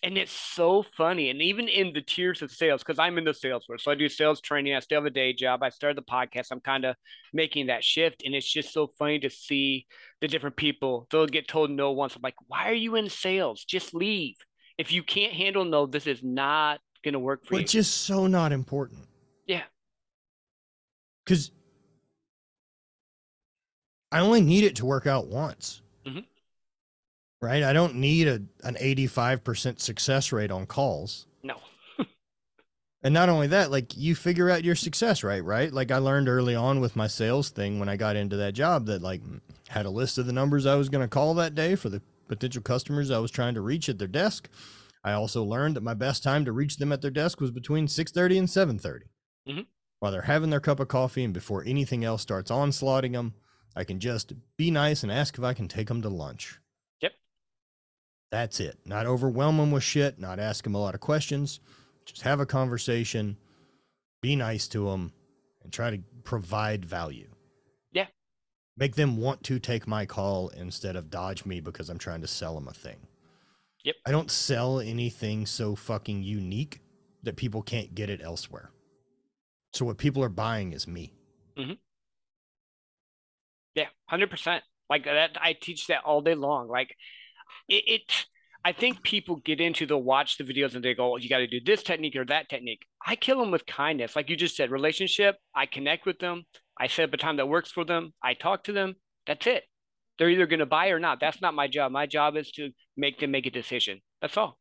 And 0.02 0.16
it's 0.16 0.33
so 0.33 0.85
funny. 0.96 1.31
And 1.31 1.42
even 1.42 1.68
in 1.68 1.92
the 1.92 2.00
tiers 2.00 2.42
of 2.42 2.50
sales, 2.50 2.83
because 2.83 2.98
I'm 2.98 3.18
in 3.18 3.24
the 3.24 3.35
sales 3.35 3.66
world. 3.68 3.81
So 3.83 3.90
I 3.90 3.96
do 3.96 4.09
sales 4.09 4.40
training. 4.40 4.74
I 4.74 4.81
still 4.81 4.98
have 4.98 5.07
a 5.07 5.11
day 5.11 5.33
job. 5.33 5.62
I 5.62 5.68
started 5.68 5.98
the 5.98 6.02
podcast. 6.02 6.48
I'm 6.50 6.61
kind 6.61 6.85
of 6.85 6.96
making 7.33 7.66
that 7.66 7.85
shift. 7.85 8.22
And 8.24 8.35
it's 8.35 8.50
just 8.50 8.72
so 8.72 8.87
funny 8.98 9.18
to 9.20 9.31
see 9.31 9.87
the 10.20 10.29
different 10.29 10.57
people. 10.57 11.07
They'll 11.11 11.26
get 11.26 11.48
told 11.48 11.70
no 11.70 11.92
once. 11.92 12.16
I'm 12.16 12.22
like, 12.22 12.37
why 12.46 12.70
are 12.70 12.74
you 12.74 12.94
in 12.96 13.11
sales? 13.11 13.64
Just 13.64 13.92
leave. 13.94 14.37
If 14.79 14.92
you 14.92 15.02
can't 15.02 15.33
handle 15.33 15.64
no, 15.64 15.87
this 15.87 16.07
is 16.07 16.22
not 16.22 16.81
going 17.05 17.14
to 17.14 17.18
work 17.18 17.44
for 17.44 17.55
Which 17.57 17.74
you. 17.74 17.81
is 17.81 17.88
so 17.88 18.26
not 18.26 18.52
important. 18.52 19.07
Yeah. 19.46 19.62
Because 21.24 21.50
I 24.12 24.21
only 24.21 24.40
need 24.40 24.64
it 24.64 24.77
to 24.77 24.87
work 24.87 25.07
out 25.07 25.27
once. 25.27 25.83
Mhm. 26.07 26.25
Right? 27.42 27.62
I 27.62 27.73
don't 27.73 27.97
need 27.97 28.29
a 28.29 28.40
an 28.64 28.77
85% 28.81 29.81
success 29.81 30.33
rate 30.33 30.51
on 30.51 30.66
calls. 30.66 31.27
No. 31.42 31.57
And 33.03 33.12
not 33.14 33.29
only 33.29 33.47
that, 33.49 33.71
like 33.71 33.97
you 33.97 34.16
figure 34.16 34.51
out 34.51 34.64
your 34.64 34.75
success 34.75 35.23
rate, 35.23 35.42
right? 35.42 35.73
Like 35.73 35.92
I 35.92 35.99
learned 35.99 36.29
early 36.29 36.57
on 36.57 36.81
with 36.81 36.97
my 36.97 37.07
sales 37.07 37.51
thing 37.51 37.79
when 37.79 37.88
I 37.88 37.97
got 37.97 38.16
into 38.16 38.37
that 38.38 38.55
job 38.55 38.87
that 38.87 39.01
like 39.01 39.21
had 39.69 39.87
a 39.87 39.90
list 39.90 40.19
of 40.19 40.27
the 40.27 40.33
numbers 40.33 40.66
I 40.66 40.75
was 40.75 40.88
going 40.88 41.03
to 41.05 41.09
call 41.09 41.35
that 41.35 41.55
day 41.55 41.77
for 41.77 41.88
the 41.88 42.03
potential 42.27 42.62
customers 42.62 43.12
I 43.12 43.19
was 43.21 43.31
trying 43.31 43.55
to 43.55 43.61
reach 43.61 43.88
at 43.88 43.99
their 43.99 44.09
desk. 44.09 44.49
I 45.05 45.12
also 45.12 45.45
learned 45.45 45.77
that 45.77 45.85
my 45.85 45.95
best 45.95 46.25
time 46.25 46.45
to 46.47 46.53
reach 46.53 46.79
them 46.79 46.90
at 46.90 47.01
their 47.01 47.12
desk 47.12 47.40
was 47.40 47.53
between 47.53 47.87
6:30 47.87 48.38
and 48.38 48.51
7:30. 48.51 49.07
Mhm. 49.47 49.66
While 50.01 50.11
they're 50.11 50.23
having 50.23 50.51
their 50.51 50.59
cup 50.59 50.81
of 50.81 50.88
coffee 50.88 51.23
and 51.23 51.35
before 51.35 51.62
anything 51.64 52.03
else 52.03 52.23
starts 52.23 52.51
onslaughting 52.51 53.12
them, 53.12 53.35
I 53.77 53.85
can 53.85 54.01
just 54.01 54.33
be 54.57 54.71
nice 54.71 55.03
and 55.03 55.12
ask 55.12 55.37
if 55.37 55.45
I 55.45 55.53
can 55.53 55.69
take 55.69 55.89
them 55.89 56.01
to 56.03 56.09
lunch. 56.09 56.59
Yep. 57.03 57.12
That's 58.33 58.59
it. 58.59 58.79
Not 58.87 59.05
overwhelm 59.07 59.59
them 59.59 59.71
with 59.71 59.83
shit, 59.83 60.19
not 60.19 60.39
ask 60.41 60.65
them 60.65 60.75
a 60.75 60.81
lot 60.81 60.95
of 60.95 61.01
questions. 61.01 61.61
Just 62.07 62.23
have 62.23 62.41
a 62.41 62.47
conversation, 62.47 63.37
be 64.23 64.35
nice 64.35 64.67
to 64.69 64.87
them, 64.91 65.12
and 65.62 65.73
try 65.73 65.91
to 65.91 65.99
provide 66.25 66.87
value. 66.87 67.29
Yeah. 67.93 68.07
Make 68.79 68.95
them 68.95 69.19
want 69.19 69.43
to 69.45 69.59
take 69.59 69.87
my 69.87 70.07
call 70.07 70.49
instead 70.49 70.97
of 70.97 71.11
dodge 71.11 71.45
me 71.45 71.61
because 71.61 71.91
I'm 71.91 71.99
trying 71.99 72.23
to 72.23 72.27
sell 72.27 72.55
them 72.55 72.69
a 72.69 72.73
thing. 72.73 72.97
Yep. 73.85 73.97
I 74.07 74.11
don't 74.11 74.31
sell 74.31 74.81
anything 74.81 75.45
so 75.45 75.75
fucking 75.75 76.23
unique 76.23 76.81
that 77.25 77.37
people 77.37 77.62
can't 77.62 77.95
get 77.95 78.09
it 78.09 78.21
elsewhere. 78.23 78.71
So 79.75 79.85
what 79.85 79.99
people 79.99 80.25
are 80.25 80.31
buying 80.31 80.73
is 80.73 80.89
me. 80.89 81.12
Mm-hmm. 81.59 81.73
Yeah, 83.77 83.87
hundred 84.07 84.31
percent. 84.31 84.65
Like 84.91 85.05
that, 85.05 85.37
I 85.41 85.53
teach 85.53 85.87
that 85.87 86.03
all 86.05 86.23
day 86.23 86.35
long. 86.35 86.67
Like 86.67 86.97
it, 87.69 87.85
it, 87.87 88.27
I 88.65 88.73
think 88.73 89.03
people 89.03 89.37
get 89.37 89.61
into 89.61 89.87
the 89.87 89.99
watch 89.99 90.39
the 90.39 90.45
videos 90.45 90.75
and 90.75 90.85
they 90.85 90.95
go, 90.95 91.12
oh, 91.12 91.17
"You 91.19 91.29
got 91.29 91.39
to 91.39 91.47
do 91.47 91.61
this 91.65 91.83
technique 91.83 92.17
or 92.17 92.25
that 92.25 92.49
technique." 92.49 92.83
I 93.07 93.15
kill 93.15 93.39
them 93.39 93.51
with 93.53 93.67
kindness, 93.67 94.17
like 94.17 94.31
you 94.31 94.37
just 94.37 94.57
said. 94.57 94.71
Relationship. 94.71 95.37
I 95.55 95.67
connect 95.67 96.07
with 96.07 96.19
them. 96.19 96.45
I 96.79 96.89
set 96.89 97.09
up 97.09 97.15
a 97.15 97.17
time 97.17 97.37
that 97.37 97.49
works 97.49 97.71
for 97.71 97.85
them. 97.85 98.12
I 98.23 98.35
talk 98.35 98.65
to 98.65 98.73
them. 98.73 98.97
That's 99.27 99.47
it. 99.47 99.65
They're 100.19 100.31
either 100.31 100.47
going 100.47 100.61
to 100.61 100.67
buy 100.67 100.89
or 100.89 100.99
not. 100.99 101.21
That's 101.21 101.43
not 101.43 101.55
my 101.55 101.69
job. 101.69 101.93
My 101.93 102.07
job 102.07 102.37
is 102.37 102.51
to 102.53 102.71
make 102.97 103.21
them 103.21 103.31
make 103.31 103.47
a 103.47 103.51
decision. 103.51 104.01
That's 104.23 104.37
all. 104.37 104.59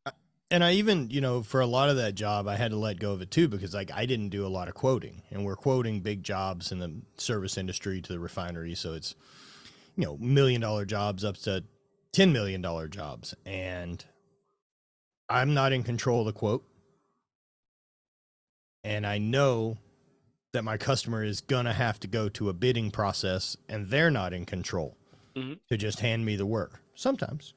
And 0.50 0.62
I 0.62 0.72
even, 0.74 1.10
you 1.10 1.20
know, 1.20 1.42
for 1.42 1.60
a 1.60 1.66
lot 1.66 1.88
of 1.88 1.96
that 1.96 2.14
job, 2.14 2.46
I 2.46 2.56
had 2.56 2.70
to 2.70 2.76
let 2.76 2.98
go 3.00 3.12
of 3.12 3.20
it 3.20 3.30
too 3.30 3.48
because 3.48 3.74
like 3.74 3.90
I 3.92 4.06
didn't 4.06 4.28
do 4.28 4.46
a 4.46 4.48
lot 4.48 4.68
of 4.68 4.74
quoting, 4.74 5.22
and 5.30 5.44
we're 5.44 5.56
quoting 5.56 6.00
big 6.00 6.22
jobs 6.22 6.70
in 6.72 6.78
the 6.78 7.00
service 7.16 7.58
industry 7.58 8.00
to 8.00 8.12
the 8.12 8.18
refinery, 8.20 8.74
so 8.74 8.94
it's 8.94 9.14
you 9.96 10.04
know 10.04 10.16
million 10.18 10.60
dollar 10.60 10.84
jobs 10.84 11.24
up 11.24 11.36
to 11.38 11.64
ten 12.12 12.32
million 12.32 12.62
dollar 12.62 12.86
jobs, 12.88 13.34
and 13.44 14.04
I'm 15.28 15.54
not 15.54 15.72
in 15.72 15.82
control 15.82 16.20
of 16.20 16.26
the 16.26 16.32
quote, 16.32 16.64
and 18.84 19.06
I 19.06 19.18
know 19.18 19.78
that 20.52 20.62
my 20.62 20.76
customer 20.76 21.24
is 21.24 21.40
gonna 21.40 21.72
have 21.74 21.98
to 22.00 22.06
go 22.08 22.28
to 22.30 22.48
a 22.48 22.52
bidding 22.52 22.90
process, 22.90 23.56
and 23.68 23.88
they're 23.88 24.10
not 24.12 24.32
in 24.32 24.46
control 24.46 24.96
Mhm. 25.34 25.58
to 25.68 25.76
just 25.76 26.00
hand 26.00 26.24
me 26.24 26.36
the 26.36 26.46
work. 26.46 26.80
Sometimes 26.94 27.52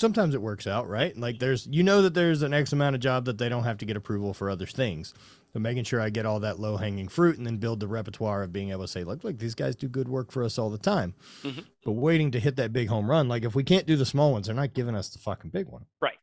sometimes 0.00 0.34
it 0.34 0.40
works 0.40 0.66
out, 0.66 0.88
right? 0.88 1.16
Like 1.16 1.38
there's 1.38 1.66
you 1.70 1.82
know 1.82 2.00
that 2.02 2.14
there's 2.14 2.42
an 2.42 2.54
X 2.54 2.72
amount 2.72 2.96
of 2.96 3.02
job 3.02 3.26
that 3.26 3.36
they 3.38 3.48
don't 3.50 3.64
have 3.64 3.78
to 3.78 3.84
get 3.84 3.96
approval 3.96 4.32
for 4.32 4.48
other 4.48 4.66
things. 4.66 5.12
So 5.52 5.58
making 5.58 5.84
sure 5.84 6.00
I 6.00 6.10
get 6.10 6.26
all 6.26 6.40
that 6.40 6.58
low 6.58 6.76
hanging 6.76 7.08
fruit 7.08 7.36
and 7.36 7.46
then 7.46 7.58
build 7.58 7.80
the 7.80 7.88
repertoire 7.88 8.42
of 8.42 8.52
being 8.52 8.70
able 8.70 8.82
to 8.82 8.88
say, 8.88 9.04
look, 9.04 9.22
look, 9.24 9.38
these 9.38 9.54
guys 9.54 9.76
do 9.76 9.88
good 9.88 10.08
work 10.08 10.30
for 10.32 10.42
us 10.42 10.58
all 10.58 10.70
the 10.70 10.78
time. 10.78 11.14
Mhm. 11.42 11.66
But 11.84 11.92
waiting 11.92 12.30
to 12.30 12.40
hit 12.40 12.56
that 12.56 12.72
big 12.72 12.88
home 12.88 13.10
run, 13.10 13.28
like 13.28 13.44
if 13.44 13.54
we 13.54 13.64
can't 13.64 13.86
do 13.86 13.96
the 13.96 14.06
small 14.06 14.32
ones, 14.32 14.46
they're 14.46 14.56
not 14.56 14.74
giving 14.74 14.94
us 14.94 15.08
the 15.10 15.18
fucking 15.18 15.50
big 15.50 15.66
one. 15.66 15.86
Right. 16.00 16.18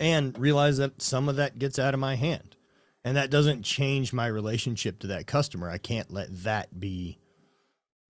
And 0.00 0.36
realize 0.38 0.78
that 0.78 1.00
some 1.02 1.28
of 1.28 1.36
that 1.36 1.58
gets 1.58 1.78
out 1.78 1.94
of 1.94 2.00
my 2.00 2.16
hand. 2.16 2.56
And 3.04 3.16
that 3.16 3.30
doesn't 3.30 3.62
change 3.62 4.12
my 4.12 4.26
relationship 4.26 4.98
to 5.00 5.06
that 5.08 5.26
customer. 5.26 5.70
I 5.70 5.78
can't 5.78 6.10
let 6.10 6.28
that 6.44 6.80
be 6.80 7.18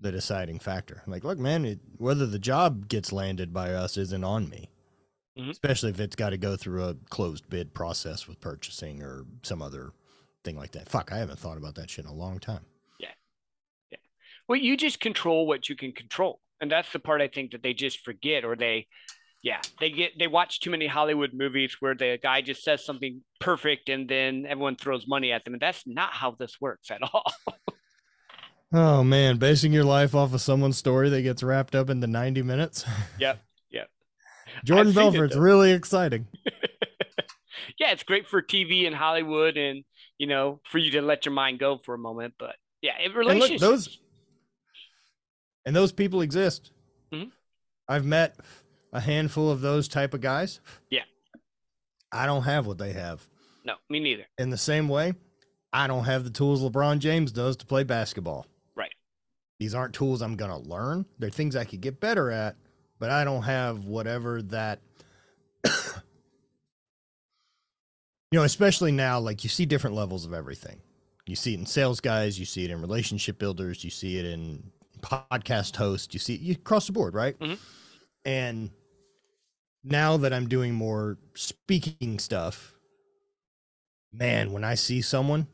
the 0.00 0.10
deciding 0.12 0.58
factor. 0.58 1.02
Like, 1.06 1.24
look, 1.24 1.38
man, 1.38 1.64
it, 1.64 1.78
whether 1.98 2.26
the 2.26 2.38
job 2.38 2.88
gets 2.88 3.12
landed 3.12 3.52
by 3.52 3.72
us 3.74 3.96
isn't 3.96 4.24
on 4.24 4.48
me, 4.48 4.70
Mhm. 5.38 5.50
especially 5.50 5.90
if 5.90 6.00
it's 6.00 6.16
got 6.16 6.30
to 6.30 6.38
go 6.38 6.56
through 6.56 6.84
a 6.84 6.94
closed 7.10 7.48
bid 7.50 7.74
process 7.74 8.26
with 8.26 8.40
purchasing 8.40 9.02
or 9.02 9.24
some 9.42 9.60
other 9.62 9.92
thing 10.44 10.56
like 10.56 10.72
that. 10.72 10.88
Fuck, 10.88 11.12
I 11.12 11.18
haven't 11.18 11.38
thought 11.38 11.58
about 11.58 11.74
that 11.74 11.90
shit 11.90 12.04
in 12.06 12.10
a 12.10 12.14
long 12.14 12.38
time. 12.38 12.64
Yeah. 12.98 13.12
Yeah. 13.90 13.98
Well, 14.48 14.58
you 14.58 14.76
just 14.76 15.00
control 15.00 15.46
what 15.46 15.68
you 15.68 15.76
can 15.76 15.92
control. 15.92 16.40
And 16.62 16.70
that's 16.70 16.92
the 16.92 16.98
part 16.98 17.20
I 17.22 17.28
think 17.28 17.52
that 17.52 17.62
they 17.62 17.72
just 17.74 18.00
forget 18.04 18.44
or 18.44 18.56
they 18.56 18.86
yeah, 19.42 19.62
they 19.80 19.90
get 19.90 20.18
they 20.18 20.26
watch 20.26 20.60
too 20.60 20.70
many 20.70 20.86
Hollywood 20.86 21.32
movies 21.32 21.76
where 21.80 21.94
the 21.94 22.18
guy 22.22 22.42
just 22.42 22.62
says 22.62 22.84
something 22.84 23.22
perfect 23.38 23.88
and 23.88 24.06
then 24.06 24.44
everyone 24.46 24.76
throws 24.76 25.06
money 25.08 25.32
at 25.32 25.44
them. 25.44 25.54
And 25.54 25.62
that's 25.62 25.86
not 25.86 26.12
how 26.12 26.32
this 26.32 26.60
works 26.60 26.90
at 26.90 27.00
all. 27.14 27.24
Oh 28.72 29.02
man, 29.02 29.38
basing 29.38 29.72
your 29.72 29.84
life 29.84 30.14
off 30.14 30.32
of 30.32 30.40
someone's 30.40 30.76
story 30.76 31.08
that 31.10 31.22
gets 31.22 31.42
wrapped 31.42 31.74
up 31.74 31.90
into 31.90 32.06
90 32.06 32.42
minutes. 32.42 32.84
Yep, 33.18 33.42
yep. 33.70 33.90
Jordan 34.64 34.88
I've 34.88 34.94
seen 34.94 35.02
it, 35.02 35.10
Belfort's 35.12 35.36
really 35.36 35.72
exciting. 35.72 36.26
yeah, 37.78 37.90
it's 37.90 38.02
great 38.04 38.28
for 38.28 38.40
TV 38.42 38.86
and 38.86 38.94
Hollywood 38.94 39.56
and 39.56 39.84
you 40.18 40.26
know, 40.26 40.60
for 40.64 40.78
you 40.78 40.90
to 40.92 41.02
let 41.02 41.24
your 41.24 41.32
mind 41.32 41.58
go 41.58 41.78
for 41.78 41.94
a 41.94 41.98
moment. 41.98 42.34
But 42.38 42.56
yeah, 42.82 42.92
it 43.02 43.10
And 43.14 43.38
look, 43.38 43.58
those 43.58 43.98
and 45.66 45.74
those 45.74 45.92
people 45.92 46.20
exist. 46.20 46.70
Mhm. 47.12 47.30
I've 47.88 48.04
met 48.04 48.36
a 48.92 49.00
handful 49.00 49.50
of 49.50 49.60
those 49.60 49.88
type 49.88 50.14
of 50.14 50.20
guys. 50.20 50.60
Yeah. 50.90 51.02
I 52.12 52.26
don't 52.26 52.42
have 52.42 52.66
what 52.66 52.78
they 52.78 52.92
have. 52.92 53.26
no, 53.64 53.74
me 53.88 54.00
neither. 54.00 54.26
In 54.38 54.50
the 54.50 54.56
same 54.58 54.88
way, 54.88 55.14
I 55.72 55.86
don't 55.86 56.04
have 56.04 56.24
the 56.24 56.30
tools 56.30 56.62
LeBron 56.62 56.98
James 56.98 57.32
does 57.32 57.56
to 57.58 57.66
play 57.66 57.84
basketball. 57.84 58.46
These 59.60 59.74
aren't 59.74 59.94
tools 59.94 60.22
I'm 60.22 60.36
going 60.36 60.50
to 60.50 60.68
learn. 60.68 61.04
They're 61.18 61.28
things 61.28 61.54
I 61.54 61.64
could 61.64 61.82
get 61.82 62.00
better 62.00 62.30
at, 62.30 62.56
but 62.98 63.10
I 63.10 63.24
don't 63.24 63.42
have 63.42 63.84
whatever 63.84 64.40
that 64.44 64.80
you 65.66 65.70
know, 68.32 68.44
especially 68.44 68.90
now 68.90 69.20
like 69.20 69.44
you 69.44 69.50
see 69.50 69.66
different 69.66 69.94
levels 69.94 70.24
of 70.24 70.32
everything. 70.32 70.80
You 71.26 71.36
see 71.36 71.52
it 71.52 71.60
in 71.60 71.66
sales 71.66 72.00
guys, 72.00 72.40
you 72.40 72.46
see 72.46 72.64
it 72.64 72.70
in 72.70 72.80
relationship 72.80 73.38
builders, 73.38 73.84
you 73.84 73.90
see 73.90 74.18
it 74.18 74.24
in 74.24 74.72
podcast 75.02 75.76
hosts, 75.76 76.14
you 76.14 76.20
see 76.20 76.36
it 76.36 76.40
you, 76.40 76.54
across 76.54 76.86
the 76.86 76.94
board, 76.94 77.12
right? 77.12 77.38
Mhm. 77.38 77.58
And 78.24 78.70
now 79.84 80.16
that 80.16 80.32
I'm 80.32 80.48
doing 80.48 80.72
more 80.72 81.18
speaking 81.34 82.18
stuff, 82.18 82.78
man, 84.10 84.52
when 84.52 84.64
I 84.64 84.74
see 84.74 85.02
someone 85.02 85.48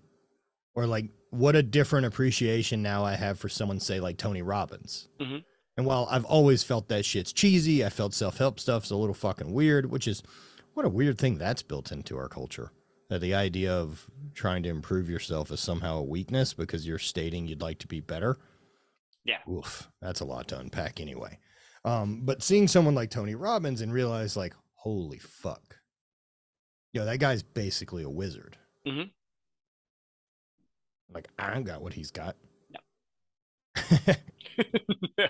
or 0.77 0.87
like 0.87 1.07
what 1.37 1.57
a 1.57 1.63
different 1.63 2.07
appreciation 2.07 2.83
now 2.83 3.05
I 3.05 3.15
have 3.15 3.39
for 3.39 3.49
someone 3.49 3.81
say 3.81 4.01
like 4.01 4.17
Tony 4.17 4.43
Robbins. 4.43 5.09
Mhm. 5.21 5.45
And 5.77 5.87
while 5.87 6.07
I've 6.11 6.25
always 6.25 6.63
felt 6.63 6.89
that 6.89 7.05
shit's 7.05 7.33
cheesy, 7.33 7.85
I 7.85 7.91
felt 7.91 8.15
self-help 8.15 8.59
stuff's 8.59 8.91
a 8.91 8.97
little 8.97 9.15
fucking 9.15 9.53
weird, 9.53 9.87
which 9.91 10.09
is 10.09 10.23
what 10.75 10.87
a 10.87 10.91
weird 10.91 11.19
thing 11.19 11.37
that's 11.39 11.63
built 11.63 11.93
into 11.93 12.17
our 12.17 12.29
culture. 12.29 12.73
That 13.11 13.21
the 13.21 13.35
idea 13.35 13.73
of 13.73 14.11
trying 14.35 14.63
to 14.65 14.69
improve 14.69 15.09
yourself 15.09 15.51
is 15.51 15.61
somehow 15.61 15.99
a 15.99 16.03
weakness 16.03 16.55
because 16.55 16.87
you're 16.87 16.99
stating 16.99 17.47
you'd 17.47 17.61
like 17.63 17.79
to 17.81 17.87
be 17.87 18.01
better. 18.01 18.39
Yeah. 19.25 19.39
Oof, 19.49 19.91
that's 20.01 20.21
a 20.21 20.25
lot 20.25 20.49
to 20.49 20.59
unpack 20.59 20.99
anyway. 21.01 21.39
Um, 21.85 22.23
but 22.25 22.43
seeing 22.43 22.67
someone 22.69 22.95
like 22.95 23.11
Tony 23.11 23.35
Robbins 23.35 23.81
and 23.81 23.93
realize 23.93 24.37
like, 24.37 24.55
holy 24.75 25.19
fuck. 25.19 25.77
Yo, 26.93 27.05
that 27.05 27.19
guy's 27.19 27.43
basically 27.43 28.03
a 28.03 28.11
wizard. 28.11 28.57
Mhm. 28.87 29.11
Like, 31.13 31.29
I 31.39 31.53
don't 31.53 31.65
got 31.65 31.83
what 31.83 31.95
he's 31.95 32.11
got. 32.11 32.37
no. 35.19 35.29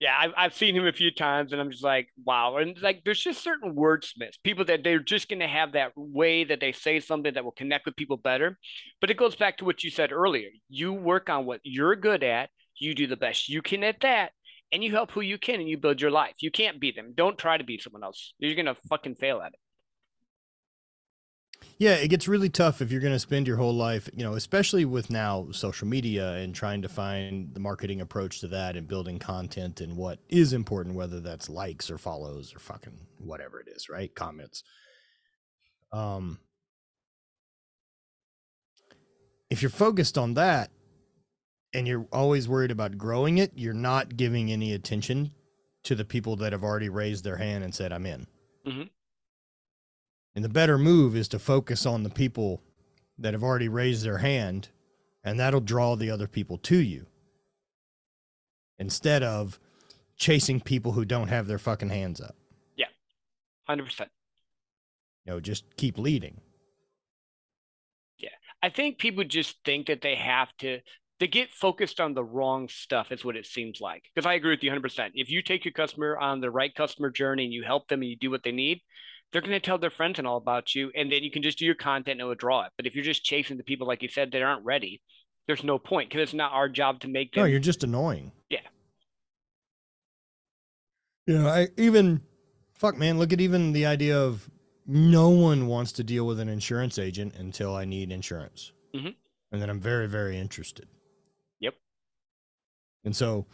Yeah, 0.00 0.16
I've, 0.18 0.32
I've 0.36 0.54
seen 0.54 0.76
him 0.76 0.86
a 0.86 0.92
few 0.92 1.10
times 1.10 1.52
and 1.52 1.60
I'm 1.60 1.70
just 1.70 1.84
like, 1.84 2.08
wow. 2.24 2.56
And 2.58 2.76
like, 2.82 3.02
there's 3.04 3.22
just 3.22 3.42
certain 3.42 3.74
wordsmiths, 3.74 4.36
people 4.42 4.64
that 4.66 4.82
they're 4.84 4.98
just 4.98 5.28
going 5.28 5.38
to 5.40 5.46
have 5.46 5.72
that 5.72 5.92
way 5.96 6.44
that 6.44 6.60
they 6.60 6.72
say 6.72 7.00
something 7.00 7.32
that 7.32 7.44
will 7.44 7.52
connect 7.52 7.86
with 7.86 7.96
people 7.96 8.16
better. 8.18 8.58
But 9.00 9.10
it 9.10 9.16
goes 9.16 9.36
back 9.36 9.56
to 9.58 9.64
what 9.64 9.82
you 9.82 9.90
said 9.90 10.12
earlier. 10.12 10.48
You 10.68 10.92
work 10.92 11.30
on 11.30 11.46
what 11.46 11.60
you're 11.62 11.96
good 11.96 12.22
at, 12.22 12.50
you 12.78 12.94
do 12.94 13.06
the 13.06 13.16
best 13.16 13.48
you 13.48 13.62
can 13.62 13.82
at 13.84 14.00
that, 14.00 14.32
and 14.72 14.82
you 14.84 14.90
help 14.90 15.12
who 15.12 15.20
you 15.20 15.38
can 15.38 15.60
and 15.60 15.68
you 15.68 15.78
build 15.78 16.00
your 16.02 16.10
life. 16.10 16.34
You 16.40 16.50
can't 16.50 16.80
be 16.80 16.90
them. 16.90 17.12
Don't 17.14 17.38
try 17.38 17.56
to 17.56 17.64
be 17.64 17.78
someone 17.78 18.02
else. 18.04 18.34
You're 18.38 18.56
going 18.56 18.66
to 18.66 18.74
fucking 18.90 19.14
fail 19.14 19.40
at 19.40 19.52
it. 19.54 19.58
Yeah, 21.78 21.94
it 21.94 22.08
gets 22.08 22.28
really 22.28 22.48
tough 22.48 22.80
if 22.80 22.92
you're 22.92 23.00
going 23.00 23.12
to 23.14 23.18
spend 23.18 23.48
your 23.48 23.56
whole 23.56 23.74
life, 23.74 24.08
you 24.14 24.22
know, 24.22 24.34
especially 24.34 24.84
with 24.84 25.10
now 25.10 25.48
social 25.50 25.88
media 25.88 26.34
and 26.34 26.54
trying 26.54 26.82
to 26.82 26.88
find 26.88 27.52
the 27.52 27.60
marketing 27.60 28.00
approach 28.00 28.40
to 28.40 28.48
that 28.48 28.76
and 28.76 28.86
building 28.86 29.18
content 29.18 29.80
and 29.80 29.96
what 29.96 30.20
is 30.28 30.52
important, 30.52 30.94
whether 30.94 31.18
that's 31.20 31.48
likes 31.48 31.90
or 31.90 31.98
follows 31.98 32.54
or 32.54 32.60
fucking 32.60 32.96
whatever 33.18 33.60
it 33.60 33.68
is, 33.68 33.88
right? 33.88 34.14
Comments. 34.14 34.62
Um, 35.92 36.38
if 39.50 39.60
you're 39.60 39.70
focused 39.70 40.16
on 40.16 40.34
that 40.34 40.70
and 41.72 41.88
you're 41.88 42.06
always 42.12 42.48
worried 42.48 42.70
about 42.70 42.96
growing 42.96 43.38
it, 43.38 43.52
you're 43.56 43.74
not 43.74 44.16
giving 44.16 44.52
any 44.52 44.72
attention 44.72 45.32
to 45.82 45.96
the 45.96 46.04
people 46.04 46.36
that 46.36 46.52
have 46.52 46.62
already 46.62 46.88
raised 46.88 47.24
their 47.24 47.36
hand 47.36 47.64
and 47.64 47.74
said, 47.74 47.92
I'm 47.92 48.06
in. 48.06 48.26
Mhm. 48.64 48.90
And 50.34 50.44
the 50.44 50.48
better 50.48 50.78
move 50.78 51.16
is 51.16 51.28
to 51.28 51.38
focus 51.38 51.86
on 51.86 52.02
the 52.02 52.10
people 52.10 52.62
that 53.18 53.34
have 53.34 53.44
already 53.44 53.68
raised 53.68 54.04
their 54.04 54.18
hand, 54.18 54.68
and 55.22 55.38
that'll 55.38 55.60
draw 55.60 55.94
the 55.94 56.10
other 56.10 56.26
people 56.26 56.58
to 56.58 56.76
you 56.76 57.06
instead 58.78 59.22
of 59.22 59.60
chasing 60.16 60.60
people 60.60 60.92
who 60.92 61.04
don't 61.04 61.28
have 61.28 61.46
their 61.46 61.58
fucking 61.58 61.88
hands 61.88 62.20
up. 62.20 62.34
Yeah, 62.76 62.86
100%. 63.68 64.00
You 65.24 65.32
know, 65.32 65.40
just 65.40 65.64
keep 65.76 65.98
leading. 65.98 66.40
Yeah. 68.18 68.30
I 68.62 68.70
think 68.70 68.98
people 68.98 69.24
just 69.24 69.56
think 69.64 69.86
that 69.86 70.02
they 70.02 70.16
have 70.16 70.48
to 70.58 70.80
they 71.20 71.28
get 71.28 71.50
focused 71.50 72.00
on 72.00 72.14
the 72.14 72.24
wrong 72.24 72.68
stuff 72.68 73.12
is 73.12 73.24
what 73.24 73.36
it 73.36 73.46
seems 73.46 73.80
like. 73.80 74.02
Because 74.12 74.26
I 74.26 74.34
agree 74.34 74.50
with 74.50 74.62
you 74.62 74.70
100%. 74.70 75.12
If 75.14 75.30
you 75.30 75.42
take 75.42 75.64
your 75.64 75.72
customer 75.72 76.18
on 76.18 76.40
the 76.40 76.50
right 76.50 76.74
customer 76.74 77.10
journey 77.10 77.44
and 77.44 77.52
you 77.52 77.62
help 77.62 77.88
them 77.88 78.02
and 78.02 78.10
you 78.10 78.16
do 78.16 78.30
what 78.30 78.42
they 78.42 78.52
need, 78.52 78.80
they're 79.34 79.42
going 79.42 79.50
to 79.50 79.58
tell 79.58 79.78
their 79.78 79.90
friends 79.90 80.20
and 80.20 80.28
all 80.28 80.36
about 80.36 80.76
you 80.76 80.92
and 80.94 81.10
then 81.10 81.24
you 81.24 81.30
can 81.30 81.42
just 81.42 81.58
do 81.58 81.66
your 81.66 81.74
content 81.74 82.12
and 82.12 82.20
it 82.20 82.24
will 82.24 82.36
draw 82.36 82.62
it. 82.62 82.70
But 82.76 82.86
if 82.86 82.94
you're 82.94 83.04
just 83.04 83.24
chasing 83.24 83.56
the 83.56 83.64
people 83.64 83.84
like 83.84 84.00
you 84.00 84.08
said 84.08 84.30
that 84.30 84.42
aren't 84.42 84.64
ready, 84.64 85.02
there's 85.48 85.64
no 85.64 85.76
point 85.76 86.08
because 86.08 86.22
it's 86.22 86.34
not 86.34 86.52
our 86.52 86.68
job 86.68 87.00
to 87.00 87.08
make 87.08 87.32
them 87.32 87.42
No, 87.42 87.46
you're 87.46 87.58
just 87.58 87.82
annoying. 87.82 88.30
Yeah. 88.48 88.60
You 91.26 91.38
know, 91.40 91.48
I 91.48 91.66
even 91.76 92.22
fuck 92.74 92.96
man, 92.96 93.18
look 93.18 93.32
at 93.32 93.40
even 93.40 93.72
the 93.72 93.86
idea 93.86 94.16
of 94.16 94.48
no 94.86 95.30
one 95.30 95.66
wants 95.66 95.90
to 95.92 96.04
deal 96.04 96.28
with 96.28 96.38
an 96.38 96.48
insurance 96.48 96.96
agent 96.96 97.34
until 97.34 97.74
I 97.74 97.84
need 97.84 98.12
insurance. 98.12 98.70
Mhm. 98.94 99.16
And 99.50 99.60
then 99.60 99.68
I'm 99.68 99.80
very, 99.80 100.06
very 100.06 100.38
interested. 100.38 100.86
Yep. 101.58 101.74
And 103.02 103.16
so 103.16 103.46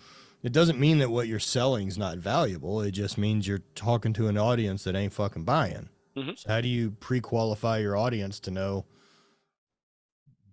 it 0.43 0.53
doesn't 0.53 0.81
mean 0.81 0.99
that 0.99 1.11
what 1.11 1.29
you're 1.29 1.39
selling 1.39 1.89
is 1.89 1.99
not 1.99 2.19
valuable. 2.19 2.81
It 2.81 2.93
just 2.93 3.19
means 3.19 3.47
you're 3.47 3.63
talking 3.75 4.13
to 4.15 4.29
an 4.29 4.39
audience 4.39 4.85
that 4.85 4.97
ain't 4.97 5.13
fucking 5.13 5.45
buying. 5.45 5.89
Mhm. 6.17 6.39
So 6.39 6.49
how 6.49 6.61
do 6.61 6.69
you 6.69 6.93
pre-qualify 6.93 7.79
your 7.79 7.97
audience 7.97 8.41
to 8.41 8.51
know 8.51 8.87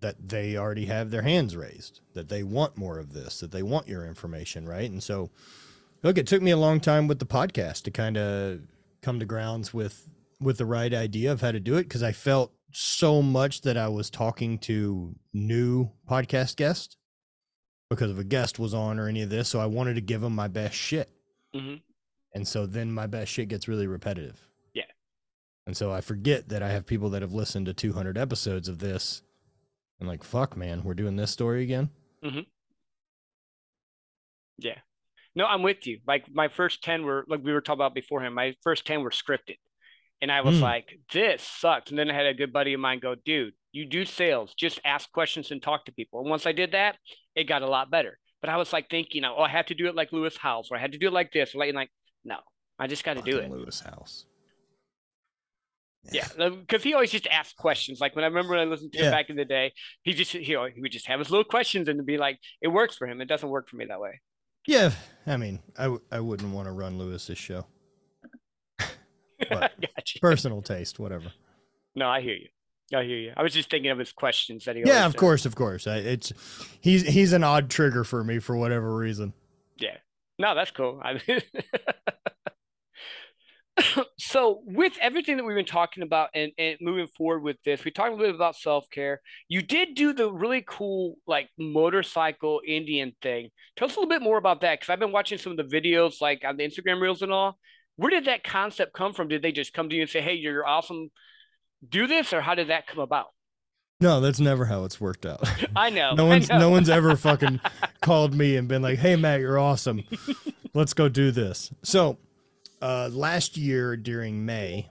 that 0.00 0.28
they 0.28 0.56
already 0.56 0.86
have 0.86 1.10
their 1.10 1.22
hands 1.22 1.56
raised, 1.56 2.00
that 2.14 2.28
they 2.28 2.42
want 2.42 2.76
more 2.76 2.98
of 2.98 3.12
this, 3.12 3.40
that 3.40 3.50
they 3.50 3.62
want 3.62 3.88
your 3.88 4.06
information, 4.06 4.68
right? 4.68 4.88
And 4.90 5.02
so, 5.02 5.30
look, 6.02 6.18
it 6.18 6.26
took 6.26 6.42
me 6.42 6.52
a 6.52 6.56
long 6.56 6.78
time 6.80 7.08
with 7.08 7.18
the 7.18 7.26
podcast 7.26 7.82
to 7.82 7.90
kind 7.90 8.16
of 8.16 8.60
come 9.02 9.18
to 9.18 9.26
grounds 9.26 9.74
with 9.74 10.08
with 10.40 10.58
the 10.58 10.66
right 10.66 10.94
idea 10.94 11.32
of 11.32 11.40
how 11.40 11.50
to 11.50 11.58
do 11.58 11.74
it 11.76 11.82
because 11.82 12.04
I 12.04 12.12
felt 12.12 12.52
so 12.72 13.22
much 13.22 13.62
that 13.62 13.76
I 13.76 13.88
was 13.88 14.08
talking 14.08 14.56
to 14.60 15.16
new 15.32 15.90
podcast 16.08 16.54
guests 16.54 16.96
because 17.90 18.10
if 18.10 18.18
a 18.18 18.24
guest 18.24 18.58
was 18.58 18.74
on 18.74 18.98
or 18.98 19.08
any 19.08 19.22
of 19.22 19.30
this, 19.30 19.48
so 19.48 19.60
I 19.60 19.66
wanted 19.66 19.94
to 19.94 20.00
give 20.00 20.20
them 20.20 20.34
my 20.34 20.48
best 20.48 20.74
shit. 20.74 21.10
Mhm. 21.54 21.82
And 22.34 22.46
so 22.46 22.66
then 22.66 22.92
my 22.92 23.06
best 23.06 23.32
shit 23.32 23.48
gets 23.48 23.68
really 23.68 23.86
repetitive. 23.86 24.46
Yeah. 24.74 24.84
And 25.66 25.76
so 25.76 25.90
I 25.92 26.00
forget 26.02 26.48
that 26.50 26.62
I 26.62 26.68
have 26.70 26.86
people 26.86 27.10
that 27.10 27.22
have 27.22 27.32
listened 27.32 27.66
to 27.66 27.74
200 27.74 28.18
episodes 28.18 28.68
of 28.68 28.78
this 28.78 29.22
and 29.98 30.08
like, 30.08 30.22
fuck, 30.22 30.56
man, 30.56 30.84
we're 30.84 30.94
doing 30.94 31.16
this 31.16 31.30
story 31.30 31.62
again. 31.62 31.90
Yeah. 34.58 34.80
No, 35.34 35.46
I'm 35.46 35.62
with 35.62 35.86
you. 35.86 36.00
Like 36.06 36.28
my 36.32 36.48
first 36.48 36.82
10 36.82 37.04
were 37.04 37.24
like 37.28 37.42
we 37.42 37.52
were 37.52 37.60
talking 37.60 37.78
about 37.78 37.94
beforehand, 37.94 38.34
my 38.34 38.56
first 38.62 38.86
10 38.86 39.02
were 39.02 39.10
scripted. 39.10 39.58
And 40.20 40.32
I 40.32 40.40
was 40.40 40.56
Mm. 40.58 40.62
like, 40.62 40.98
this 41.12 41.42
sucks. 41.44 41.90
And 41.90 41.98
then 41.98 42.10
I 42.10 42.14
had 42.14 42.26
a 42.26 42.34
good 42.34 42.52
buddy 42.52 42.72
of 42.74 42.80
mine 42.80 42.98
go, 42.98 43.14
dude, 43.14 43.54
you 43.72 43.84
do 43.86 44.04
sales, 44.04 44.54
just 44.58 44.80
ask 44.84 45.10
questions 45.12 45.50
and 45.50 45.62
talk 45.62 45.84
to 45.86 45.92
people. 45.92 46.20
And 46.20 46.30
once 46.30 46.46
I 46.46 46.52
did 46.52 46.72
that, 46.72 46.96
it 47.34 47.44
got 47.44 47.62
a 47.62 47.68
lot 47.68 47.90
better. 47.90 48.18
But 48.40 48.50
I 48.50 48.56
was 48.56 48.72
like 48.72 48.88
thinking, 48.88 49.24
oh, 49.24 49.38
I 49.38 49.48
had 49.48 49.66
to 49.68 49.74
do 49.74 49.86
it 49.88 49.94
like 49.94 50.12
Lewis 50.12 50.36
Howes, 50.36 50.68
or 50.70 50.76
I 50.76 50.80
had 50.80 50.92
to 50.92 50.98
do 50.98 51.08
it 51.08 51.12
like 51.12 51.32
this, 51.32 51.54
or 51.54 51.58
like, 51.58 51.74
like 51.74 51.90
no, 52.24 52.36
I 52.78 52.86
just 52.86 53.04
got 53.04 53.14
to 53.16 53.22
do 53.22 53.38
it. 53.38 53.50
Lewis 53.50 53.80
Howes. 53.80 54.26
Yeah, 56.12 56.26
because 56.38 56.82
he 56.82 56.94
always 56.94 57.10
just 57.10 57.26
asked 57.26 57.56
questions. 57.56 58.00
Like 58.00 58.14
when 58.14 58.24
I 58.24 58.28
remember 58.28 58.50
when 58.50 58.60
I 58.60 58.64
listened 58.64 58.92
to 58.92 58.98
Yeah. 58.98 59.06
him 59.06 59.10
back 59.12 59.28
in 59.30 59.36
the 59.36 59.44
day, 59.44 59.72
he 60.02 60.12
just 60.14 60.30
he, 60.32 60.42
he 60.44 60.56
would 60.80 60.92
just 60.92 61.06
have 61.06 61.18
his 61.18 61.30
little 61.30 61.44
questions 61.44 61.88
and 61.88 62.06
be 62.06 62.16
like, 62.16 62.38
it 62.62 62.68
works 62.68 62.96
for 62.96 63.06
him. 63.06 63.20
It 63.20 63.26
doesn't 63.26 63.48
work 63.48 63.68
for 63.68 63.76
me 63.76 63.84
that 63.86 64.00
way. 64.00 64.20
Yeah. 64.66 64.92
I 65.26 65.36
mean, 65.36 65.58
I, 65.76 65.82
w- 65.84 66.00
I 66.12 66.20
wouldn't 66.20 66.54
want 66.54 66.66
to 66.66 66.72
run 66.72 66.98
Lewis's 66.98 67.36
show. 67.38 67.66
But-. 69.50 69.72
Personal 70.20 70.62
taste, 70.62 70.98
whatever. 70.98 71.32
No, 71.94 72.08
I 72.08 72.20
hear 72.20 72.34
you. 72.34 72.48
I 72.94 73.04
hear 73.04 73.18
you. 73.18 73.32
I 73.36 73.42
was 73.42 73.52
just 73.52 73.70
thinking 73.70 73.90
of 73.90 73.98
his 73.98 74.12
questions 74.12 74.64
that 74.64 74.76
he. 74.76 74.82
Yeah, 74.84 75.04
of 75.04 75.12
said. 75.12 75.18
course, 75.18 75.44
of 75.46 75.54
course. 75.54 75.86
I, 75.86 75.96
it's 75.96 76.32
he's 76.80 77.02
he's 77.06 77.32
an 77.32 77.44
odd 77.44 77.68
trigger 77.68 78.04
for 78.04 78.24
me 78.24 78.38
for 78.38 78.56
whatever 78.56 78.96
reason. 78.96 79.34
Yeah. 79.76 79.96
No, 80.38 80.54
that's 80.54 80.70
cool. 80.70 81.00
I 81.02 81.20
mean, 81.26 81.40
so 84.18 84.62
with 84.64 84.94
everything 85.00 85.36
that 85.36 85.44
we've 85.44 85.56
been 85.56 85.64
talking 85.64 86.02
about 86.02 86.30
and, 86.34 86.52
and 86.58 86.78
moving 86.80 87.08
forward 87.08 87.42
with 87.42 87.56
this, 87.64 87.84
we 87.84 87.90
talked 87.90 88.12
a 88.12 88.14
little 88.14 88.28
bit 88.28 88.36
about 88.36 88.56
self-care. 88.56 89.20
You 89.48 89.62
did 89.62 89.94
do 89.94 90.12
the 90.12 90.30
really 90.30 90.64
cool 90.66 91.16
like 91.26 91.48
motorcycle 91.58 92.60
Indian 92.66 93.12
thing. 93.20 93.50
Tell 93.76 93.88
us 93.88 93.96
a 93.96 94.00
little 94.00 94.08
bit 94.08 94.22
more 94.22 94.38
about 94.38 94.60
that 94.62 94.80
because 94.80 94.90
I've 94.92 95.00
been 95.00 95.12
watching 95.12 95.38
some 95.38 95.58
of 95.58 95.58
the 95.58 95.80
videos 95.80 96.20
like 96.20 96.42
on 96.46 96.56
the 96.56 96.64
Instagram 96.64 97.00
reels 97.00 97.22
and 97.22 97.32
all. 97.32 97.58
Where 97.96 98.10
did 98.10 98.26
that 98.26 98.44
concept 98.44 98.92
come 98.92 99.12
from? 99.12 99.26
Did 99.26 99.42
they 99.42 99.50
just 99.50 99.74
come 99.74 99.88
to 99.88 99.96
you 99.96 100.02
and 100.02 100.10
say, 100.10 100.20
"Hey, 100.20 100.34
you're 100.34 100.64
awesome, 100.64 101.10
do 101.86 102.06
this," 102.06 102.32
or 102.32 102.40
how 102.40 102.54
did 102.54 102.68
that 102.68 102.86
come 102.86 103.00
about? 103.00 103.28
No, 104.00 104.20
that's 104.20 104.38
never 104.38 104.64
how 104.64 104.84
it's 104.84 105.00
worked 105.00 105.26
out. 105.26 105.40
I 105.76 105.90
know. 105.90 106.14
no 106.14 106.26
one's 106.26 106.48
know. 106.48 106.58
no 106.58 106.70
one's 106.70 106.88
ever 106.88 107.16
fucking 107.28 107.60
called 108.00 108.34
me 108.34 108.56
and 108.56 108.68
been 108.68 108.82
like, 108.82 108.98
"Hey 108.98 109.16
Matt, 109.16 109.40
you're 109.40 109.58
awesome. 109.58 110.04
Let's 110.74 110.94
go 110.94 111.08
do 111.08 111.30
this." 111.30 111.72
So, 111.82 112.18
uh 112.80 113.08
last 113.12 113.56
year 113.56 113.96
during 113.96 114.46
May, 114.46 114.88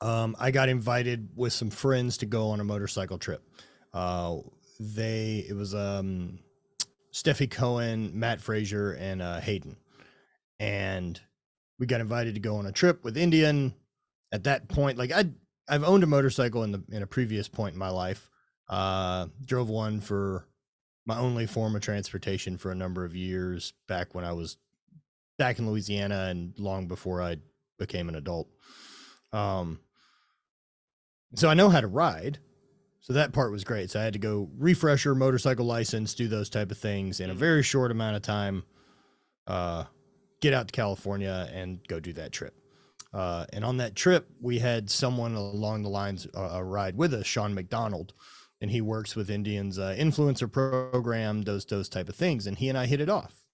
um 0.00 0.34
I 0.40 0.50
got 0.50 0.68
invited 0.68 1.28
with 1.36 1.52
some 1.52 1.70
friends 1.70 2.18
to 2.18 2.26
go 2.26 2.50
on 2.50 2.60
a 2.60 2.64
motorcycle 2.64 3.18
trip. 3.18 3.42
Uh 3.92 4.38
they 4.80 5.46
it 5.48 5.54
was 5.54 5.72
um 5.74 6.40
Stefi 7.12 7.48
Cohen, 7.48 8.18
Mat 8.18 8.40
Fraser 8.40 8.92
and 8.92 9.22
uh 9.22 9.38
Hayden. 9.40 9.76
And 10.58 11.20
we 11.78 11.86
got 11.86 12.00
invited 12.00 12.34
to 12.34 12.40
go 12.40 12.56
on 12.56 12.66
a 12.66 12.72
trip 12.72 13.04
with 13.04 13.16
Indian. 13.16 13.74
At 14.32 14.44
that 14.44 14.66
point, 14.66 14.98
like 14.98 15.12
I 15.12 15.26
I've 15.68 15.84
owned 15.84 16.02
a 16.02 16.06
motorcycle 16.06 16.62
in 16.62 16.72
the 16.72 16.82
in 16.90 17.02
a 17.02 17.06
previous 17.06 17.48
point 17.48 17.72
in 17.74 17.78
my 17.78 17.88
life. 17.90 18.30
Uh, 18.68 19.26
drove 19.44 19.68
one 19.68 20.00
for 20.00 20.46
my 21.06 21.18
only 21.18 21.46
form 21.46 21.76
of 21.76 21.82
transportation 21.82 22.56
for 22.56 22.70
a 22.70 22.74
number 22.74 23.04
of 23.04 23.14
years 23.14 23.72
back 23.88 24.14
when 24.14 24.24
I 24.24 24.32
was 24.32 24.56
back 25.38 25.58
in 25.58 25.68
Louisiana 25.68 26.28
and 26.30 26.58
long 26.58 26.86
before 26.88 27.20
I 27.20 27.36
became 27.78 28.08
an 28.08 28.14
adult. 28.14 28.48
Um, 29.32 29.80
so 31.34 31.48
I 31.48 31.54
know 31.54 31.68
how 31.68 31.80
to 31.80 31.86
ride. 31.88 32.38
So 33.00 33.12
that 33.12 33.32
part 33.32 33.52
was 33.52 33.64
great. 33.64 33.90
So 33.90 34.00
I 34.00 34.04
had 34.04 34.14
to 34.14 34.18
go 34.18 34.48
refresh 34.56 35.04
refresher 35.04 35.14
motorcycle 35.14 35.66
license, 35.66 36.14
do 36.14 36.26
those 36.26 36.48
type 36.48 36.70
of 36.70 36.78
things 36.78 37.20
in 37.20 37.28
a 37.28 37.34
Mhm. 37.34 37.38
very 37.38 37.62
short 37.62 37.90
amount 37.90 38.16
of 38.16 38.22
time. 38.22 38.64
Uh, 39.46 39.84
get 40.40 40.54
out 40.54 40.68
to 40.68 40.72
California 40.72 41.50
and 41.52 41.86
go 41.86 42.00
do 42.00 42.14
that 42.14 42.32
trip. 42.32 42.54
Uh, 43.14 43.46
and 43.52 43.64
on 43.64 43.76
that 43.76 43.94
trip, 43.94 44.28
we 44.40 44.58
had 44.58 44.90
someone 44.90 45.34
along 45.34 45.82
the 45.82 45.88
lines 45.88 46.26
uh, 46.36 46.60
ride 46.62 46.96
with 46.96 47.14
us, 47.14 47.26
Sean 47.26 47.54
McDonald, 47.54 48.12
and 48.60 48.72
he 48.72 48.80
works 48.80 49.14
with 49.14 49.30
Indians 49.30 49.78
uh, 49.78 49.94
influencer 49.96 50.50
program, 50.50 51.42
those 51.42 51.64
those 51.64 51.88
type 51.88 52.08
of 52.08 52.16
things. 52.16 52.46
And 52.46 52.58
he 52.58 52.68
and 52.68 52.76
I 52.76 52.86
hit 52.86 53.00
it 53.00 53.08
off. 53.08 53.44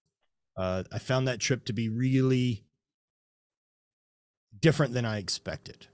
Uh, 0.57 0.83
I 0.91 0.97
found 0.97 1.27
that 1.27 1.39
trip 1.39 1.63
to 1.65 1.73
be 1.73 1.89
really 1.89 2.63
different 4.59 4.93
than 4.93 5.05
I 5.05 5.19
expected. 5.19 5.87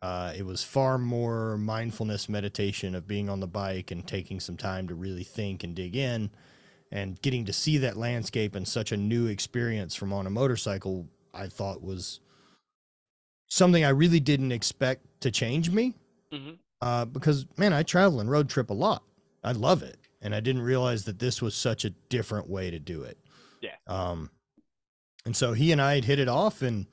Uh, 0.00 0.32
it 0.34 0.46
was 0.46 0.64
far 0.64 0.96
more 0.96 1.58
mindfulness 1.58 2.30
meditation 2.30 2.94
of 2.94 3.06
being 3.06 3.28
on 3.28 3.40
the 3.40 3.46
bike 3.46 3.90
and 3.90 4.06
taking 4.06 4.40
some 4.40 4.56
time 4.56 4.88
to 4.88 4.94
really 4.94 5.24
think 5.24 5.62
and 5.62 5.74
dig 5.74 5.94
in 5.94 6.30
and 6.90 7.20
getting 7.20 7.44
to 7.44 7.52
see 7.52 7.76
that 7.76 7.98
landscape 7.98 8.54
and 8.54 8.66
such 8.66 8.92
a 8.92 8.96
new 8.96 9.26
experience 9.26 9.94
from 9.94 10.10
on 10.10 10.26
a 10.26 10.30
motorcycle 10.30 11.06
i 11.34 11.46
thought 11.46 11.82
was 11.82 12.20
something 13.50 13.84
i 13.84 13.88
really 13.90 14.20
didn't 14.20 14.52
expect 14.52 15.04
to 15.20 15.30
change 15.30 15.68
me 15.70 15.94
Mhm. 16.32 16.58
uh, 16.80 17.04
because 17.04 17.44
man 17.58 17.72
i 17.72 17.82
travel 17.82 18.20
and 18.20 18.30
road 18.30 18.48
trip 18.48 18.70
a 18.70 18.74
lot 18.74 19.02
i 19.44 19.52
love 19.52 19.82
it 19.82 19.98
and 20.22 20.34
i 20.34 20.40
didn't 20.40 20.62
realize 20.62 21.04
that 21.04 21.18
this 21.18 21.42
was 21.42 21.54
such 21.54 21.84
a 21.84 21.90
different 22.08 22.48
way 22.48 22.70
to 22.70 22.78
do 22.78 23.02
it 23.02 23.18
Yeah. 23.60 23.76
Um, 23.86 24.30
and 25.26 25.36
so 25.36 25.52
he 25.52 25.70
and 25.70 25.82
I 25.82 25.96
had 25.96 26.06
hit 26.06 26.18
it 26.18 26.28
off, 26.28 26.62
and 26.62 26.86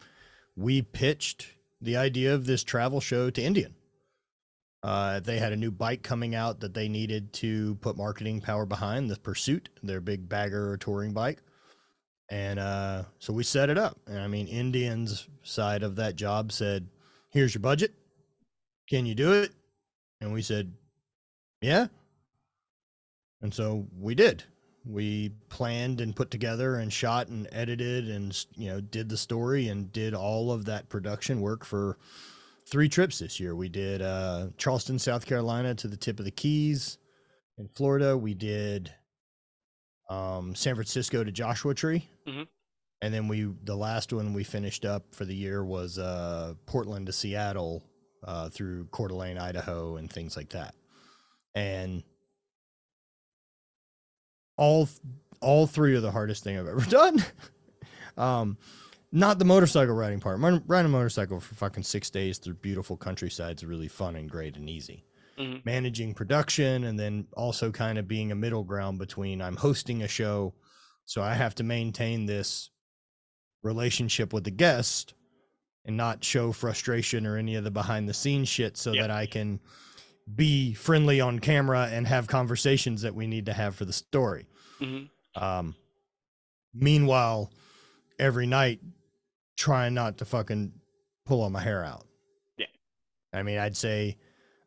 we 0.58 0.82
pitched 0.82 1.48
the 1.80 1.96
idea 1.96 2.36
of 2.36 2.46
this 2.46 2.62
travel 2.62 3.00
show 3.00 3.30
to 3.30 3.42
Indian. 3.42 3.74
Uh, 4.84 5.22
they 5.22 5.40
had 5.40 5.54
a 5.54 5.56
new 5.56 5.72
bike 5.72 6.04
coming 6.04 6.36
out 6.36 6.60
that 6.60 6.74
they 6.74 6.90
needed 6.90 7.32
to 7.34 7.76
put 7.76 7.96
marketing 7.96 8.42
power 8.42 8.66
behind 8.66 9.10
the 9.10 9.16
Pursuit, 9.16 9.70
their 9.82 10.02
big 10.02 10.28
bagger 10.28 10.76
touring 10.76 11.14
bike. 11.14 11.42
And 12.30 12.60
uh, 12.60 13.04
so 13.20 13.32
we 13.32 13.44
set 13.44 13.70
it 13.70 13.78
up. 13.78 13.98
And 14.08 14.20
I 14.20 14.28
mean, 14.28 14.48
Indian's 14.48 15.28
side 15.44 15.84
of 15.84 15.96
that 15.96 16.16
job 16.16 16.52
said, 16.52 16.88
Here's 17.30 17.54
your 17.54 17.62
budget. 17.62 17.94
Can 18.90 19.06
you 19.06 19.16
do 19.16 19.34
it? 19.34 19.52
And 20.22 20.34
we 20.34 20.42
said, 20.42 20.74
Yeah. 21.62 21.88
And 23.42 23.54
so 23.54 23.88
we 23.98 24.16
did. 24.16 24.44
We 24.86 25.30
planned 25.50 26.02
and 26.02 26.16
put 26.16 26.32
together 26.32 26.78
and 26.78 26.92
shot 26.92 27.28
and 27.28 27.48
edited 27.52 28.10
and, 28.10 28.46
you 28.56 28.70
know, 28.70 28.82
did 28.82 29.10
the 29.10 29.18
story 29.18 29.68
and 29.68 29.92
did 29.92 30.14
all 30.14 30.52
of 30.52 30.66
that 30.66 30.90
production 30.90 31.42
work 31.42 31.66
for 31.66 31.98
three 32.66 32.90
trips 32.90 33.20
this 33.20 33.40
year. 33.40 33.56
We 33.56 33.70
did 33.70 34.02
uh, 34.02 34.48
Charleston, 34.58 34.98
South 34.98 35.26
Carolina 35.26 35.76
to 35.76 35.88
the 35.88 35.98
tip 35.98 36.20
of 36.20 36.26
the 36.26 36.32
Keys. 36.32 36.98
In 37.58 37.68
Florida, 37.68 38.18
we 38.18 38.34
did 38.34 38.92
um, 40.10 40.56
San 40.56 40.76
Francisco 40.76 41.24
to 41.24 41.32
Joshua 41.32 41.74
Tree. 41.74 42.08
Mm-hmm. 42.28 42.44
And 43.02 43.14
then 43.14 43.28
we, 43.28 43.48
the 43.64 43.76
last 43.76 44.12
one 44.12 44.34
we 44.34 44.44
finished 44.44 44.84
up 44.84 45.14
for 45.14 45.24
the 45.26 45.36
year 45.36 45.64
was 45.64 46.00
uh, 46.00 46.56
Portland 46.66 47.06
to 47.06 47.14
Seattle 47.14 47.84
uh, 48.24 48.50
through 48.50 48.86
Coeur 48.86 49.10
d'Alene, 49.10 49.38
Idaho, 49.38 49.98
and 49.98 50.12
things 50.12 50.36
like 50.36 50.50
that. 50.50 50.74
And 51.54 52.04
all, 54.58 54.90
all 55.42 55.68
three 55.68 55.96
are 55.96 56.00
the 56.02 56.12
hardest 56.12 56.44
thing 56.44 56.58
I've 56.58 56.68
ever 56.68 56.82
done. 56.90 57.24
um, 58.18 58.58
not 59.12 59.40
the 59.40 59.46
motorcycle 59.46 59.94
riding 59.96 60.20
part. 60.20 60.40
Riding 60.40 60.88
a 60.88 60.90
motorcycle 60.90 61.40
for 61.40 61.56
fucking 61.56 61.84
six 61.84 62.10
days 62.10 62.40
through 62.40 62.56
beautiful 62.56 62.98
countryside 62.98 63.58
is 63.58 63.64
really 63.64 63.88
fun 63.88 64.16
and 64.16 64.30
great 64.30 64.58
and 64.58 64.70
easy. 64.70 65.06
Mhm. 65.40 65.64
Managing 65.66 66.14
production 66.16 66.84
and 66.84 67.00
then 67.00 67.28
also 67.34 67.72
kind 67.72 68.00
of 68.00 68.08
being 68.08 68.32
a 68.32 68.36
middle 68.36 68.64
ground 68.64 68.98
between 68.98 69.42
I'm 69.42 69.56
hosting 69.56 70.02
a 70.02 70.08
show, 70.08 70.56
so 71.08 71.22
I 71.24 71.34
have 71.34 71.56
to 71.56 71.64
maintain 71.64 72.26
this 72.26 72.70
relationship 73.64 74.34
with 74.34 74.44
the 74.44 74.52
guest 74.52 75.14
and 75.86 75.96
not 75.98 76.24
show 76.24 76.52
frustration 76.52 77.26
or 77.26 77.38
any 77.38 77.56
of 77.56 77.64
the 77.64 77.72
behind 77.72 78.08
the 78.08 78.14
scenes 78.14 78.50
shit 78.50 78.76
so 78.78 78.92
Yeah. 78.92 79.04
that 79.04 79.12
I 79.12 79.26
can 79.26 79.60
be 80.36 80.74
friendly 80.74 81.22
on 81.22 81.40
camera 81.40 81.88
and 81.92 82.06
have 82.06 82.28
conversations 82.28 83.02
that 83.04 83.16
we 83.16 83.26
need 83.26 83.46
to 83.46 83.54
have 83.54 83.74
for 83.76 83.86
the 83.86 83.94
story. 83.94 84.46
Mhm. 84.82 85.10
Um, 85.36 85.76
meanwhile, 86.74 87.52
every 88.20 88.46
night 88.46 88.82
trying 89.56 89.94
not 89.94 90.18
to 90.18 90.26
fucking 90.26 90.74
pull 91.26 91.42
all 91.42 91.50
my 91.50 91.62
hair 91.62 91.84
out. 91.86 92.06
Yeah. 92.58 92.66
I 93.34 93.44
mean, 93.44 93.58
I'd 93.58 93.78
say 93.78 94.18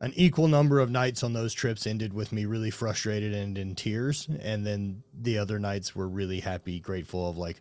an 0.01 0.13
equal 0.17 0.49
number 0.49 0.81
of 0.81 0.91
nights 0.91 1.23
on 1.23 1.33
those 1.35 1.53
trips 1.53 1.87
ended 1.87 2.15
with 2.15 2.33
me 2.33 2.47
really 2.47 2.71
frustrated 2.71 3.35
and 3.35 3.59
in 3.59 3.75
tears. 3.75 4.29
And 4.41 4.67
then 4.67 5.03
the 5.13 5.37
other 5.39 5.59
nights 5.59 5.95
were 5.95 6.09
really 6.09 6.41
happy, 6.41 6.81
grateful 6.81 7.29
of 7.29 7.37
like, 7.37 7.61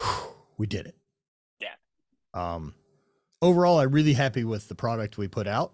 we 0.58 0.66
did 0.66 0.86
it. 0.86 0.96
Yeah. 1.60 1.74
Um, 2.34 2.74
overall, 3.40 3.78
I'm 3.78 3.92
really 3.92 4.14
happy 4.14 4.42
with 4.42 4.68
the 4.68 4.74
product 4.74 5.18
we 5.18 5.28
put 5.28 5.46
out. 5.46 5.72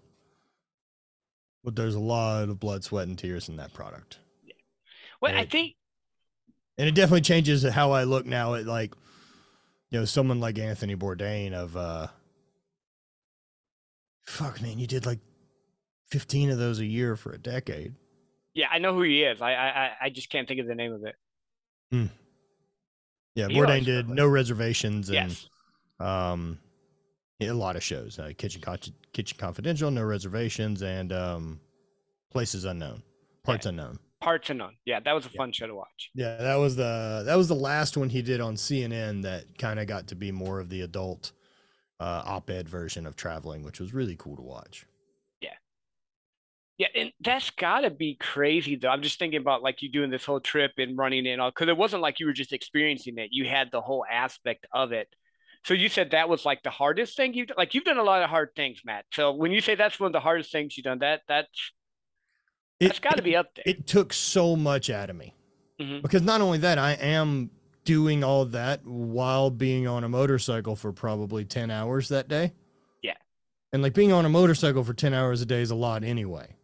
But 1.63 1.75
there's 1.75 1.95
a 1.95 1.99
lot 1.99 2.43
of 2.49 2.59
blood, 2.59 2.83
sweat, 2.83 3.07
and 3.07 3.17
tears 3.17 3.49
in 3.49 3.57
that 3.57 3.73
product 3.73 4.19
Yeah. 4.45 4.53
Well, 5.21 5.33
I 5.33 5.37
Right. 5.39 5.51
think 5.51 5.75
and 6.77 6.87
it 6.87 6.95
definitely 6.95 7.21
changes 7.21 7.63
how 7.63 7.91
I 7.91 8.05
look 8.05 8.25
now 8.25 8.53
at 8.53 8.65
like, 8.65 8.93
you 9.89 9.99
know, 9.99 10.05
someone 10.05 10.39
like 10.39 10.57
Anthony 10.57 10.95
Bourdain 10.95 11.51
of, 11.51 11.75
uh, 11.75 12.07
fuck 14.21 14.61
man, 14.61 14.79
you 14.79 14.87
did 14.87 15.05
like 15.05 15.19
15 16.11 16.49
of 16.49 16.57
those 16.57 16.79
a 16.79 16.85
year 16.85 17.15
for 17.15 17.31
a 17.31 17.37
decade. 17.37 17.95
yeah, 18.53 18.67
I 18.71 18.79
know 18.79 18.93
who 18.93 19.03
he 19.03 19.23
is. 19.23 19.41
I 19.41 19.53
I 19.53 19.91
I- 20.01 20.09
just 20.09 20.29
can't 20.29 20.47
think 20.47 20.59
of 20.59 20.67
the 20.67 20.75
name 20.75 20.91
of 20.93 21.03
it. 21.05 21.15
Yeah, 23.35 23.47
He 23.47 23.55
Bourdain 23.55 23.85
did 23.85 24.07
does. 24.07 24.15
no 24.15 24.27
reservations 24.27 25.09
and, 25.09 25.29
Yes. 25.29 25.49
um, 25.99 26.59
a 27.41 27.51
lot 27.51 27.75
of 27.75 27.83
shows, 27.83 28.19
uh, 28.19 28.31
Kitchen, 28.37 28.61
Kitchen 29.13 29.37
Confidential, 29.37 29.89
no 29.91 30.03
reservations 30.03 30.81
and, 30.81 31.13
um, 31.13 31.61
Places 32.31 32.65
Unknown, 32.65 33.01
Parts 33.43 33.65
Unknown. 33.65 33.99
Parts 34.21 34.49
unknown. 34.49 34.75
Yeah, 34.85 34.99
that 34.99 35.13
was 35.13 35.25
a 35.25 35.29
Yeah. 35.29 35.37
fun 35.37 35.53
show 35.53 35.65
to 35.67 35.73
watch. 35.73 36.11
Yeah, 36.13 36.35
that 36.35 36.55
was 36.55 36.75
the 36.75 37.23
that 37.25 37.35
was 37.37 37.47
the 37.47 37.55
last 37.55 37.95
one 37.95 38.09
he 38.09 38.21
did 38.21 38.41
on 38.41 38.55
CNN 38.57 39.21
that 39.21 39.57
kind 39.57 39.79
of 39.79 39.87
got 39.87 40.07
to 40.07 40.15
be 40.15 40.29
more 40.31 40.59
of 40.59 40.69
the 40.69 40.81
adult 40.81 41.31
uh, 42.01 42.21
op-ed 42.25 42.67
version 42.67 43.05
of 43.05 43.15
traveling, 43.15 43.63
which 43.63 43.79
was 43.79 43.93
really 43.93 44.15
cool 44.17 44.35
to 44.35 44.41
watch. 44.41 44.85
Yeah, 46.79 46.87
and 46.95 47.11
that's 47.19 47.49
gotta 47.51 47.89
be 47.91 48.15
crazy 48.15 48.75
though. 48.77 48.87
I'm 48.87 49.01
just 49.01 49.19
thinking 49.19 49.41
about 49.41 49.61
like 49.61 49.81
you 49.81 49.89
doing 49.91 50.09
this 50.09 50.23
whole 50.25 50.39
trip 50.39 50.71
and 50.77 50.97
running 50.97 51.25
it 51.25 51.39
all 51.39 51.51
because 51.51 51.67
it 51.67 51.77
wasn't 51.77 52.01
like 52.01 52.19
you 52.19 52.25
were 52.25 52.33
just 52.33 52.53
experiencing 52.53 53.17
it. 53.19 53.29
You 53.31 53.45
had 53.47 53.69
the 53.71 53.81
whole 53.81 54.05
aspect 54.09 54.65
of 54.71 54.91
it. 54.93 55.07
So 55.65 55.73
you 55.73 55.89
said 55.89 56.11
that 56.11 56.29
was 56.29 56.45
like 56.45 56.63
the 56.63 56.69
hardest 56.69 57.17
thing 57.17 57.33
you've 57.33 57.51
like 57.57 57.73
you've 57.73 57.83
done 57.83 57.97
a 57.97 58.03
lot 58.03 58.23
of 58.23 58.29
hard 58.29 58.51
things, 58.55 58.79
Matt. 58.85 59.03
So 59.11 59.33
when 59.33 59.51
you 59.51 59.59
say 59.59 59.75
that's 59.75 59.99
one 59.99 60.07
of 60.07 60.13
the 60.13 60.21
hardest 60.21 60.53
things 60.53 60.77
you've 60.77 60.85
done, 60.85 60.99
that 60.99 61.21
that's 61.27 61.71
that's 62.79 62.99
got 62.99 63.17
to 63.17 63.21
be 63.23 63.35
up 63.35 63.53
there. 63.55 63.63
It 63.67 63.85
took 63.85 64.13
so 64.13 64.55
much 64.55 64.89
out 64.89 65.09
of 65.09 65.17
me 65.17 65.35
Mhm. 65.81 66.01
because 66.01 66.21
not 66.21 66.39
only 66.39 66.59
that, 66.59 66.77
I 66.77 66.93
am 66.93 67.51
doing 67.83 68.23
all 68.23 68.45
that 68.45 68.85
while 68.85 69.49
being 69.49 69.85
on 69.85 70.05
a 70.05 70.09
motorcycle 70.09 70.77
for 70.77 70.93
probably 70.93 71.43
ten 71.43 71.69
hours 71.71 72.07
that 72.07 72.29
day. 72.29 72.53
Yeah. 73.01 73.15
and 73.73 73.83
like 73.83 73.93
being 73.93 74.13
on 74.13 74.25
a 74.25 74.29
motorcycle 74.29 74.85
for 74.85 74.93
ten 74.93 75.13
hours 75.13 75.41
a 75.41 75.45
day 75.45 75.61
is 75.61 75.71
a 75.71 75.75
lot 75.75 76.05
anyway. 76.05 76.55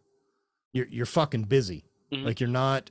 You're 0.76 0.88
you're 0.88 1.06
fucking 1.06 1.44
busy. 1.44 1.86
Mhm. 2.12 2.24
Like 2.24 2.38
you're 2.38 2.50
not 2.50 2.90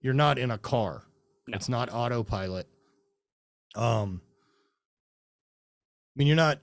you're 0.00 0.14
not 0.14 0.38
in 0.38 0.52
a 0.52 0.58
car. 0.58 1.02
No. 1.48 1.56
It's 1.56 1.68
not 1.68 1.92
autopilot. 1.92 2.68
Um 3.74 4.22
I 4.24 6.18
mean 6.18 6.28
you're 6.28 6.36
not 6.36 6.60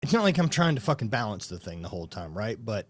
it's 0.00 0.12
not 0.12 0.22
like 0.22 0.38
I'm 0.38 0.48
trying 0.48 0.76
to 0.76 0.80
fucking 0.80 1.08
balance 1.08 1.48
the 1.48 1.58
thing 1.58 1.82
the 1.82 1.88
whole 1.88 2.06
time, 2.06 2.38
right? 2.38 2.56
But 2.64 2.86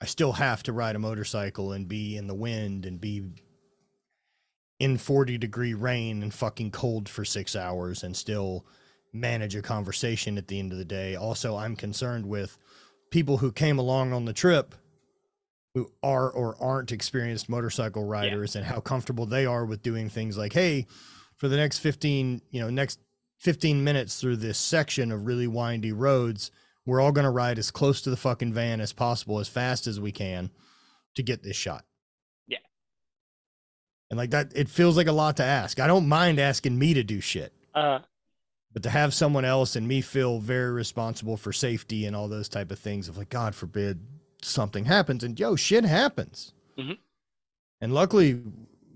I 0.00 0.06
still 0.06 0.32
have 0.32 0.62
to 0.62 0.72
ride 0.72 0.96
a 0.96 0.98
motorcycle 0.98 1.72
and 1.72 1.86
be 1.86 2.16
in 2.16 2.26
the 2.26 2.34
wind 2.34 2.86
and 2.86 2.98
be 2.98 3.22
in 4.78 4.96
40 4.96 5.36
degree 5.36 5.74
rain 5.74 6.22
and 6.22 6.32
fucking 6.32 6.70
cold 6.70 7.06
for 7.06 7.22
6 7.22 7.54
hours 7.54 8.02
and 8.02 8.16
still 8.16 8.64
manage 9.12 9.54
a 9.54 9.60
conversation 9.60 10.38
at 10.38 10.48
the 10.48 10.58
end 10.58 10.72
of 10.72 10.78
the 10.78 10.86
day. 10.86 11.16
Also, 11.16 11.54
I'm 11.54 11.76
concerned 11.76 12.24
with 12.24 12.56
people 13.10 13.36
who 13.36 13.52
came 13.52 13.78
along 13.78 14.14
on 14.14 14.24
the 14.24 14.32
trip 14.32 14.74
who 15.74 15.90
are 16.02 16.30
or 16.30 16.56
aren't 16.60 16.92
experienced 16.92 17.48
motorcycle 17.48 18.04
riders 18.04 18.56
and 18.56 18.64
how 18.66 18.80
comfortable 18.80 19.26
they 19.26 19.46
are 19.46 19.64
with 19.64 19.82
doing 19.82 20.08
things 20.08 20.36
like, 20.36 20.52
hey, 20.52 20.86
for 21.36 21.48
the 21.48 21.56
next 21.56 21.78
15, 21.78 22.42
you 22.50 22.60
know, 22.60 22.70
next 22.70 22.98
15 23.38 23.82
minutes 23.82 24.20
through 24.20 24.36
this 24.36 24.58
section 24.58 25.12
of 25.12 25.26
really 25.26 25.46
windy 25.46 25.92
roads, 25.92 26.50
we're 26.84 27.00
all 27.00 27.12
going 27.12 27.24
to 27.24 27.30
ride 27.30 27.58
as 27.58 27.70
close 27.70 28.02
to 28.02 28.10
the 28.10 28.16
fucking 28.16 28.52
van 28.52 28.80
as 28.80 28.92
possible, 28.92 29.38
as 29.38 29.48
fast 29.48 29.86
as 29.86 30.00
we 30.00 30.12
can 30.12 30.50
to 31.14 31.22
get 31.22 31.42
this 31.42 31.56
shot. 31.56 31.84
Yeah. 32.48 32.58
And 34.10 34.18
like 34.18 34.30
that, 34.30 34.52
it 34.56 34.68
feels 34.68 34.96
like 34.96 35.06
a 35.06 35.12
lot 35.12 35.36
to 35.36 35.44
ask. 35.44 35.78
I 35.78 35.86
don't 35.86 36.08
mind 36.08 36.38
asking 36.40 36.78
me 36.78 36.94
to 36.94 37.04
do 37.04 37.20
shit 37.20 37.52
Uh, 37.74 38.00
but 38.72 38.82
to 38.82 38.90
have 38.90 39.14
someone 39.14 39.44
else 39.44 39.76
and 39.76 39.86
me 39.86 40.00
feel 40.00 40.38
very 40.38 40.70
responsible 40.72 41.36
for 41.36 41.52
safety 41.52 42.06
and 42.06 42.14
all 42.14 42.28
those 42.28 42.48
type 42.48 42.70
of 42.70 42.78
things 42.78 43.08
of 43.08 43.16
like 43.16 43.28
god 43.28 43.54
forbid 43.54 44.00
something 44.42 44.84
happens 44.86 45.22
and 45.24 45.38
yo 45.38 45.56
shit 45.56 45.84
happens 45.84 46.52
Mhm. 46.78 46.98
and 47.80 47.92
luckily 47.94 48.28
you 48.28 48.42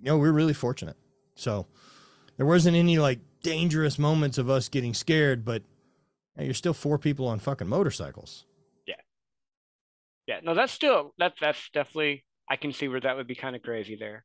know 0.03 0.17
we're 0.19 0.33
really 0.33 0.55
fortunate 0.55 0.97
so 1.35 1.67
there 2.37 2.47
wasn't 2.47 2.77
any 2.77 2.99
like 2.99 3.19
dangerous 3.43 3.99
moments 3.99 4.39
of 4.39 4.49
us 4.49 4.69
getting 4.69 4.95
scared 4.95 5.45
but 5.45 5.63
hey, 6.37 6.45
you're 6.47 6.55
still 6.55 6.75
four 6.75 6.99
people 6.99 7.27
on 7.29 7.39
fucking 7.39 7.69
motorcycles 7.69 8.47
yeah, 8.87 8.95
Yeah. 10.27 10.41
no, 10.43 10.55
that's 10.55 10.73
still 10.73 11.15
that's 11.19 11.39
that's 11.41 11.71
definitely 11.71 12.25
I 12.49 12.57
can 12.57 12.73
see 12.73 12.89
where 12.89 13.01
that 13.01 13.17
would 13.17 13.27
be 13.27 13.35
kind 13.35 13.57
of 13.57 13.63
crazy 13.63 13.97
there. 13.97 14.25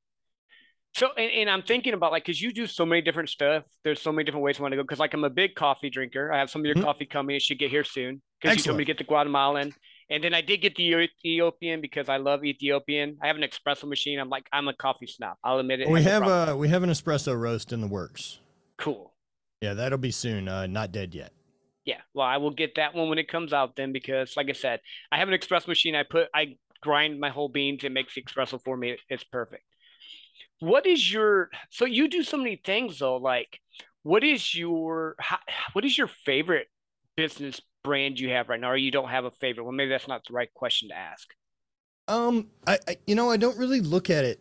So, 0.95 1.07
and, 1.17 1.31
and 1.31 1.49
I'm 1.49 1.61
thinking 1.61 1.93
about 1.93 2.11
like, 2.11 2.25
cause 2.25 2.41
you 2.41 2.51
do 2.51 2.65
so 2.67 2.85
many 2.85 3.01
different 3.01 3.29
stuff. 3.29 3.63
There's 3.83 4.01
so 4.01 4.11
many 4.11 4.25
different 4.25 4.43
ways 4.43 4.59
I 4.59 4.63
want 4.63 4.71
to 4.73 4.75
go. 4.75 4.83
Cause 4.83 4.99
like 4.99 5.13
I'm 5.13 5.23
a 5.23 5.29
big 5.29 5.55
coffee 5.55 5.89
drinker. 5.89 6.31
I 6.31 6.39
have 6.39 6.49
some 6.49 6.61
of 6.61 6.65
your 6.65 6.75
Mhm. 6.75 6.83
coffee 6.83 7.05
coming. 7.05 7.35
It 7.37 7.41
should 7.43 7.59
get 7.59 7.69
here 7.69 7.83
soon. 7.85 8.21
Cause 8.41 8.57
you 8.57 8.63
told 8.63 8.77
me 8.77 8.83
to 8.83 8.87
get 8.87 8.97
the 8.97 9.03
Guatemalan. 9.05 9.73
And 10.11 10.23
then 10.23 10.33
I 10.33 10.41
did 10.41 10.61
get 10.61 10.75
the 10.75 10.83
Ethiopian 10.93 11.81
because 11.81 12.09
I 12.09 12.17
love 12.17 12.43
Ethiopian. 12.43 13.17
I 13.21 13.27
have 13.27 13.35
an 13.35 13.43
espresso 13.43 13.85
machine. 13.87 14.19
I'm 14.19 14.29
like, 14.29 14.47
I'm 14.51 14.67
a 14.67 14.73
coffee 14.73 15.07
snob. 15.07 15.37
I'll 15.43 15.59
admit 15.59 15.81
it. 15.81 15.89
we 15.89 16.01
have 16.03 16.27
a, 16.27 16.55
we 16.57 16.67
have 16.69 16.83
an 16.83 16.89
espresso 16.89 17.39
roast 17.39 17.71
in 17.73 17.81
the 17.81 17.87
works 17.87 18.39
cool. 18.77 19.13
yeah 19.61 19.73
that'll 19.73 19.97
be 19.97 20.11
soon 20.11 20.47
uh 20.47 20.65
not 20.65 20.91
dead 20.91 21.13
yet 21.13 21.31
Yeah. 21.85 22.01
Well, 22.13 22.27
I 22.27 22.37
will 22.37 22.51
get 22.51 22.75
that 22.75 22.93
one 22.93 23.09
when 23.09 23.17
it 23.17 23.27
comes 23.27 23.51
out 23.53 23.75
then 23.75 23.91
because 23.93 24.35
like 24.37 24.49
I 24.49 24.53
said, 24.53 24.79
I 25.11 25.17
have 25.17 25.27
an 25.29 25.37
espresso 25.37 25.67
machine. 25.67 25.95
I 25.95 26.03
put 26.03 26.27
I 26.35 26.57
grind 26.81 27.19
my 27.19 27.29
whole 27.29 27.49
beans. 27.49 27.83
It 27.83 27.91
makes 27.91 28.13
the 28.15 28.21
espresso 28.23 28.59
for 28.63 28.77
me. 28.77 28.97
It's 29.09 29.23
perfect. 29.23 29.63
what 30.59 30.85
is 30.85 31.11
your 31.11 31.49
so 31.69 31.85
you 31.85 32.07
do 32.07 32.23
so 32.23 32.37
many 32.37 32.55
things 32.63 32.99
though 32.99 33.17
like 33.17 33.59
what 34.03 34.23
is 34.23 34.53
your 34.55 35.15
how, 35.19 35.39
what 35.73 35.85
is 35.85 35.97
your 35.97 36.07
favorite 36.07 36.67
business 37.15 37.61
brand 37.83 38.19
you 38.19 38.29
have 38.29 38.49
right 38.49 38.59
now 38.59 38.71
or 38.71 38.77
you 38.77 38.91
don't 38.91 39.09
have 39.09 39.25
a 39.25 39.31
favorite 39.31 39.63
well 39.63 39.71
maybe 39.73 39.89
that's 39.89 40.07
not 40.07 40.21
the 40.27 40.33
right 40.33 40.53
question 40.53 40.89
to 40.89 40.95
ask 40.97 41.27
Um, 42.07 42.49
I, 42.67 42.79
I 42.87 42.97
you 43.07 43.15
know 43.15 43.29
I 43.31 43.37
don't 43.37 43.57
really 43.57 43.81
look 43.81 44.09
at 44.09 44.25
it 44.25 44.39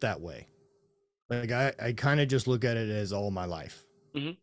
that 0.00 0.20
way. 0.20 0.46
Like 1.30 1.50
I, 1.50 1.72
I 1.82 1.92
kind 1.92 2.20
of 2.20 2.28
just 2.28 2.46
look 2.46 2.64
at 2.64 2.76
it 2.76 2.88
as 2.90 3.12
all 3.12 3.30
my 3.30 3.44
life. 3.46 3.84
Mhm. 4.14 4.36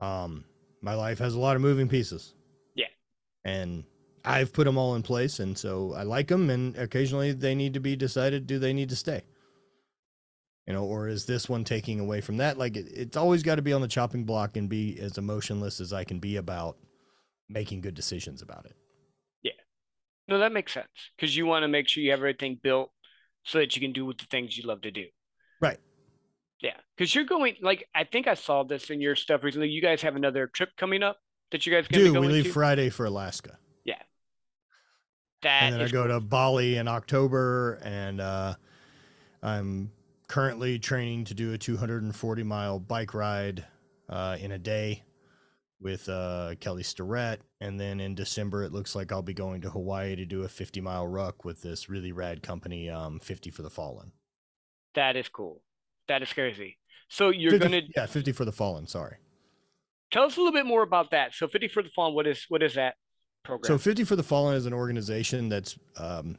Um, 0.00 0.44
my 0.82 0.94
life 0.94 1.18
has 1.18 1.34
a 1.34 1.40
lot 1.40 1.56
of 1.56 1.62
moving 1.62 1.88
pieces. 1.88 2.34
Yeah. 2.74 2.86
And 3.44 3.84
I've 4.24 4.52
put 4.52 4.64
them 4.64 4.76
all 4.76 4.94
in 4.96 5.02
place, 5.02 5.38
and 5.40 5.56
so 5.56 5.94
I 5.94 6.02
like 6.02 6.28
them. 6.28 6.50
And 6.50 6.76
occasionally 6.76 7.32
they 7.32 7.54
need 7.54 7.74
to 7.74 7.80
be 7.80 7.96
decided: 7.96 8.46
do 8.46 8.58
they 8.58 8.72
need 8.72 8.88
to 8.90 8.96
stay? 8.96 9.22
You 10.66 10.72
know, 10.74 10.84
or 10.84 11.08
is 11.08 11.26
this 11.26 11.48
one 11.48 11.62
taking 11.62 12.00
away 12.00 12.20
from 12.20 12.38
that? 12.38 12.58
Like 12.58 12.76
it, 12.76 12.86
it's 12.92 13.16
always 13.16 13.42
got 13.42 13.54
to 13.56 13.62
be 13.62 13.72
on 13.72 13.80
the 13.80 13.88
chopping 13.88 14.24
block 14.24 14.56
and 14.56 14.68
be 14.68 14.98
as 15.00 15.16
emotionless 15.16 15.80
as 15.80 15.92
I 15.92 16.04
can 16.04 16.18
be 16.18 16.36
about 16.36 16.76
making 17.48 17.80
good 17.80 17.94
decisions 17.94 18.42
about 18.42 18.66
it. 18.66 18.76
Yeah 19.42 19.52
no 20.28 20.38
that 20.38 20.52
makes 20.52 20.72
sense 20.72 20.88
because 21.16 21.36
you 21.36 21.46
want 21.46 21.62
to 21.62 21.68
make 21.68 21.88
sure 21.88 22.02
you 22.02 22.10
have 22.10 22.20
everything 22.20 22.58
built 22.62 22.90
so 23.44 23.58
that 23.58 23.76
you 23.76 23.80
can 23.82 23.92
do 23.92 24.04
with 24.04 24.18
the 24.18 24.26
things 24.30 24.56
you 24.56 24.66
love 24.66 24.82
to 24.82 24.90
do 24.90 25.04
Right. 25.60 25.78
yeah 26.60 26.76
because 26.96 27.14
you're 27.14 27.24
going 27.24 27.56
like 27.62 27.86
i 27.94 28.04
think 28.04 28.26
i 28.26 28.34
saw 28.34 28.64
this 28.64 28.90
in 28.90 29.00
your 29.00 29.16
stuff 29.16 29.42
recently 29.44 29.68
you 29.68 29.80
guys 29.80 30.02
have 30.02 30.16
another 30.16 30.46
trip 30.46 30.70
coming 30.76 31.02
up 31.02 31.18
that 31.52 31.64
you 31.66 31.72
guys 31.72 31.86
can 31.86 32.00
Do 32.00 32.20
we 32.20 32.26
leave 32.26 32.44
to 32.44 32.52
Friday 32.52 32.90
for 32.90 33.06
Alaska? 33.06 33.58
Yeah 33.84 34.02
that 35.42 35.62
and 35.64 35.74
then 35.74 35.80
I 35.82 35.88
go 35.88 36.06
cool. 36.06 36.14
to 36.14 36.20
Bali 36.20 36.76
in 36.76 36.88
October, 36.88 37.78
and 37.84 38.20
uh, 38.20 38.54
I'm 39.42 39.92
currently 40.28 40.78
training 40.78 41.24
to 41.24 41.34
do 41.34 41.52
a 41.52 41.58
240 41.58 42.42
mile 42.42 42.78
bike 42.78 43.14
ride 43.14 43.64
uh, 44.08 44.36
in 44.40 44.52
a 44.52 44.58
day 44.58 45.02
with 45.80 46.08
uh, 46.08 46.54
Kelly 46.58 46.82
Starrett, 46.82 47.42
and 47.60 47.78
then 47.78 48.00
in 48.00 48.14
December 48.14 48.64
it 48.64 48.72
looks 48.72 48.94
like 48.94 49.12
I'll 49.12 49.22
be 49.22 49.34
going 49.34 49.60
to 49.60 49.70
Hawaii 49.70 50.16
to 50.16 50.24
do 50.24 50.42
a 50.42 50.48
50 50.48 50.80
mile 50.80 51.06
ruck 51.06 51.44
with 51.44 51.62
this 51.62 51.88
really 51.88 52.12
rad 52.12 52.42
company, 52.42 52.88
um, 52.88 53.20
50 53.20 53.50
for 53.50 53.62
the 53.62 53.70
Fallen. 53.70 54.12
that 54.94 55.16
is 55.16 55.28
cool 55.28 55.62
that 56.08 56.22
is 56.22 56.32
crazy 56.32 56.78
so 57.08 57.28
you're 57.30 57.50
50 57.50 57.64
gonna 57.64 57.82
yeah, 57.94 58.06
50 58.06 58.32
for 58.32 58.44
the 58.44 58.52
Fallen. 58.52 58.86
Sorry. 58.86 59.16
tell 60.10 60.24
us 60.24 60.36
a 60.36 60.40
little 60.40 60.52
bit 60.52 60.66
more 60.66 60.82
about 60.82 61.10
that 61.10 61.34
so 61.34 61.46
50 61.46 61.68
for 61.68 61.82
the 61.82 61.90
Fallen, 61.90 62.14
what 62.14 62.26
is 62.26 62.46
what 62.48 62.62
is 62.62 62.74
that 62.74 62.94
program 63.44 63.68
So 63.68 63.78
50 63.78 64.04
for 64.04 64.16
the 64.16 64.22
Fallen 64.22 64.56
is 64.56 64.66
an 64.66 64.72
organization 64.72 65.48
that's 65.48 65.78
um, 65.98 66.36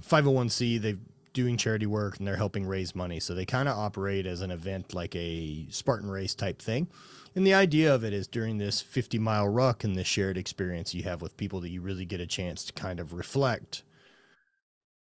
501c. 0.00 0.80
They're 0.80 0.94
doing 1.32 1.56
charity 1.56 1.86
work 1.86 2.18
and 2.18 2.26
they're 2.26 2.36
helping 2.36 2.66
raise 2.66 2.94
money. 2.94 3.20
So 3.20 3.34
they 3.34 3.44
kind 3.46 3.68
of 3.68 3.78
operate 3.78 4.26
as 4.26 4.40
an 4.40 4.50
event 4.50 4.94
like 4.94 5.14
a 5.16 5.66
Spartan 5.70 6.10
race 6.10 6.34
type 6.34 6.60
thing. 6.60 6.88
And 7.34 7.46
the 7.46 7.54
idea 7.54 7.94
of 7.94 8.04
it 8.04 8.12
is 8.12 8.26
during 8.26 8.58
this 8.58 8.80
50 8.80 9.18
mile 9.18 9.48
ruck 9.48 9.84
and 9.84 9.96
this 9.96 10.06
shared 10.08 10.36
experience 10.36 10.94
you 10.94 11.04
have 11.04 11.22
with 11.22 11.36
people 11.36 11.60
that 11.60 11.70
you 11.70 11.80
really 11.80 12.04
get 12.04 12.20
a 12.20 12.26
chance 12.26 12.64
to 12.64 12.72
kind 12.72 12.98
of 13.00 13.12
reflect 13.12 13.84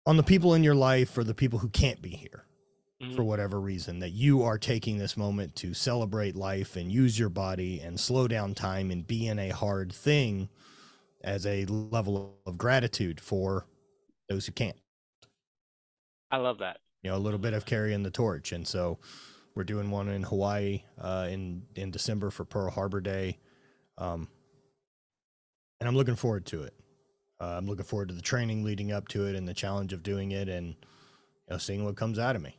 on 0.07 0.17
the 0.17 0.23
people 0.23 0.55
in 0.55 0.65
your 0.65 0.75
life 0.75 1.17
or 1.17 1.25
the 1.25 1.35
people 1.35 1.59
who 1.61 1.69
can't 1.69 2.03
be 2.03 2.11
here 2.11 2.45
Mhm. 3.03 3.17
for 3.17 3.25
whatever 3.25 3.61
reason 3.61 3.99
that 4.01 4.11
you 4.11 4.43
are 4.43 4.59
taking 4.59 4.99
this 4.99 5.17
moment 5.17 5.57
to 5.57 5.75
celebrate 5.75 6.37
life 6.37 6.77
and 6.77 6.93
use 6.93 7.19
your 7.19 7.29
body 7.29 7.81
and 7.81 7.99
slow 7.99 8.29
down 8.29 8.55
time 8.55 8.91
and 8.93 9.07
be 9.07 9.27
in 9.27 9.39
a 9.39 9.51
hard 9.51 9.93
thing 9.93 10.49
as 11.23 11.47
a 11.47 11.65
level 11.67 12.41
of 12.47 12.59
gratitude 12.59 13.21
for 13.21 13.67
those 14.29 14.47
who 14.47 14.53
can't 14.53 14.77
i 16.33 16.39
love 16.39 16.59
that 16.59 16.79
you 17.03 17.11
know 17.11 17.17
a 17.17 17.19
little 17.19 17.39
bit 17.39 17.55
of 17.55 17.65
carrying 17.65 18.03
the 18.03 18.11
torch 18.11 18.53
and 18.53 18.67
so 18.67 18.99
we're 19.55 19.65
doing 19.65 19.91
one 19.91 20.09
in 20.09 20.23
hawaii 20.23 20.83
uh, 21.01 21.29
in 21.31 21.63
in 21.77 21.91
december 21.91 22.31
for 22.31 22.45
pearl 22.45 22.71
harbor 22.71 23.01
day 23.01 23.39
um, 23.99 24.27
and 25.81 25.89
i'm 25.89 25.97
looking 25.97 26.17
forward 26.17 26.45
to 26.45 26.63
it 26.63 26.75
uh, 27.41 27.55
i'm 27.57 27.67
looking 27.67 27.85
forward 27.85 28.09
to 28.09 28.15
the 28.15 28.23
training 28.23 28.65
leading 28.65 28.91
up 28.91 29.07
to 29.09 29.27
it 29.27 29.37
and 29.37 29.47
the 29.47 29.55
challenge 29.55 29.93
of 29.93 30.03
doing 30.03 30.33
it 30.33 30.49
and 30.49 30.69
you 30.69 31.51
know 31.51 31.59
seeing 31.59 31.85
what 31.85 31.97
comes 31.97 32.19
out 32.19 32.35
of 32.35 32.43
me 32.43 32.57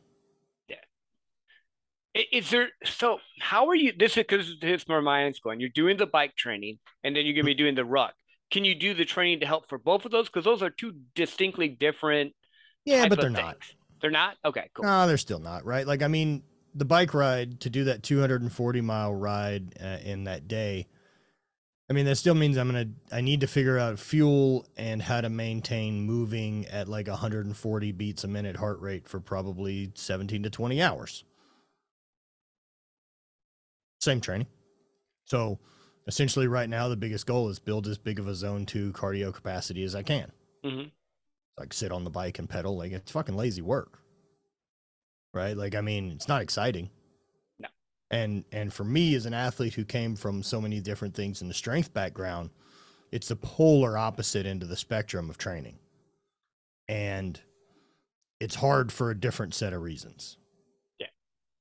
Is 2.14 2.50
there 2.50 2.68
so 2.84 3.18
how 3.40 3.68
are 3.68 3.74
you 3.74 3.92
this 3.98 4.12
is 4.12 4.18
because 4.18 4.56
it's 4.62 4.86
where 4.86 5.02
my 5.02 5.22
mind's 5.22 5.40
going. 5.40 5.58
You're 5.58 5.68
doing 5.68 5.96
the 5.96 6.06
bike 6.06 6.36
training 6.36 6.78
and 7.02 7.14
then 7.14 7.26
you're 7.26 7.34
gonna 7.34 7.44
be 7.44 7.54
doing 7.54 7.74
the 7.74 7.84
ruck. 7.84 8.14
Can 8.52 8.64
you 8.64 8.74
do 8.74 8.94
the 8.94 9.04
training 9.04 9.40
to 9.40 9.46
help 9.46 9.68
for 9.68 9.78
both 9.78 10.04
of 10.04 10.12
those? 10.12 10.28
Because 10.28 10.44
those 10.44 10.62
are 10.62 10.70
two 10.70 10.92
distinctly 11.16 11.68
different 11.68 12.32
yeah 12.84 13.08
but 13.08 13.20
they're 13.20 13.30
not 13.30 13.60
things. 13.60 13.74
They're 14.00 14.10
not? 14.10 14.36
Okay, 14.44 14.68
cool. 14.74 14.84
No, 14.84 15.06
they're 15.06 15.16
still 15.16 15.38
not, 15.38 15.64
right? 15.64 15.86
Like, 15.86 16.02
I 16.02 16.08
mean, 16.08 16.42
the 16.74 16.84
bike 16.84 17.14
ride 17.14 17.60
to 17.60 17.70
do 17.70 17.84
that 17.84 18.02
240 18.02 18.80
mile 18.82 19.14
ride 19.14 19.74
uh, 19.82 19.96
in 20.04 20.24
that 20.24 20.46
day, 20.46 20.86
I 21.88 21.94
mean, 21.94 22.04
that 22.04 22.16
still 22.16 22.34
means 22.34 22.58
I'm 22.58 22.70
going 22.70 22.94
to, 23.08 23.16
I 23.16 23.22
need 23.22 23.40
to 23.40 23.46
figure 23.46 23.78
out 23.78 23.98
fuel 23.98 24.66
and 24.76 25.00
how 25.00 25.22
to 25.22 25.30
maintain 25.30 26.02
moving 26.02 26.66
at 26.66 26.86
like 26.86 27.08
140 27.08 27.92
beats 27.92 28.24
a 28.24 28.28
minute 28.28 28.56
heart 28.56 28.80
rate 28.80 29.08
for 29.08 29.20
probably 29.20 29.90
17 29.94 30.42
to 30.42 30.50
20 30.50 30.82
hours. 30.82 31.24
Same 34.00 34.20
training. 34.20 34.48
So 35.24 35.58
essentially, 36.06 36.46
right 36.46 36.68
now, 36.68 36.88
the 36.88 36.96
biggest 36.96 37.26
goal 37.26 37.48
is 37.48 37.58
build 37.58 37.86
as 37.86 37.96
big 37.96 38.18
of 38.18 38.28
a 38.28 38.34
zone 38.34 38.66
two 38.66 38.92
cardio 38.92 39.32
capacity 39.32 39.82
as 39.84 39.94
I 39.94 40.02
can 40.02 40.30
Mhm. 40.62 40.90
Like 41.58 41.72
sit 41.72 41.92
on 41.92 42.04
the 42.04 42.10
bike 42.10 42.38
and 42.38 42.48
pedal 42.48 42.76
like 42.76 42.92
it's 42.92 43.12
fucking 43.12 43.36
lazy 43.36 43.62
work. 43.62 43.98
Right? 45.32 45.56
Like 45.56 45.74
i 45.74 45.80
mean 45.80 46.10
it's 46.12 46.28
not 46.28 46.42
exciting. 46.42 46.90
No. 47.60 47.68
and 48.10 48.44
and 48.52 48.72
for 48.72 48.84
me 48.84 49.14
as 49.14 49.26
an 49.26 49.34
athlete 49.34 49.74
who 49.74 49.84
came 49.84 50.16
from 50.16 50.42
so 50.42 50.60
many 50.60 50.80
different 50.80 51.14
things 51.14 51.42
in 51.42 51.48
the 51.48 51.54
strength 51.54 51.92
background 51.92 52.50
it's 53.12 53.28
the 53.28 53.36
polar 53.36 53.96
opposite 53.96 54.44
end 54.46 54.62
of 54.64 54.68
the 54.68 54.76
spectrum 54.76 55.30
of 55.30 55.38
training. 55.38 55.78
And 56.88 57.40
it's 58.40 58.56
hard 58.56 58.90
for 58.92 59.10
a 59.10 59.14
different 59.18 59.54
set 59.54 59.72
of 59.72 59.82
reasons. 59.82 60.36
Yeah. 60.98 61.06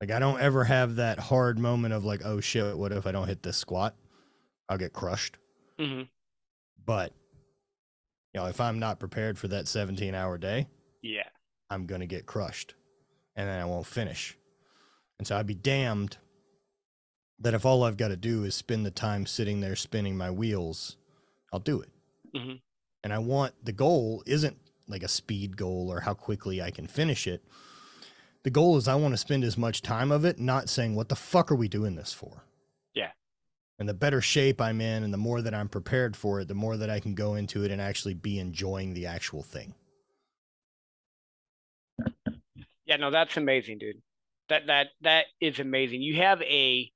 like 0.02 0.12
i 0.12 0.20
don't 0.20 0.40
ever 0.42 0.64
have 0.64 0.96
that 0.96 1.20
hard 1.20 1.60
moment 1.60 1.94
of 1.94 2.04
like 2.04 2.22
oh 2.26 2.40
shit 2.40 2.78
what 2.78 2.92
if 2.92 3.06
i 3.08 3.12
don't 3.12 3.28
hit 3.28 3.44
this 3.44 3.58
squat? 3.58 3.96
I'll 4.70 4.78
get 4.78 4.94
crushed. 4.94 5.38
Mhm. 5.80 6.08
but 6.86 7.14
you 8.34 8.40
know 8.42 8.48
if 8.48 8.60
i'm 8.60 8.80
not 8.80 9.00
prepared 9.00 9.38
for 9.38 9.48
that 9.48 9.68
17 9.68 10.14
hour 10.16 10.38
day 10.38 10.68
Yeah. 11.02 11.28
I'm 11.70 11.86
going 11.88 12.02
to 12.02 12.08
get 12.08 12.26
crushed 12.28 12.76
and 13.36 13.50
then 13.50 13.60
I 13.60 13.66
won't 13.66 13.88
finish. 13.88 14.38
And 15.18 15.28
so 15.28 15.36
I'd 15.36 15.48
be 15.48 15.56
damned 15.56 16.18
that 17.40 17.56
if 17.56 17.66
all 17.66 17.84
I've 17.84 17.98
got 17.98 18.10
to 18.10 18.16
do 18.16 18.44
is 18.44 18.54
spend 18.54 18.86
the 18.86 18.92
time 18.92 19.26
sitting 19.26 19.60
there 19.60 19.76
spinning 19.76 20.16
my 20.16 20.30
wheels, 20.30 20.98
I'll 21.52 21.60
do 21.60 21.82
it. 21.82 21.90
Mhm. 22.36 22.62
And 23.04 23.12
I 23.12 23.18
want 23.18 23.54
the 23.66 23.72
goal 23.72 24.22
isn't 24.28 24.58
like 24.88 25.02
a 25.02 25.08
speed 25.08 25.58
goal 25.58 25.92
or 25.92 26.02
how 26.02 26.14
quickly 26.14 26.62
I 26.62 26.70
can 26.70 26.86
finish 26.88 27.26
it. 27.26 27.44
The 28.44 28.52
goal 28.52 28.78
is 28.78 28.88
I 28.88 28.96
want 28.96 29.14
to 29.14 29.18
spend 29.18 29.44
as 29.44 29.58
much 29.58 29.82
time 29.82 30.12
of 30.12 30.26
it 30.26 30.38
not 30.40 30.70
saying, 30.70 30.94
what 30.96 31.10
the 31.10 31.16
fuck 31.16 31.52
are 31.52 31.56
we 31.56 31.68
doing 31.68 31.96
this 31.96 32.14
for? 32.14 32.44
And 33.80 33.90
the 33.90 33.94
better 33.94 34.22
shape 34.22 34.62
I'm 34.62 34.82
in 34.82 35.04
and 35.04 35.14
the 35.14 35.18
more 35.18 35.42
that 35.42 35.54
I'm 35.54 35.68
prepared 35.68 36.16
for 36.16 36.40
it, 36.40 36.48
the 36.48 36.54
more 36.54 36.78
that 36.78 36.90
I 36.90 37.00
can 37.00 37.16
go 37.16 37.36
into 37.36 37.64
it 37.64 37.72
and 37.72 37.82
actually 37.82 38.14
be 38.14 38.40
enjoying 38.40 38.94
the 38.94 39.08
actual 39.08 39.44
thing. 39.44 39.74
Yeah, 42.86 42.98
no, 42.98 43.12
that's 43.12 43.38
amazing, 43.38 43.80
dude. 43.80 44.02
That 44.50 44.68
that 44.68 44.88
that 45.02 45.26
is 45.40 45.60
amazing. 45.60 46.02
You 46.02 46.18
have 46.18 46.42
a 46.44 46.92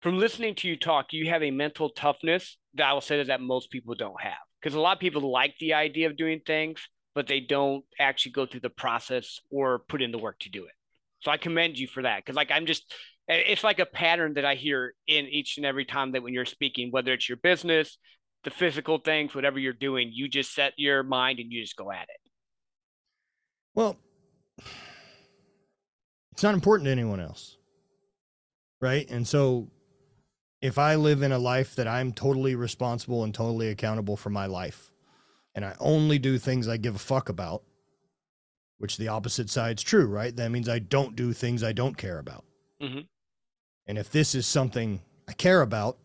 from 0.00 0.18
listening 0.18 0.54
to 0.56 0.68
you 0.68 0.76
talk, 0.76 1.12
you 1.12 1.28
have 1.30 1.42
a 1.42 1.50
mental 1.50 1.90
toughness 1.90 2.56
that 2.74 2.86
I 2.86 2.92
will 2.92 3.00
say 3.00 3.22
that 3.22 3.40
most 3.40 3.70
people 3.70 3.94
don't 3.94 4.20
have. 4.20 4.32
Because 4.60 4.74
a 4.74 4.80
lot 4.80 4.96
of 4.96 5.00
people 5.00 5.30
like 5.30 5.54
the 5.58 5.74
idea 5.74 6.08
of 6.08 6.16
doing 6.16 6.40
things, 6.46 6.80
but 7.14 7.26
they 7.26 7.40
don't 7.40 7.84
actually 7.98 8.32
go 8.32 8.46
through 8.46 8.60
the 8.60 8.70
process 8.70 9.40
or 9.50 9.80
put 9.88 10.02
in 10.02 10.12
the 10.12 10.18
work 10.18 10.38
to 10.40 10.50
do 10.50 10.64
it. 10.64 10.72
So 11.20 11.30
I 11.30 11.38
commend 11.38 11.78
you 11.78 11.86
for 11.86 12.02
that. 12.02 12.18
Because 12.18 12.36
like 12.36 12.50
I'm 12.50 12.66
just 12.66 12.92
it's 13.28 13.64
like 13.64 13.78
a 13.78 13.86
pattern 13.86 14.34
that 14.34 14.44
I 14.44 14.54
hear 14.54 14.94
in 15.06 15.26
each 15.26 15.56
and 15.56 15.64
every 15.64 15.84
time 15.84 16.12
that 16.12 16.22
when 16.22 16.34
you're 16.34 16.44
speaking, 16.44 16.90
whether 16.90 17.12
it's 17.12 17.28
your 17.28 17.38
business, 17.38 17.98
the 18.44 18.50
physical 18.50 18.98
things, 18.98 19.34
whatever 19.34 19.58
you're 19.58 19.72
doing, 19.72 20.10
you 20.12 20.28
just 20.28 20.54
set 20.54 20.74
your 20.76 21.02
mind 21.02 21.38
and 21.38 21.50
you 21.50 21.62
just 21.62 21.76
go 21.76 21.90
at 21.90 22.02
it. 22.02 22.30
Well, 23.74 23.96
it's 26.32 26.42
not 26.42 26.54
important 26.54 26.86
to 26.86 26.92
anyone 26.92 27.20
else. 27.20 27.56
Right. 28.80 29.08
And 29.10 29.26
so 29.26 29.70
if 30.60 30.78
I 30.78 30.96
live 30.96 31.22
in 31.22 31.32
a 31.32 31.38
life 31.38 31.74
that 31.76 31.88
I'm 31.88 32.12
totally 32.12 32.54
responsible 32.54 33.24
and 33.24 33.34
totally 33.34 33.68
accountable 33.68 34.16
for 34.16 34.30
my 34.30 34.46
life, 34.46 34.90
and 35.54 35.64
I 35.64 35.74
only 35.80 36.18
do 36.18 36.36
things 36.36 36.68
I 36.68 36.76
give 36.76 36.96
a 36.96 36.98
fuck 36.98 37.28
about, 37.28 37.62
which 38.78 38.98
the 38.98 39.08
opposite 39.08 39.48
side's 39.48 39.82
true, 39.82 40.06
right? 40.06 40.34
That 40.36 40.50
means 40.50 40.68
I 40.68 40.80
don't 40.80 41.16
do 41.16 41.32
things 41.32 41.62
I 41.62 41.72
don't 41.72 41.96
care 41.96 42.18
about. 42.18 42.44
Mhm. 42.82 43.06
And 43.86 43.98
if 43.98 44.10
this 44.10 44.34
is 44.34 44.46
something 44.46 45.00
I 45.28 45.32
care 45.32 45.62
about, 45.62 45.98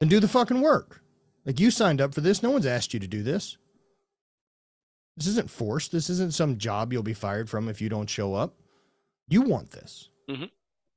then 0.00 0.08
do 0.08 0.20
the 0.20 0.28
fucking 0.28 0.60
work. 0.60 1.02
Like 1.44 1.60
you 1.60 1.70
signed 1.70 2.00
up 2.00 2.14
for 2.14 2.20
this. 2.20 2.42
No 2.42 2.50
one's 2.50 2.66
asked 2.66 2.92
you 2.92 3.00
to 3.00 3.06
do 3.06 3.22
this. 3.22 3.56
This 5.16 5.26
isn't 5.26 5.50
forced. 5.50 5.90
This 5.92 6.10
isn't 6.10 6.34
some 6.34 6.58
job 6.58 6.92
you'll 6.92 7.02
be 7.02 7.14
fired 7.14 7.50
from 7.50 7.68
if 7.68 7.80
you 7.80 7.88
don't 7.88 8.08
show 8.08 8.34
up. 8.34 8.54
You 9.28 9.42
want 9.42 9.70
this. 9.70 10.08
Mhm. 10.28 10.50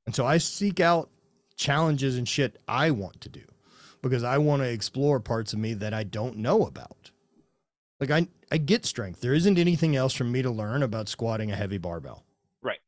And 0.06 0.14
so 0.14 0.26
I 0.26 0.38
seek 0.38 0.80
out 0.80 1.10
challenges 1.56 2.16
and 2.16 2.28
shit 2.28 2.60
I 2.68 2.90
want 2.90 3.20
to 3.22 3.28
do 3.28 3.42
because 4.00 4.22
I 4.24 4.38
want 4.38 4.62
to 4.62 4.68
explore 4.68 5.20
parts 5.20 5.52
of 5.52 5.58
me 5.58 5.74
that 5.74 5.94
I 5.94 6.04
don't 6.04 6.38
know 6.38 6.66
about. 6.66 7.10
Like 8.00 8.10
I 8.10 8.28
I 8.50 8.58
get 8.58 8.84
strength. 8.84 9.20
There 9.20 9.34
isn't 9.34 9.58
anything 9.58 9.96
else 9.96 10.12
for 10.12 10.24
me 10.24 10.42
to 10.42 10.50
learn 10.50 10.82
about 10.82 11.08
squatting 11.08 11.50
a 11.50 11.56
heavy 11.56 11.78
barbell. 11.78 12.24
Right. 12.60 12.80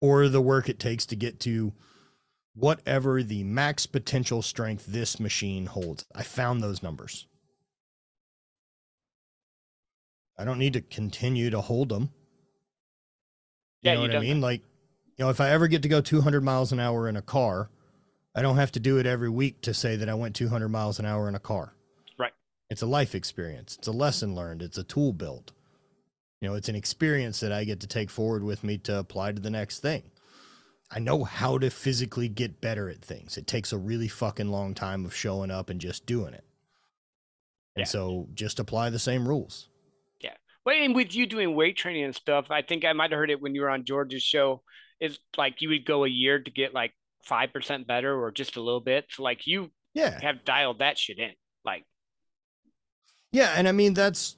Or 0.00 0.28
the 0.28 0.40
work 0.40 0.68
it 0.68 0.78
takes 0.78 1.04
to 1.06 1.16
get 1.16 1.38
to 1.40 1.72
whatever 2.54 3.22
the 3.22 3.44
max 3.44 3.86
potential 3.86 4.42
strength 4.42 4.86
this 4.86 5.18
machine 5.18 5.66
holds. 5.66 6.04
I 6.14 6.22
found 6.22 6.62
those 6.62 6.82
numbers. 6.82 7.26
I 10.38 10.44
don't 10.44 10.58
need 10.58 10.72
to 10.74 10.80
continue 10.80 11.50
to 11.50 11.60
hold 11.60 11.88
them. 11.88 12.10
You 13.82 13.90
Yeah, 13.90 13.94
know 13.94 14.02
you 14.02 14.08
what 14.08 14.16
I 14.16 14.20
mean? 14.20 14.40
Like, 14.40 14.62
you 15.16 15.24
know, 15.24 15.30
if 15.30 15.40
I 15.40 15.50
ever 15.50 15.68
get 15.68 15.82
to 15.82 15.88
go 15.88 16.00
200 16.00 16.42
miles 16.42 16.72
an 16.72 16.80
hour 16.80 17.08
in 17.08 17.16
a 17.16 17.22
car, 17.22 17.70
I 18.34 18.42
don't 18.42 18.56
have 18.56 18.72
to 18.72 18.80
do 18.80 18.98
it 18.98 19.06
every 19.06 19.28
week 19.28 19.60
to 19.62 19.74
say 19.74 19.96
that 19.96 20.08
I 20.08 20.14
went 20.14 20.34
200 20.34 20.68
miles 20.68 20.98
an 20.98 21.06
hour 21.06 21.28
in 21.28 21.34
a 21.34 21.40
car. 21.40 21.74
Right. 22.18 22.32
It's 22.70 22.82
a 22.82 22.86
life 22.86 23.14
experience. 23.14 23.76
It's 23.78 23.88
a 23.88 23.92
lesson 23.92 24.34
learned. 24.34 24.62
It's 24.62 24.78
a 24.78 24.84
tool 24.84 25.12
built. 25.12 25.52
You 26.40 26.48
know, 26.48 26.54
it's 26.54 26.68
an 26.68 26.74
experience 26.74 27.40
that 27.40 27.52
I 27.52 27.64
get 27.64 27.80
to 27.80 27.86
take 27.86 28.10
forward 28.10 28.42
with 28.42 28.64
me 28.64 28.78
to 28.78 28.98
apply 28.98 29.32
to 29.32 29.40
the 29.40 29.50
next 29.50 29.80
thing. 29.80 30.10
I 30.94 30.98
know 30.98 31.24
how 31.24 31.56
to 31.58 31.70
physically 31.70 32.28
get 32.28 32.60
better 32.60 32.88
at 32.90 33.02
things. 33.02 33.38
It 33.38 33.46
takes 33.46 33.72
a 33.72 33.78
really 33.78 34.08
fucking 34.08 34.50
long 34.50 34.74
time 34.74 35.04
of 35.06 35.14
showing 35.14 35.50
up 35.50 35.70
and 35.70 35.80
just 35.80 36.04
doing 36.04 36.34
it. 36.34 36.44
And 37.74 37.82
Yeah. 37.82 37.84
so 37.86 38.28
just 38.34 38.60
apply 38.60 38.90
the 38.90 38.98
same 38.98 39.26
rules. 39.26 39.68
Yeah. 40.20 40.36
Well, 40.66 40.76
and 40.76 40.94
with 40.94 41.14
you 41.14 41.26
doing 41.26 41.54
weight 41.54 41.78
training 41.78 42.04
and 42.04 42.14
stuff, 42.14 42.50
I 42.50 42.60
think 42.60 42.84
I 42.84 42.92
might 42.92 43.10
have 43.10 43.18
heard 43.18 43.30
it 43.30 43.40
when 43.40 43.54
you 43.54 43.62
were 43.62 43.70
on 43.70 43.84
George's 43.84 44.22
show. 44.22 44.62
Is 45.00 45.18
like 45.36 45.60
you 45.62 45.70
would 45.70 45.84
go 45.86 46.04
a 46.04 46.08
year 46.08 46.38
to 46.38 46.50
get 46.50 46.74
like 46.74 46.92
five 47.24 47.52
percent 47.52 47.86
better 47.86 48.22
or 48.22 48.30
just 48.30 48.56
a 48.56 48.60
little 48.60 48.80
bit. 48.80 49.06
So 49.10 49.22
like 49.22 49.46
you 49.46 49.70
Yeah. 49.94 50.20
have 50.20 50.44
dialed 50.44 50.78
that 50.80 50.98
shit 50.98 51.18
in. 51.18 51.32
Like 51.64 51.84
Yeah, 53.32 53.54
and 53.56 53.66
I 53.66 53.72
mean 53.72 53.94
that's 53.94 54.36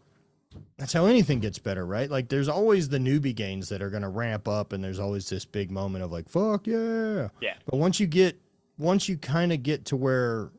that's 0.78 0.92
how 0.92 1.06
anything 1.06 1.40
gets 1.40 1.58
better, 1.58 1.86
right? 1.86 2.10
Like 2.10 2.28
there's 2.28 2.48
always 2.48 2.88
the 2.88 2.98
newbie 2.98 3.34
gains 3.34 3.68
that 3.68 3.82
are 3.82 3.90
going 3.90 4.02
to 4.02 4.08
ramp 4.08 4.48
up 4.48 4.72
and 4.72 4.82
there's 4.82 4.98
always 4.98 5.28
this 5.28 5.44
big 5.44 5.70
moment 5.70 6.04
of 6.04 6.12
like 6.12 6.28
fuck 6.28 6.66
yeah. 6.66 7.28
Yeah. 7.40 7.54
But 7.66 7.78
once 7.78 8.00
you 8.00 8.06
get 8.06 8.40
once 8.78 9.08
you 9.08 9.16
kind 9.16 9.52
of 9.52 9.62
get 9.62 9.84
to 9.86 9.96
where 9.96 10.50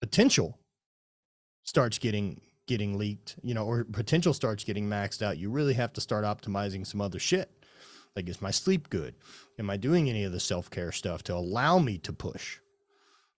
potential 0.00 0.58
starts 1.64 1.98
getting 1.98 2.40
getting 2.66 2.98
leaked, 2.98 3.36
you 3.42 3.54
know, 3.54 3.64
or 3.64 3.84
potential 3.84 4.32
starts 4.32 4.62
getting 4.62 4.88
maxed 4.88 5.22
out, 5.22 5.38
you 5.38 5.50
really 5.50 5.74
have 5.74 5.92
to 5.94 6.00
start 6.00 6.24
optimizing 6.24 6.86
some 6.86 7.00
other 7.00 7.18
shit. 7.18 7.50
Like 8.14 8.28
is 8.28 8.42
my 8.42 8.50
sleep 8.50 8.90
good? 8.90 9.14
Am 9.58 9.70
I 9.70 9.76
doing 9.76 10.10
any 10.10 10.24
of 10.24 10.32
the 10.32 10.40
self-care 10.40 10.92
stuff 10.92 11.22
to 11.24 11.34
allow 11.34 11.78
me 11.78 11.98
to 11.98 12.12
push? 12.12 12.58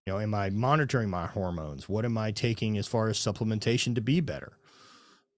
You 0.07 0.13
know, 0.13 0.19
am 0.19 0.35
I 0.35 0.51
monitoring 0.51 1.11
my 1.11 1.27
hormones? 1.27 1.89
What 1.89 2.05
am 2.05 2.19
I 2.19 2.33
taking 2.33 2.77
as 2.77 2.89
far 2.89 3.09
as 3.09 3.19
supplementation 3.19 3.95
to 3.95 4.01
be 4.01 4.21
better? 4.21 4.55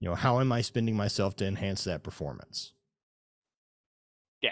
You 0.05 0.11
know, 0.11 0.15
how 0.15 0.39
am 0.39 0.51
I 0.51 0.61
spending 0.61 0.95
myself 0.95 1.35
to 1.37 1.47
enhance 1.47 1.83
that 1.85 2.03
performance? 2.03 2.73
Yeah. 4.39 4.51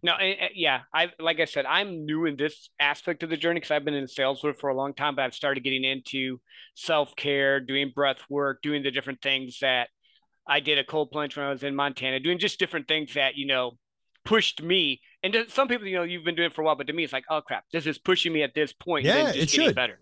No, 0.00 0.12
and, 0.12 0.38
and 0.38 0.50
yeah, 0.54 0.82
I 0.94 1.10
like 1.18 1.40
I 1.40 1.44
said, 1.44 1.66
I'm 1.66 2.06
new 2.06 2.24
in 2.24 2.36
this 2.36 2.70
aspect 2.78 3.24
of 3.24 3.30
the 3.30 3.36
journey 3.36 3.58
because 3.58 3.72
I've 3.72 3.84
been 3.84 3.94
in 3.94 4.06
sales 4.06 4.44
work 4.44 4.60
for 4.60 4.70
a 4.70 4.76
long 4.76 4.94
time, 4.94 5.16
but 5.16 5.24
I've 5.24 5.34
started 5.34 5.64
getting 5.64 5.82
into 5.82 6.38
self 6.76 7.16
care, 7.16 7.58
doing 7.58 7.90
breath 7.92 8.20
work, 8.30 8.62
doing 8.62 8.84
the 8.84 8.92
different 8.92 9.20
things 9.22 9.58
that 9.60 9.88
I 10.46 10.60
did 10.60 10.78
a 10.78 10.84
cold 10.84 11.10
plunge 11.10 11.36
when 11.36 11.46
I 11.46 11.50
was 11.50 11.64
in 11.64 11.74
Montana, 11.74 12.20
doing 12.20 12.38
just 12.38 12.60
different 12.60 12.86
things 12.86 13.14
that 13.14 13.34
you 13.34 13.48
know 13.48 13.72
pushed 14.24 14.62
me. 14.62 15.00
And 15.24 15.32
to 15.32 15.50
some 15.50 15.66
people, 15.66 15.88
you 15.88 15.96
know, 15.96 16.04
you've 16.04 16.22
been 16.22 16.36
doing 16.36 16.46
it 16.46 16.54
for 16.54 16.62
a 16.62 16.64
while, 16.64 16.76
but 16.76 16.86
to 16.86 16.92
me, 16.92 17.02
it's 17.02 17.12
like, 17.12 17.24
oh 17.28 17.40
crap, 17.40 17.64
this 17.72 17.88
is 17.88 17.98
pushing 17.98 18.32
me 18.32 18.44
at 18.44 18.54
this 18.54 18.72
point. 18.72 19.04
Yeah, 19.04 19.32
it 19.34 19.50
should. 19.50 19.74
better. 19.74 19.98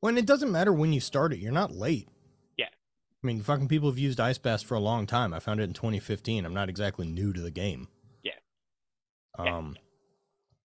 When 0.00 0.18
it 0.18 0.26
doesn't 0.26 0.50
matter 0.50 0.72
when 0.72 0.92
you 0.92 0.98
start 0.98 1.32
it, 1.32 1.38
you're 1.38 1.52
not 1.52 1.70
late. 1.70 2.08
Yeah. 3.26 3.32
I 3.32 3.34
mean, 3.34 3.42
fucking 3.42 3.68
people 3.68 3.90
have 3.90 3.98
used 3.98 4.20
Ice 4.20 4.38
Bath 4.38 4.62
for 4.62 4.74
a 4.74 4.80
long 4.80 5.06
time. 5.06 5.32
I 5.34 5.38
found 5.40 5.60
it 5.60 5.64
in 5.64 5.72
2015. 5.72 6.44
I'm 6.44 6.54
not 6.54 6.68
exactly 6.68 7.06
new 7.06 7.32
to 7.32 7.40
the 7.40 7.50
game. 7.50 7.88
Yeah. 8.22 8.32
Yeah. 9.38 9.56
Um, 9.56 9.76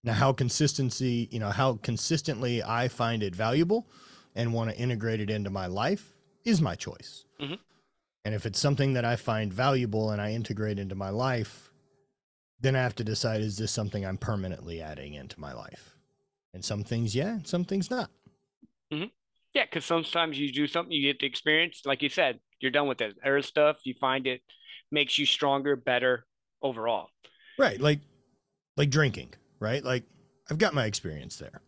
now 0.04 0.14
how 0.14 0.34
consistency, 0.34 1.28
you 1.32 1.40
know, 1.40 1.50
how 1.50 1.76
consistently 1.78 2.64
I 2.64 2.88
find 2.88 3.24
it 3.24 3.36
valuable 3.36 3.88
and 4.36 4.54
want 4.54 4.72
to 4.72 4.78
integrate 4.78 5.20
it 5.20 5.30
into 5.30 5.50
my 5.50 5.68
life 5.68 6.14
is 6.44 6.62
my 6.62 6.76
choice. 6.76 7.26
Mhm. 7.40 7.60
And 8.26 8.36
if 8.36 8.46
it's 8.46 8.60
something 8.60 8.94
that 8.94 9.06
I 9.06 9.16
find 9.16 9.54
valuable 9.54 10.12
and 10.12 10.22
I 10.22 10.32
integrate 10.32 10.80
into 10.80 10.96
my 10.96 11.10
life, 11.10 11.72
then 12.60 12.76
I 12.76 12.82
have 12.82 12.96
to 12.96 13.04
decide 13.04 13.42
is 13.42 13.58
this 13.58 13.72
something 13.72 14.06
I'm 14.06 14.18
permanently 14.18 14.82
adding 14.82 15.14
into 15.16 15.40
my 15.40 15.54
life? 15.54 15.98
And 16.54 16.64
some 16.64 16.84
things, 16.84 17.16
yeah, 17.16 17.34
and 17.36 17.48
some 17.48 17.66
things 17.66 17.90
not. 17.90 18.12
Yeah, 19.54 19.66
because 19.66 19.86
sometimes 19.86 20.40
you 20.40 20.52
do 20.52 20.68
something, 20.68 20.92
you 20.92 21.12
get 21.12 21.20
the 21.20 21.26
experience, 21.26 21.82
like 21.86 22.02
you 22.02 22.10
said, 22.10 22.40
you're 22.60 22.72
done 22.72 22.88
with 22.88 23.02
it. 23.02 23.16
There's 23.24 23.46
stuff 23.48 23.78
you 23.84 23.94
find 23.94 24.26
it 24.28 24.42
makes 24.92 25.18
you 25.18 25.26
stronger, 25.26 25.76
better 25.76 26.26
overall. 26.62 27.10
Right. 27.58 27.80
Like 27.80 28.00
like 28.78 28.90
drinking, 28.90 29.34
right? 29.60 29.84
Like 29.84 30.04
I've 30.50 30.58
got 30.58 30.74
my 30.74 30.86
experience 30.86 31.38
there. 31.38 31.62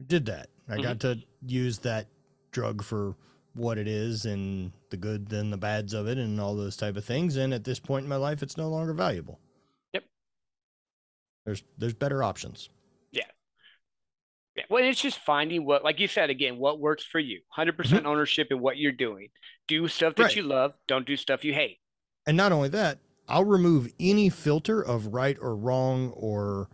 I 0.00 0.04
did 0.06 0.26
that. 0.26 0.48
I 0.68 0.76
Mhm. 0.76 0.82
got 0.82 1.00
to 1.00 1.22
use 1.46 1.78
that 1.80 2.06
drug 2.52 2.82
for 2.82 3.16
what 3.54 3.78
it 3.78 3.88
is 3.88 4.24
and 4.24 4.72
the 4.90 4.96
good 4.96 5.32
and 5.32 5.52
the 5.52 5.56
bads 5.56 5.94
of 5.94 6.06
it 6.06 6.18
and 6.18 6.40
all 6.40 6.54
those 6.54 6.76
type 6.76 6.96
of 6.96 7.04
things. 7.04 7.36
And 7.36 7.52
at 7.52 7.64
this 7.64 7.80
point 7.80 8.04
in 8.04 8.08
my 8.08 8.16
life 8.16 8.42
it's 8.42 8.56
no 8.56 8.68
longer 8.68 8.92
valuable. 8.92 9.40
Yep. 9.92 10.04
There's 11.46 11.62
there's 11.76 11.94
better 11.94 12.22
options. 12.22 12.70
Well, 14.68 14.84
it's 14.84 15.00
just 15.00 15.18
finding 15.18 15.64
what, 15.64 15.82
like 15.82 15.98
you 15.98 16.08
said 16.08 16.28
again, 16.30 16.58
what 16.58 16.78
works 16.78 17.04
for 17.04 17.18
you. 17.18 17.40
100% 17.56 17.74
mm-hmm. 17.74 18.06
ownership 18.06 18.48
in 18.50 18.60
what 18.60 18.76
you're 18.76 18.92
doing. 18.92 19.28
Do 19.66 19.88
stuff 19.88 20.14
that 20.16 20.24
Right. 20.24 20.36
you 20.36 20.42
love. 20.42 20.74
Don't 20.86 21.06
do 21.06 21.16
stuff 21.16 21.44
you 21.44 21.54
hate. 21.54 21.78
And 22.26 22.36
not 22.36 22.52
only 22.52 22.68
that, 22.70 22.98
I'll 23.28 23.44
remove 23.44 23.92
any 23.98 24.28
filter 24.28 24.82
of 24.82 25.08
right 25.08 25.36
or 25.40 25.56
wrong 25.56 26.10
or 26.10 26.68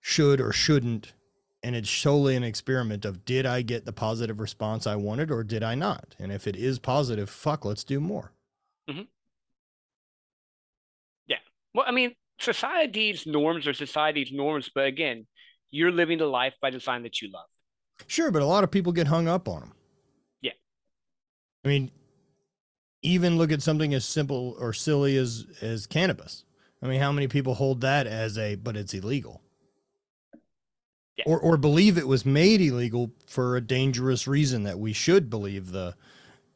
should 0.00 0.40
or 0.40 0.52
shouldn't. 0.52 1.14
And 1.62 1.76
it's 1.76 1.90
solely 1.90 2.36
an 2.36 2.44
experiment 2.44 3.04
of 3.04 3.24
did 3.24 3.46
I 3.46 3.62
get 3.62 3.84
the 3.84 3.92
positive 3.92 4.40
response 4.40 4.86
I 4.86 4.96
wanted 4.96 5.30
or 5.30 5.44
did 5.44 5.62
I 5.62 5.74
not? 5.74 6.16
And 6.18 6.32
if 6.32 6.46
it 6.46 6.56
is 6.56 6.78
positive, 6.78 7.28
fuck, 7.28 7.64
let's 7.64 7.84
do 7.84 8.00
more. 8.00 8.32
Mm-hmm. 8.88 9.02
Yeah, 11.26 11.36
well, 11.74 11.84
I 11.86 11.92
mean, 11.92 12.14
society's 12.38 13.26
norms 13.26 13.66
are 13.66 13.74
society's 13.74 14.32
norms, 14.32 14.70
but 14.74 14.86
again, 14.86 15.26
you're 15.70 15.92
living 15.92 16.18
the 16.18 16.26
life 16.26 16.54
by 16.60 16.70
the 16.70 16.78
design 16.78 17.02
that 17.02 17.20
you 17.20 17.30
love. 17.30 17.48
Sure, 18.06 18.30
but 18.30 18.42
a 18.42 18.46
lot 18.46 18.64
of 18.64 18.70
people 18.70 18.92
get 18.92 19.06
hung 19.06 19.28
up 19.28 19.48
on 19.48 19.60
them. 19.60 19.72
Yeah. 20.40 20.52
I 21.64 21.68
mean, 21.68 21.90
even 23.02 23.38
look 23.38 23.52
at 23.52 23.62
something 23.62 23.94
as 23.94 24.04
simple 24.04 24.56
or 24.58 24.72
silly 24.72 25.16
as 25.16 25.46
as 25.60 25.86
cannabis. 25.86 26.44
I 26.82 26.86
mean, 26.86 27.00
how 27.00 27.12
many 27.12 27.28
people 27.28 27.54
hold 27.54 27.82
that 27.82 28.06
as 28.06 28.38
a 28.38 28.54
but 28.56 28.76
it's 28.76 28.94
illegal? 28.94 29.42
Yeah. 31.16 31.24
Or 31.26 31.38
or 31.38 31.56
believe 31.56 31.98
it 31.98 32.08
was 32.08 32.24
made 32.24 32.60
illegal 32.60 33.12
for 33.26 33.56
a 33.56 33.60
dangerous 33.60 34.26
reason 34.26 34.62
that 34.64 34.78
we 34.78 34.92
should 34.92 35.28
believe 35.28 35.70
the 35.70 35.94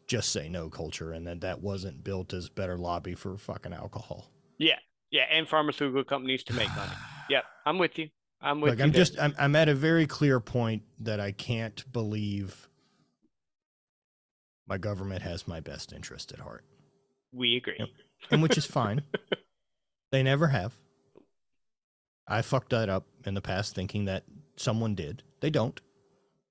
just 0.07 0.31
say 0.31 0.49
no 0.49 0.69
culture 0.69 1.13
and 1.13 1.27
that 1.27 1.41
that 1.41 1.61
wasn't 1.61 2.05
built 2.05 2.33
as 2.33 2.49
better 2.49 2.77
lobby 2.77 3.15
for 3.15 3.37
fucking 3.37 3.73
alcohol. 3.73 4.31
Yeah, 4.59 4.79
yeah, 5.11 5.25
and 5.31 5.49
pharmaceutical 5.49 6.05
companies 6.05 6.45
to 6.45 6.55
make 6.55 6.75
money. 6.77 6.93
Yep, 7.31 7.45
I'm 7.65 7.79
with 7.79 7.99
you. 7.99 8.11
I'm 8.45 8.61
with 8.61 8.71
Like 8.71 8.79
you. 8.79 8.85
I'm 8.85 8.93
there. 8.93 9.01
just 9.05 9.19
I'm 9.19 9.35
I'm 9.39 9.57
at 9.57 9.69
a 9.69 9.75
very 9.75 10.07
clear 10.07 10.39
point 10.39 10.83
that 11.01 11.19
I 11.19 11.33
can't 11.33 11.85
believe 11.93 12.69
my 14.67 14.79
government 14.79 15.23
has 15.23 15.49
my 15.49 15.61
best 15.61 15.93
interest 15.93 16.33
at 16.33 16.39
heart. 16.41 16.65
we 17.33 17.57
agree. 17.57 17.75
Yep. 17.79 17.89
And 18.31 18.43
which 18.43 18.57
is 18.57 18.65
fine. 18.67 19.03
they 20.13 20.23
never 20.23 20.47
have. 20.49 20.73
I 22.27 22.41
fucked 22.43 22.71
that 22.71 22.89
up 22.89 23.07
in 23.27 23.35
the 23.35 23.43
past 23.43 23.75
thinking 23.75 24.07
that 24.07 24.25
someone 24.57 24.95
did. 24.95 25.23
They 25.41 25.51
don't. 25.51 25.79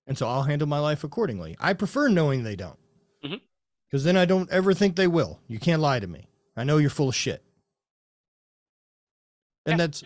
And 0.06 0.18
so 0.18 0.28
I'll 0.28 0.44
handle 0.44 0.68
my 0.68 0.80
life 0.80 1.04
accordingly. 1.04 1.56
I 1.60 1.74
prefer 1.74 2.10
knowing 2.10 2.44
they 2.44 2.56
don't. 2.56 2.78
Mm-hmm. 3.26 3.36
Because 3.89 4.04
then 4.04 4.18
I 4.18 4.26
don't 4.26 4.50
ever 4.52 4.74
think 4.74 4.96
they 4.96 5.08
will. 5.08 5.39
You 5.48 5.58
can't 5.60 5.82
lie 5.82 6.00
to 6.00 6.06
me. 6.08 6.28
I 6.58 6.64
know 6.64 6.78
you're 6.78 6.89
full 6.91 7.10
of 7.10 7.16
shit. 7.16 7.44
And 9.66 9.74
Yeah. 9.74 9.78
that's 9.88 10.04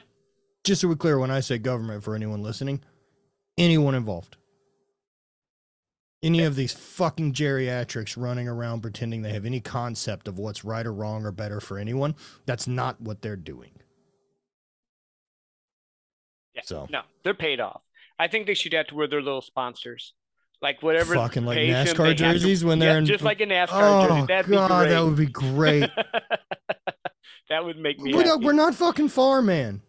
just 0.67 0.81
so 0.81 0.87
we're 0.87 0.95
clear 0.95 1.17
when 1.17 1.31
I 1.31 1.39
say 1.39 1.57
government 1.57 2.03
for 2.03 2.13
anyone 2.15 2.43
listening, 2.43 2.81
anyone 3.57 3.95
involved. 3.95 4.37
Any 6.23 6.43
of 6.43 6.55
these 6.55 6.73
fucking 6.73 7.33
geriatrics 7.33 8.21
running 8.21 8.47
around 8.47 8.81
pretending 8.81 9.21
they 9.21 9.33
have 9.33 9.45
any 9.45 9.59
concept 9.59 10.27
of 10.27 10.39
what's 10.39 10.65
right 10.65 10.85
or 10.85 10.93
wrong 10.93 11.25
or 11.25 11.31
better 11.31 11.59
for 11.61 11.77
anyone, 11.77 12.15
that's 12.45 12.67
not 12.67 12.99
what 12.99 13.21
they're 13.21 13.35
doing. 13.35 13.71
Yeah. 16.55 16.61
So 16.65 16.87
No, 16.89 17.01
they're 17.23 17.33
paid 17.35 17.59
off. 17.59 17.83
I 18.19 18.27
think 18.27 18.47
they 18.47 18.55
should 18.55 18.73
have 18.73 18.87
to 18.87 18.95
wear 18.95 19.07
their 19.07 19.21
little 19.21 19.43
sponsors, 19.43 20.13
like 20.59 20.81
whatever. 20.81 21.13
fucking 21.13 21.45
like 21.45 21.59
NASCAR 21.59 21.97
they 21.97 22.15
to- 22.15 22.15
jerseys 22.15 22.65
when 22.65 22.79
they're 22.79 22.97
in 22.97 23.05
just 23.05 23.23
like 23.23 23.39
a 23.39 23.45
NASCAR 23.45 23.67
Oh 23.71 24.07
jersey. 24.07 24.25
That'd 24.27 24.51
god, 24.51 24.89
that 24.89 25.03
would 25.05 25.17
be 25.17 25.27
great. 25.27 25.89
that 27.49 27.63
would 27.63 27.77
make 27.77 27.99
me. 27.99 28.13
We're 28.15 28.25
not, 28.25 28.41
we're 28.41 28.53
not 28.53 28.73
fucking 28.73 29.09
far, 29.09 29.43
man. 29.43 29.81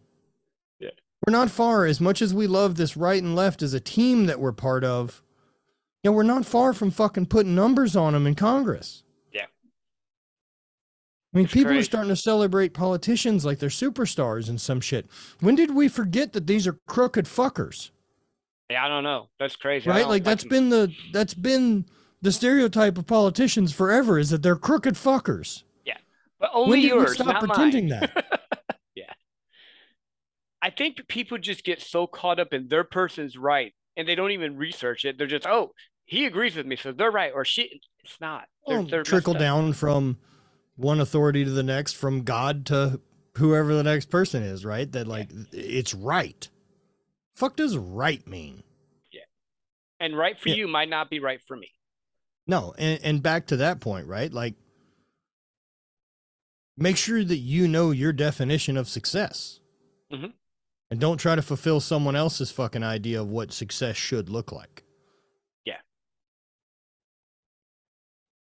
We're 1.29 1.33
not 1.33 1.51
far. 1.51 1.85
As 1.85 2.01
much 2.01 2.23
as 2.23 2.33
we 2.33 2.47
love 2.47 2.77
this 2.77 2.97
right 2.97 3.23
and 3.23 3.37
left 3.37 3.61
as 3.61 3.75
a 3.75 3.81
team 3.81 4.25
that 4.25 4.41
we're 4.41 4.51
part 4.51 4.83
of, 4.83 5.23
you 6.03 6.11
know, 6.11 6.17
we're 6.17 6.23
not 6.23 6.47
far 6.47 6.73
from 6.73 6.91
fucking 6.91 7.27
putting 7.27 7.55
numbers 7.55 7.95
on 7.95 8.15
them 8.15 8.27
in 8.27 8.35
Congress. 8.35 9.03
Yeah. 9.31 9.43
I 9.43 11.37
mean, 11.37 11.45
It's 11.45 11.53
people 11.53 11.77
are 11.77 11.83
starting 11.83 12.09
to 12.09 12.17
celebrate 12.17 12.73
politicians 12.73 13.45
like 13.45 13.59
they're 13.59 13.69
superstars 13.69 14.49
and 14.49 14.59
some 14.59 14.81
shit. 14.81 15.05
When 15.41 15.55
did 15.55 15.75
we 15.75 15.87
forget 15.87 16.33
that 16.33 16.47
these 16.47 16.67
are 16.67 16.79
crooked 16.87 17.27
fuckers? 17.27 17.91
Yeah, 18.71 18.87
I 18.87 18.89
don't 18.89 19.05
know. 19.05 19.29
That's 19.39 19.57
crazy. 19.57 19.87
Right? 19.87 20.09
Like 20.09 20.25
that's 20.25 20.45
been 20.45 20.71
the 20.71 20.91
that's 21.13 21.35
been 21.35 21.85
the 22.23 22.33
stereotype 22.33 22.97
of 22.97 23.07
politicians 23.07 23.71
forever 23.71 24.19
is 24.19 24.31
that 24.31 24.43
they're 24.43 24.57
crooked 24.57 24.95
fuckers. 24.95 25.65
Yeah. 25.85 25.99
But 26.41 26.53
only 26.55 26.71
when 26.71 26.81
did 26.81 26.89
yours, 26.89 27.09
we 27.11 27.15
stop 27.17 27.27
not 27.27 27.41
pretending 27.41 27.91
mine. 27.91 28.01
that? 28.01 28.45
I 30.61 30.71
think 30.71 31.07
people 31.09 31.39
just 31.39 31.65
get 31.65 31.81
so 31.81 32.07
caught 32.07 32.41
up 32.41 32.53
in 32.53 32.69
their 32.69 32.85
person's 32.85 33.37
right, 33.37 33.73
and 33.97 34.09
they 34.09 34.15
don't 34.15 34.33
even 34.33 34.57
research 34.57 35.05
it. 35.05 35.17
They're 35.19 35.27
just, 35.27 35.47
oh, 35.47 35.73
he 36.05 36.25
agrees 36.27 36.57
with 36.57 36.67
me, 36.67 36.77
so 36.77 36.93
they're 36.93 37.11
right, 37.11 37.33
or 37.35 37.45
she. 37.45 37.81
It's 38.05 38.21
not. 38.21 38.47
They're, 38.67 38.79
Well, 38.79 38.87
they're 38.89 39.03
trickle 39.03 39.35
down 39.35 39.73
from 39.75 40.19
one 40.77 41.01
authority 41.01 41.45
to 41.45 41.51
the 41.51 41.63
next, 41.63 41.95
from 41.95 42.23
God 42.23 42.67
to 42.67 43.01
whoever 43.37 43.75
the 43.75 43.83
next 43.85 44.07
person 44.07 44.43
is, 44.43 44.65
right? 44.65 44.91
That 44.91 45.07
like 45.07 45.29
it's 45.53 45.95
right. 45.95 46.49
Fuck 47.35 47.57
does 47.57 47.77
right 47.77 48.27
mean? 48.27 48.63
Yeah, 49.13 49.21
and 50.01 50.17
right 50.17 50.37
for 50.37 50.49
Yeah. 50.49 50.57
you 50.57 50.69
might 50.69 50.89
not 50.89 51.09
be 51.11 51.21
right 51.21 51.41
for 51.47 51.57
me. 51.57 51.71
No, 52.47 52.75
and, 52.79 52.99
and 53.05 53.23
back 53.23 53.47
to 53.49 53.59
that 53.59 53.79
point, 53.81 54.07
right? 54.09 54.33
Like 54.33 54.55
make 56.77 56.97
sure 56.97 57.23
that 57.23 57.37
you 57.37 57.69
know 57.69 57.91
your 57.91 58.13
definition 58.13 58.77
of 58.77 58.89
success. 58.89 59.61
Mhm. 60.13 60.33
And 60.91 60.99
don't 61.01 61.19
try 61.19 61.35
to 61.35 61.43
fulfill 61.43 61.81
someone 61.81 62.17
else's 62.17 62.51
fucking 62.51 62.83
idea 62.83 63.21
of 63.21 63.29
what 63.29 63.53
success 63.53 63.97
should 63.97 64.29
look 64.31 64.53
like. 64.53 64.85
Yeah, 65.67 65.77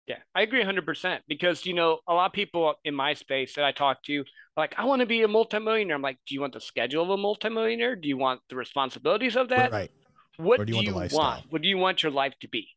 Yeah, 0.08 0.18
I 0.36 0.42
agree 0.42 0.62
100% 0.64 1.20
because, 1.28 1.66
you 1.66 1.74
know, 1.74 2.00
a 2.08 2.14
lot 2.14 2.26
of 2.26 2.34
people 2.34 2.76
in 2.84 2.94
my 2.94 3.14
space 3.14 3.56
that 3.56 3.64
I 3.64 3.72
talk 3.72 4.04
to, 4.04 4.26
like, 4.58 4.76
I 4.78 4.84
want 4.84 5.00
to 5.00 5.06
be 5.06 5.22
a 5.24 5.28
multimillionaire. 5.28 5.96
I'm 5.96 6.02
like, 6.02 6.18
do 6.28 6.36
you 6.36 6.42
want 6.42 6.54
the 6.54 6.60
schedule 6.60 7.04
of 7.04 7.10
a 7.10 7.18
multimillionaire? 7.18 7.96
Do 7.96 8.10
you 8.10 8.18
want 8.18 8.42
the 8.50 8.58
responsibilities 8.58 9.38
of 9.38 9.48
that? 9.50 9.72
right. 9.72 9.92
What 10.38 10.60
Or 10.60 10.66
do 10.66 10.74
you, 10.74 10.78
want? 10.94 10.96
lifestyle? 10.98 11.44
What 11.52 11.62
do 11.62 11.68
you 11.70 11.78
want 11.78 12.04
your 12.04 12.12
life 12.12 12.34
to 12.42 12.48
be? 12.50 12.68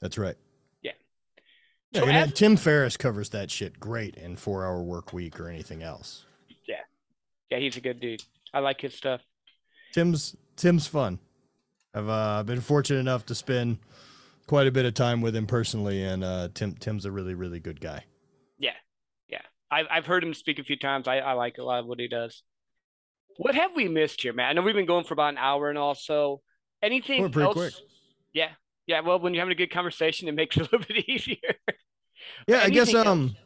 That's 0.00 0.16
right. 0.18 0.36
Yeah. 0.82 0.92
Yeah, 1.92 2.00
So 2.00 2.06
as- 2.08 2.32
Tim 2.32 2.56
Ferriss 2.56 2.96
covers 2.96 3.28
that 3.30 3.50
shit 3.50 3.78
great 3.78 4.16
in 4.16 4.34
Four 4.36 4.64
Hour 4.66 4.82
Work 4.82 5.12
Week 5.12 5.38
or 5.38 5.48
anything 5.48 5.82
else. 5.82 6.24
Yeah. 6.66 6.76
Yeah, 7.50 7.58
he's 7.58 7.76
a 7.76 7.80
good 7.80 8.00
dude. 8.00 8.22
I 8.54 8.60
like 8.60 8.80
his 8.80 8.94
stuff. 8.94 9.20
Tim's 9.92 10.36
Tim's 10.56 10.86
fun. 10.86 11.18
I've 11.94 12.08
uh, 12.08 12.42
been 12.44 12.60
fortunate 12.60 13.00
enough 13.00 13.26
to 13.26 13.34
spend 13.34 13.78
quite 14.46 14.66
a 14.66 14.72
bit 14.72 14.84
of 14.84 14.94
time 14.94 15.20
with 15.20 15.34
him 15.36 15.46
personally, 15.46 16.02
and 16.02 16.24
uh, 16.24 16.48
Tim 16.54 16.74
Tim's 16.74 17.04
a 17.04 17.10
really 17.10 17.34
really 17.34 17.60
good 17.60 17.80
guy. 17.80 18.04
Yeah, 18.58 18.72
yeah. 19.28 19.42
I've 19.70 19.86
I've 19.90 20.06
heard 20.06 20.24
him 20.24 20.34
speak 20.34 20.58
a 20.58 20.64
few 20.64 20.76
times. 20.76 21.08
I, 21.08 21.18
I 21.18 21.32
like 21.32 21.58
a 21.58 21.62
lot 21.64 21.80
of 21.80 21.86
what 21.86 21.98
he 22.00 22.08
does. 22.08 22.42
What 23.36 23.56
have 23.56 23.72
we 23.74 23.88
missed 23.88 24.22
here, 24.22 24.32
man? 24.32 24.48
I 24.48 24.52
know 24.52 24.62
we've 24.62 24.74
been 24.74 24.86
going 24.86 25.04
for 25.04 25.14
about 25.14 25.30
an 25.30 25.38
hour 25.38 25.68
and 25.68 25.78
also 25.78 26.40
anything 26.82 27.22
Went 27.22 27.32
pretty 27.32 27.46
else? 27.46 27.54
quick. 27.54 27.74
Yeah, 28.32 28.50
yeah. 28.86 29.00
Well, 29.00 29.18
when 29.18 29.34
you're 29.34 29.40
having 29.40 29.52
a 29.52 29.56
good 29.58 29.72
conversation, 29.72 30.28
it 30.28 30.34
makes 30.34 30.56
it 30.56 30.60
a 30.60 30.64
little 30.64 30.80
bit 30.86 31.04
easier. 31.08 31.54
Yeah, 32.46 32.60
I 32.62 32.70
guess 32.70 32.94
else? 32.94 33.06
um, 33.06 33.36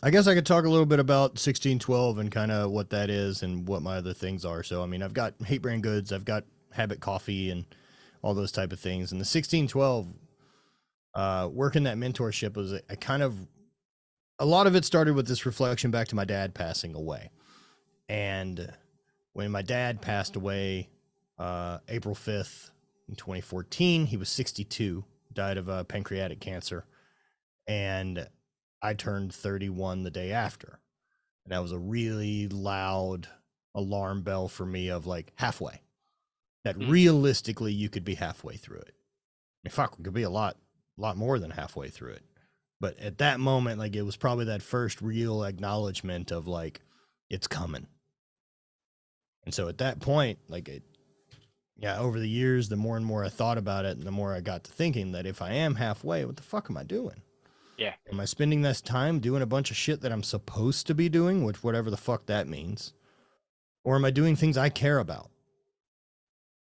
I 0.00 0.10
guess 0.10 0.28
I 0.28 0.34
could 0.34 0.46
talk 0.46 0.64
a 0.64 0.68
little 0.68 0.86
bit 0.86 1.00
about 1.00 1.38
sixteen 1.40 1.80
twelve 1.80 2.18
and 2.18 2.30
kind 2.30 2.52
of 2.52 2.70
what 2.70 2.90
that 2.90 3.10
is 3.10 3.42
and 3.42 3.66
what 3.66 3.82
my 3.82 3.96
other 3.96 4.14
things 4.14 4.44
are. 4.44 4.62
So 4.62 4.82
I 4.82 4.86
mean, 4.86 5.02
I've 5.02 5.12
got 5.12 5.34
Hate 5.44 5.60
Brand 5.60 5.82
Goods, 5.82 6.12
I've 6.12 6.24
got 6.24 6.44
Habit 6.70 7.00
Coffee, 7.00 7.50
and 7.50 7.64
all 8.22 8.32
those 8.32 8.52
type 8.52 8.72
of 8.72 8.78
things. 8.78 9.10
And 9.10 9.20
the 9.20 9.24
sixteen 9.24 9.66
twelve, 9.66 10.06
uh, 11.14 11.48
working 11.52 11.82
that 11.84 11.96
mentorship 11.96 12.56
was 12.56 12.72
a, 12.74 12.80
a 12.88 12.96
kind 12.96 13.24
of 13.24 13.34
a 14.38 14.46
lot 14.46 14.68
of 14.68 14.76
it 14.76 14.84
started 14.84 15.14
with 15.14 15.26
this 15.26 15.44
reflection 15.44 15.90
back 15.90 16.06
to 16.08 16.14
my 16.14 16.24
dad 16.24 16.54
passing 16.54 16.94
away, 16.94 17.30
and 18.08 18.72
when 19.32 19.50
my 19.50 19.62
dad 19.62 20.00
passed 20.00 20.36
away, 20.36 20.88
uh, 21.38 21.78
April 21.88 22.14
fifth 22.14 22.70
in 23.08 23.16
twenty 23.16 23.40
fourteen, 23.40 24.06
he 24.06 24.16
was 24.16 24.28
sixty 24.28 24.62
two, 24.62 25.04
died 25.32 25.56
of 25.56 25.68
uh, 25.68 25.82
pancreatic 25.82 26.38
cancer 26.38 26.84
and 27.66 28.28
I 28.82 28.94
turned 28.94 29.34
31 29.34 30.02
the 30.02 30.10
day 30.10 30.32
after. 30.32 30.80
And 31.44 31.52
that 31.52 31.62
was 31.62 31.72
a 31.72 31.78
really 31.78 32.48
loud 32.48 33.28
alarm 33.74 34.22
bell 34.22 34.48
for 34.48 34.66
me 34.66 34.88
of 34.88 35.06
like 35.06 35.32
halfway. 35.36 35.82
That 36.64 36.76
Hmm. 36.76 36.90
realistically 36.90 37.72
you 37.72 37.88
could 37.88 38.04
be 38.04 38.14
halfway 38.16 38.56
through 38.56 38.80
it. 38.80 38.94
I 38.94 39.68
mean, 39.68 39.72
fuck, 39.72 39.98
we 39.98 40.04
could 40.04 40.14
be 40.14 40.22
a 40.22 40.30
lot, 40.30 40.56
a 40.96 41.00
lot 41.00 41.16
more 41.16 41.38
than 41.38 41.52
halfway 41.52 41.88
through 41.88 42.12
it. 42.12 42.24
But 42.80 42.98
at 42.98 43.18
that 43.18 43.40
moment, 43.40 43.78
like 43.78 43.96
it 43.96 44.02
was 44.02 44.16
probably 44.16 44.44
that 44.46 44.62
first 44.62 45.00
real 45.02 45.42
acknowledgement 45.42 46.30
of 46.30 46.46
like, 46.46 46.80
it's 47.30 47.46
coming. 47.46 47.86
And 49.44 49.54
so 49.54 49.68
at 49.68 49.78
that 49.78 50.00
point, 50.00 50.38
like 50.48 50.68
it, 50.68 50.82
yeah, 51.76 51.98
over 51.98 52.18
the 52.18 52.28
years, 52.28 52.68
the 52.68 52.76
more 52.76 52.96
and 52.96 53.06
more 53.06 53.24
I 53.24 53.28
thought 53.28 53.56
about 53.56 53.84
it, 53.84 53.96
and 53.96 54.06
the 54.06 54.10
more 54.10 54.34
I 54.34 54.40
got 54.40 54.64
to 54.64 54.72
thinking 54.72 55.12
that 55.12 55.26
if 55.26 55.40
I 55.40 55.52
am 55.52 55.76
halfway, 55.76 56.24
what 56.24 56.36
the 56.36 56.42
fuck 56.42 56.68
am 56.68 56.76
I 56.76 56.82
doing? 56.84 57.22
Yeah. 57.78 57.94
Am 58.10 58.18
I 58.20 58.24
spending 58.24 58.62
this 58.62 58.80
time 58.80 59.20
doing 59.20 59.40
a 59.40 59.46
bunch 59.46 59.70
of 59.70 59.76
shit 59.76 60.00
that 60.00 60.12
I'm 60.12 60.24
supposed 60.24 60.86
to 60.88 60.94
be 60.94 61.08
doing, 61.08 61.44
which 61.44 61.62
whatever 61.62 61.90
the 61.90 61.96
fuck 61.96 62.26
that 62.26 62.48
means? 62.48 62.92
Or 63.84 63.94
am 63.94 64.04
I 64.04 64.10
doing 64.10 64.34
things 64.36 64.58
I 64.58 64.68
care 64.68 64.98
about? 64.98 65.30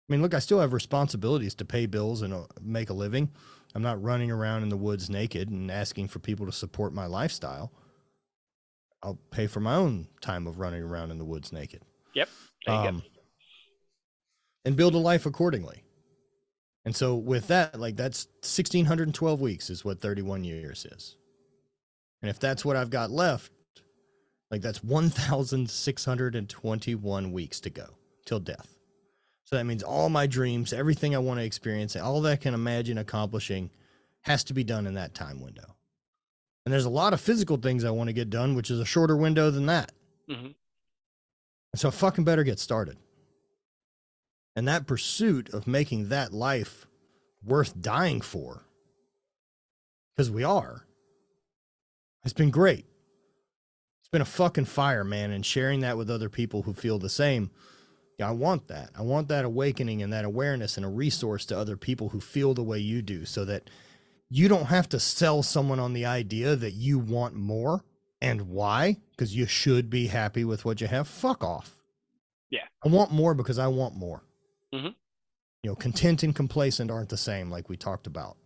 I 0.09 0.13
mean, 0.13 0.23
look, 0.23 0.35
I 0.35 0.39
still 0.39 0.61
have 0.61 0.73
responsibilities 0.73 1.55
to 1.57 1.65
pay 1.65 1.87
bills 1.87 2.23
and 2.23 2.33
uh, 2.33 2.43
make 2.61 2.91
a 2.91 2.95
living. 2.95 3.31
I'm 3.75 3.83
not 3.83 4.01
running 4.03 4.31
around 4.31 4.63
in 4.63 4.69
the 4.69 4.77
woods 4.77 5.11
naked 5.11 5.49
and 5.49 5.71
asking 5.71 6.09
for 6.09 6.19
people 6.19 6.47
to 6.47 6.53
support 6.53 6.93
my 6.93 7.07
lifestyle. 7.07 7.73
I'll 9.03 9.19
pay 9.31 9.47
for 9.47 9.61
my 9.61 9.75
own 9.75 10.09
time 10.21 10.47
of 10.47 10.59
running 10.59 10.83
around 10.83 11.11
in 11.11 11.19
the 11.19 11.25
woods 11.25 11.53
naked 11.53 11.83
Yep. 12.15 12.29
um, 12.67 13.03
and 14.65 14.77
build 14.77 14.95
a 14.95 14.99
life 14.99 15.27
accordingly. 15.27 15.83
And 16.87 16.97
so 16.97 17.17
with 17.17 17.49
that, 17.49 17.79
like 17.79 17.97
that's 17.97 18.29
1612 18.43 19.41
weeks 19.41 19.69
is 19.71 19.85
what 19.85 20.01
31 20.01 20.45
years 20.45 20.87
is. 20.87 21.17
And 22.23 22.31
if 22.31 22.39
that's 22.39 22.65
what 22.65 22.77
I've 22.77 22.91
got 22.91 23.11
left, 23.11 23.51
like 24.53 24.63
that's 24.63 24.85
1621 24.85 27.33
weeks 27.33 27.59
to 27.61 27.71
go 27.71 27.89
till 28.25 28.39
death. 28.39 28.69
So 29.45 29.57
that 29.57 29.65
means 29.65 29.83
all 29.83 30.09
my 30.09 30.29
dreams, 30.29 30.73
everything 30.73 31.15
I 31.15 31.19
want 31.19 31.41
to 31.41 31.45
experience, 31.45 31.95
all 31.97 32.23
that 32.23 32.33
I 32.33 32.37
can 32.37 32.55
imagine 32.55 32.97
accomplishing 32.99 33.71
has 34.23 34.45
to 34.45 34.55
be 34.55 34.65
done 34.65 34.87
in 34.87 34.95
that 34.95 35.13
time 35.13 35.41
window. 35.41 35.75
And 36.65 36.73
there's 36.73 36.85
a 36.85 36.91
lot 36.91 37.13
of 37.13 37.21
physical 37.21 37.57
things 37.57 37.85
I 37.85 37.91
want 37.91 38.07
to 38.09 38.15
get 38.15 38.31
done, 38.31 38.55
which 38.55 38.71
is 38.71 38.79
a 38.79 38.85
shorter 38.85 39.17
window 39.17 39.51
than 39.51 39.67
that. 39.67 39.91
Mhm. 40.29 40.55
So 41.75 41.89
I 41.89 41.91
fucking 41.91 42.23
better 42.25 42.45
get 42.45 42.61
started. 42.61 42.97
And 44.57 44.67
that 44.67 44.87
pursuit 44.87 45.53
of 45.53 45.67
making 45.67 46.09
that 46.09 46.33
life 46.33 46.87
worth 47.45 47.81
dying 47.81 48.21
for, 48.21 48.65
because 50.17 50.31
we 50.31 50.43
are, 50.43 50.87
it's 52.25 52.33
been 52.33 52.51
great. 52.51 52.87
It's 54.01 54.09
been 54.11 54.23
a 54.23 54.25
fucking 54.25 54.65
fire, 54.65 55.05
man. 55.05 55.31
And 55.31 55.45
sharing 55.45 55.81
that 55.81 55.97
with 55.99 56.11
other 56.11 56.29
people 56.31 56.63
who 56.63 56.73
feel 56.73 56.99
the 56.99 57.09
same. 57.09 57.51
Yeah, 58.19 58.29
I 58.29 58.33
want 58.33 58.69
that. 58.69 58.91
I 58.97 59.03
want 59.03 59.29
that 59.29 59.45
awakening 59.45 60.03
and 60.03 60.13
that 60.13 60.25
awareness 60.25 60.77
and 60.77 60.87
a 60.87 60.89
resource 60.89 61.45
to 61.47 61.59
other 61.59 61.77
people 61.77 62.09
who 62.09 62.21
feel 62.21 62.55
the 62.55 62.63
way 62.63 62.79
you 62.79 63.03
do 63.03 63.27
so 63.27 63.45
that 63.45 63.69
you 64.31 64.49
don't 64.49 64.67
have 64.67 64.89
to 64.89 64.99
sell 64.99 65.43
someone 65.43 65.79
on 65.79 65.93
the 65.93 66.07
idea 66.07 66.57
that 66.57 66.73
you 66.73 66.99
want 66.99 67.35
more 67.35 67.85
and 68.21 68.49
why 68.49 68.97
because 69.11 69.37
you 69.37 69.47
should 69.47 69.91
be 69.91 70.07
happy 70.07 70.45
with 70.45 70.65
what 70.65 70.81
you 70.81 70.87
have 70.87 71.07
fuck 71.07 71.45
off 71.45 71.83
Yeah. 72.51 72.65
i 72.85 72.89
want 72.89 73.13
more 73.13 73.35
because 73.35 73.59
i 73.59 73.67
want 73.69 73.95
more 73.95 74.23
Mhm. 74.75 74.95
you 75.63 75.71
know 75.71 75.75
content 75.77 76.23
and 76.23 76.35
complacent 76.35 76.91
aren't 76.91 77.09
the 77.09 77.17
same 77.17 77.51
like 77.51 77.69
we 77.69 77.77
talked 77.77 78.07
about 78.07 78.37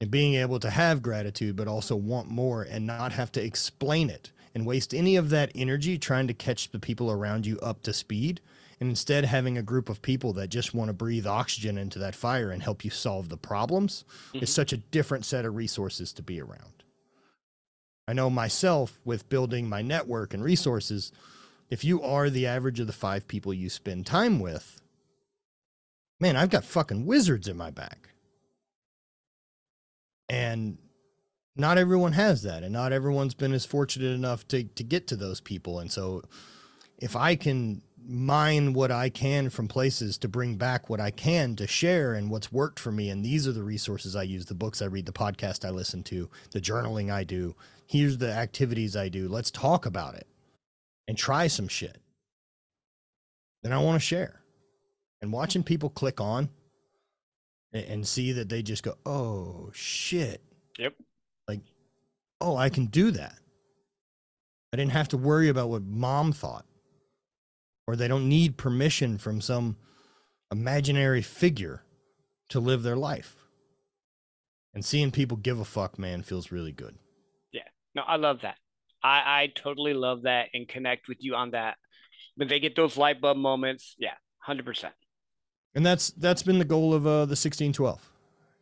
and 0.00 0.10
being 0.10 0.34
able 0.34 0.58
to 0.60 0.70
have 0.70 1.02
gratitude 1.02 1.56
but 1.56 1.68
also 1.68 1.96
want 1.96 2.28
more 2.28 2.62
and 2.62 2.86
not 2.86 3.12
have 3.12 3.32
to 3.32 3.42
explain 3.42 4.10
it 4.10 4.30
and 4.54 4.66
waste 4.66 4.94
any 4.94 5.16
of 5.16 5.30
that 5.30 5.50
energy 5.54 5.98
trying 5.98 6.26
to 6.26 6.34
catch 6.34 6.70
the 6.70 6.78
people 6.78 7.10
around 7.10 7.46
you 7.46 7.58
up 7.60 7.82
to 7.82 7.92
speed 7.92 8.40
and 8.80 8.88
instead 8.90 9.24
having 9.24 9.58
a 9.58 9.62
group 9.62 9.88
of 9.88 10.00
people 10.02 10.32
that 10.32 10.48
just 10.48 10.72
want 10.72 10.88
to 10.88 10.92
breathe 10.92 11.26
oxygen 11.26 11.76
into 11.76 11.98
that 11.98 12.14
fire 12.14 12.50
and 12.50 12.62
help 12.62 12.84
you 12.84 12.90
solve 12.90 13.28
the 13.28 13.36
problems 13.36 14.04
is 14.34 14.48
Mhm. 14.50 14.52
such 14.54 14.72
a 14.72 14.76
different 14.76 15.24
set 15.24 15.44
of 15.44 15.56
resources 15.56 16.12
to 16.12 16.22
be 16.22 16.40
around. 16.40 16.84
I 18.06 18.12
know 18.12 18.30
myself 18.30 19.00
with 19.04 19.28
building 19.28 19.68
my 19.68 19.82
network 19.82 20.32
and 20.32 20.42
resources, 20.42 21.12
if 21.70 21.84
you 21.84 22.00
are 22.02 22.30
the 22.30 22.46
average 22.46 22.80
of 22.80 22.86
the 22.86 22.92
five 22.92 23.26
people 23.28 23.52
you 23.52 23.68
spend 23.68 24.06
time 24.06 24.38
with, 24.40 24.77
man, 26.20 26.36
I've 26.36 26.50
got 26.50 26.64
fucking 26.64 27.06
wizards 27.06 27.48
in 27.48 27.56
my 27.56 27.70
back. 27.70 28.10
And 30.28 30.78
not 31.56 31.78
everyone 31.78 32.12
has 32.12 32.42
that 32.42 32.62
and 32.62 32.72
not 32.72 32.92
everyone's 32.92 33.34
been 33.34 33.52
as 33.52 33.64
fortunate 33.64 34.14
enough 34.14 34.46
to 34.48 34.64
to 34.64 34.84
get 34.84 35.06
to 35.08 35.16
those 35.16 35.40
people. 35.40 35.80
And 35.80 35.90
so 35.90 36.22
if 36.98 37.16
i 37.16 37.34
can 37.36 37.82
mine 38.06 38.72
what 38.72 38.90
i 38.90 39.08
can 39.08 39.50
from 39.50 39.68
places 39.68 40.18
to 40.18 40.28
bring 40.28 40.56
back 40.56 40.88
what 40.88 41.00
i 41.00 41.10
can 41.10 41.54
to 41.56 41.66
share 41.66 42.14
and 42.14 42.30
what's 42.30 42.52
worked 42.52 42.78
for 42.78 42.90
me 42.90 43.10
and 43.10 43.24
these 43.24 43.46
are 43.46 43.52
the 43.52 43.62
resources 43.62 44.16
i 44.16 44.22
use 44.22 44.46
the 44.46 44.54
books 44.54 44.80
i 44.80 44.86
read 44.86 45.06
the 45.06 45.12
podcast 45.12 45.64
i 45.64 45.70
listen 45.70 46.02
to 46.02 46.28
the 46.52 46.60
journaling 46.60 47.12
i 47.12 47.22
do 47.22 47.54
here's 47.86 48.18
the 48.18 48.32
activities 48.32 48.96
i 48.96 49.08
do 49.08 49.28
let's 49.28 49.50
talk 49.50 49.86
about 49.86 50.14
it 50.14 50.26
and 51.06 51.16
try 51.16 51.46
some 51.46 51.68
shit. 51.68 51.98
Then 53.62 53.72
i 53.72 53.78
want 53.78 53.96
to 53.96 54.06
share 54.06 54.37
and 55.20 55.32
watching 55.32 55.62
people 55.62 55.90
click 55.90 56.20
on 56.20 56.48
and, 57.72 57.84
and 57.84 58.06
see 58.08 58.32
that 58.32 58.48
they 58.48 58.62
just 58.62 58.82
go 58.82 58.94
oh 59.06 59.70
shit 59.74 60.42
Yep. 60.78 60.94
like, 61.48 61.60
oh, 62.40 62.56
I 62.56 62.68
can 62.68 62.86
do 62.86 63.10
that. 63.10 63.34
I 64.72 64.76
didn't 64.76 64.92
have 64.92 65.08
to 65.08 65.16
worry 65.16 65.48
about 65.48 65.70
what 65.70 65.82
mom 65.82 66.32
thought. 66.32 66.64
Or 67.86 67.96
they 67.96 68.06
don't 68.06 68.28
need 68.28 68.56
permission 68.56 69.18
from 69.18 69.40
some 69.40 69.76
imaginary 70.52 71.22
figure 71.22 71.82
to 72.50 72.60
live 72.60 72.82
their 72.82 72.96
life. 72.96 73.34
And 74.74 74.84
seeing 74.84 75.10
people 75.10 75.36
give 75.36 75.58
a 75.58 75.64
fuck, 75.64 75.98
man, 75.98 76.22
feels 76.22 76.52
really 76.52 76.70
good. 76.72 76.96
Yeah. 77.50 77.62
No, 77.94 78.02
I 78.06 78.16
love 78.16 78.42
that. 78.42 78.56
I, 79.02 79.42
I 79.42 79.52
totally 79.54 79.94
love 79.94 80.22
that 80.22 80.48
and 80.54 80.68
connect 80.68 81.08
with 81.08 81.18
you 81.20 81.34
on 81.34 81.52
that. 81.52 81.76
When 82.36 82.46
they 82.48 82.60
get 82.60 82.76
those 82.76 82.96
light 82.96 83.20
bulb 83.20 83.36
moments, 83.38 83.96
yeah, 83.98 84.14
hundred 84.38 84.66
percent. 84.66 84.94
And 85.74 85.84
that's 85.86 86.10
that's 86.10 86.42
been 86.42 86.58
the 86.58 86.64
goal 86.64 86.94
of 86.94 87.06
uh, 87.06 87.24
the 87.26 87.36
1612. 87.36 88.10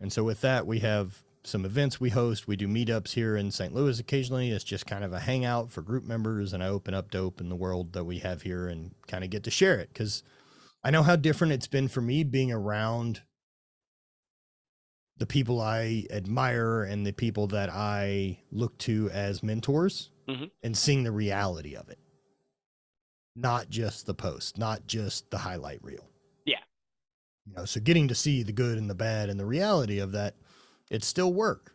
And 0.01 0.13
so 0.13 0.25
with 0.25 0.41
that, 0.43 0.67
we 0.67 0.81
have 0.81 1.23
some 1.45 1.65
events 1.65 2.01
we 2.01 2.11
host. 2.11 2.49
We 2.49 2.57
do 2.57 2.67
meetups 2.67 3.13
here 3.13 3.37
in 3.37 3.51
St. 3.51 3.73
Louis 3.75 3.99
occasionally. 4.01 4.51
It's 4.51 4.65
just 4.65 4.85
kind 4.87 5.05
of 5.05 5.13
a 5.13 5.21
hangout 5.21 5.71
for 5.71 5.81
group 5.81 6.05
members, 6.05 6.53
and 6.53 6.63
I 6.63 6.69
open 6.69 6.93
up 6.93 7.11
dope 7.11 7.41
in 7.41 7.49
the 7.49 7.55
world 7.57 7.93
that 7.93 8.05
we 8.05 8.19
have 8.19 8.43
here 8.43 8.67
and 8.67 8.93
kind 9.07 9.23
of 9.25 9.31
get 9.31 9.45
to 9.45 9.51
share 9.51 9.79
it 9.79 9.89
because 9.93 10.23
I 10.85 10.91
know 10.91 11.03
how 11.05 11.17
different 11.17 11.53
it's 11.53 11.69
been 11.69 11.89
for 11.89 12.01
me 12.01 12.25
being 12.25 12.51
around 12.53 13.23
the 15.17 15.27
people 15.27 15.61
I 15.61 16.05
admire 16.11 16.83
and 16.83 17.07
the 17.07 17.13
people 17.13 17.47
that 17.49 17.71
I 17.71 18.41
look 18.51 18.77
to 18.81 19.09
as 19.11 19.43
mentors 19.43 20.11
Mhm. 20.29 20.51
and 20.63 20.77
seeing 20.77 21.05
the 21.05 21.13
reality 21.13 21.75
of 21.75 21.89
it. 21.89 21.99
Not 23.35 23.71
just 23.71 24.05
the 24.07 24.15
post, 24.15 24.59
not 24.59 24.87
just 24.87 25.31
the 25.31 25.39
highlight 25.39 25.83
reel. 25.83 26.07
You 27.47 27.55
know, 27.55 27.65
so 27.65 27.81
getting 27.81 28.09
to 28.09 28.15
see 28.15 28.43
the 28.43 28.53
good 28.53 28.79
and 28.79 28.91
the 28.91 28.95
bad 28.95 29.29
and 29.29 29.39
the 29.39 29.47
reality 29.47 29.99
of 29.99 30.13
that, 30.13 30.35
it's 30.91 31.07
still 31.07 31.33
work. 31.33 31.73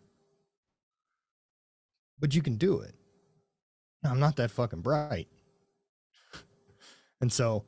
But 2.20 2.36
you 2.36 2.42
can 2.42 2.58
do 2.58 2.82
it. 2.82 2.96
I'm 4.04 4.20
not 4.20 4.36
that 4.38 4.52
fucking 4.52 4.82
bright. 4.82 5.28
And 7.22 7.32
so 7.32 7.66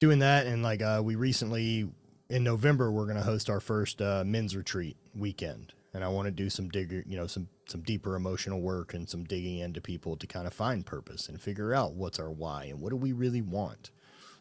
doing 0.00 0.20
that 0.20 0.46
and 0.46 0.62
like 0.62 0.82
uh 0.82 1.00
we 1.04 1.14
recently 1.14 1.88
in 2.30 2.42
November 2.42 2.90
we're 2.90 3.04
going 3.04 3.16
to 3.18 3.22
host 3.22 3.50
our 3.50 3.60
first 3.60 4.00
uh 4.00 4.24
men's 4.24 4.56
retreat 4.56 4.96
weekend 5.14 5.74
and 5.92 6.04
I 6.04 6.08
want 6.08 6.26
to 6.26 6.30
do 6.30 6.48
some 6.48 6.68
digger, 6.68 7.04
you 7.06 7.16
know, 7.16 7.26
some 7.26 7.48
some 7.68 7.82
deeper 7.82 8.16
emotional 8.16 8.60
work 8.60 8.94
and 8.94 9.08
some 9.08 9.24
digging 9.24 9.58
into 9.58 9.80
people 9.80 10.16
to 10.16 10.26
kind 10.26 10.46
of 10.46 10.54
find 10.54 10.86
purpose 10.86 11.28
and 11.28 11.40
figure 11.40 11.74
out 11.74 11.94
what's 11.94 12.18
our 12.18 12.30
why 12.30 12.64
and 12.64 12.80
what 12.80 12.90
do 12.90 12.96
we 12.96 13.12
really 13.12 13.42
want. 13.42 13.90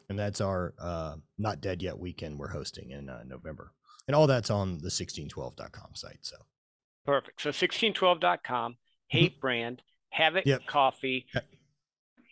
And 0.10 0.18
that's 0.18 0.42
our 0.42 0.74
uh 0.80 1.16
not 1.38 1.62
dead 1.62 1.82
yet 1.82 1.98
weekend 1.98 2.38
we're 2.40 2.50
hosting 2.50 2.92
in 2.92 3.10
uh, 3.10 3.22
November. 3.28 3.72
And 4.08 4.16
all 4.16 4.26
that's 4.28 4.50
on 4.50 4.80
the 4.80 4.90
1612.com 4.90 5.94
site. 5.94 6.18
So 6.22 6.36
Perfect. 7.06 7.42
So 7.42 7.50
1612.com, 7.50 8.76
hate 9.08 9.40
brand, 9.40 9.82
Habit 10.10 10.46
Yep. 10.48 10.66
Coffee, 10.68 11.28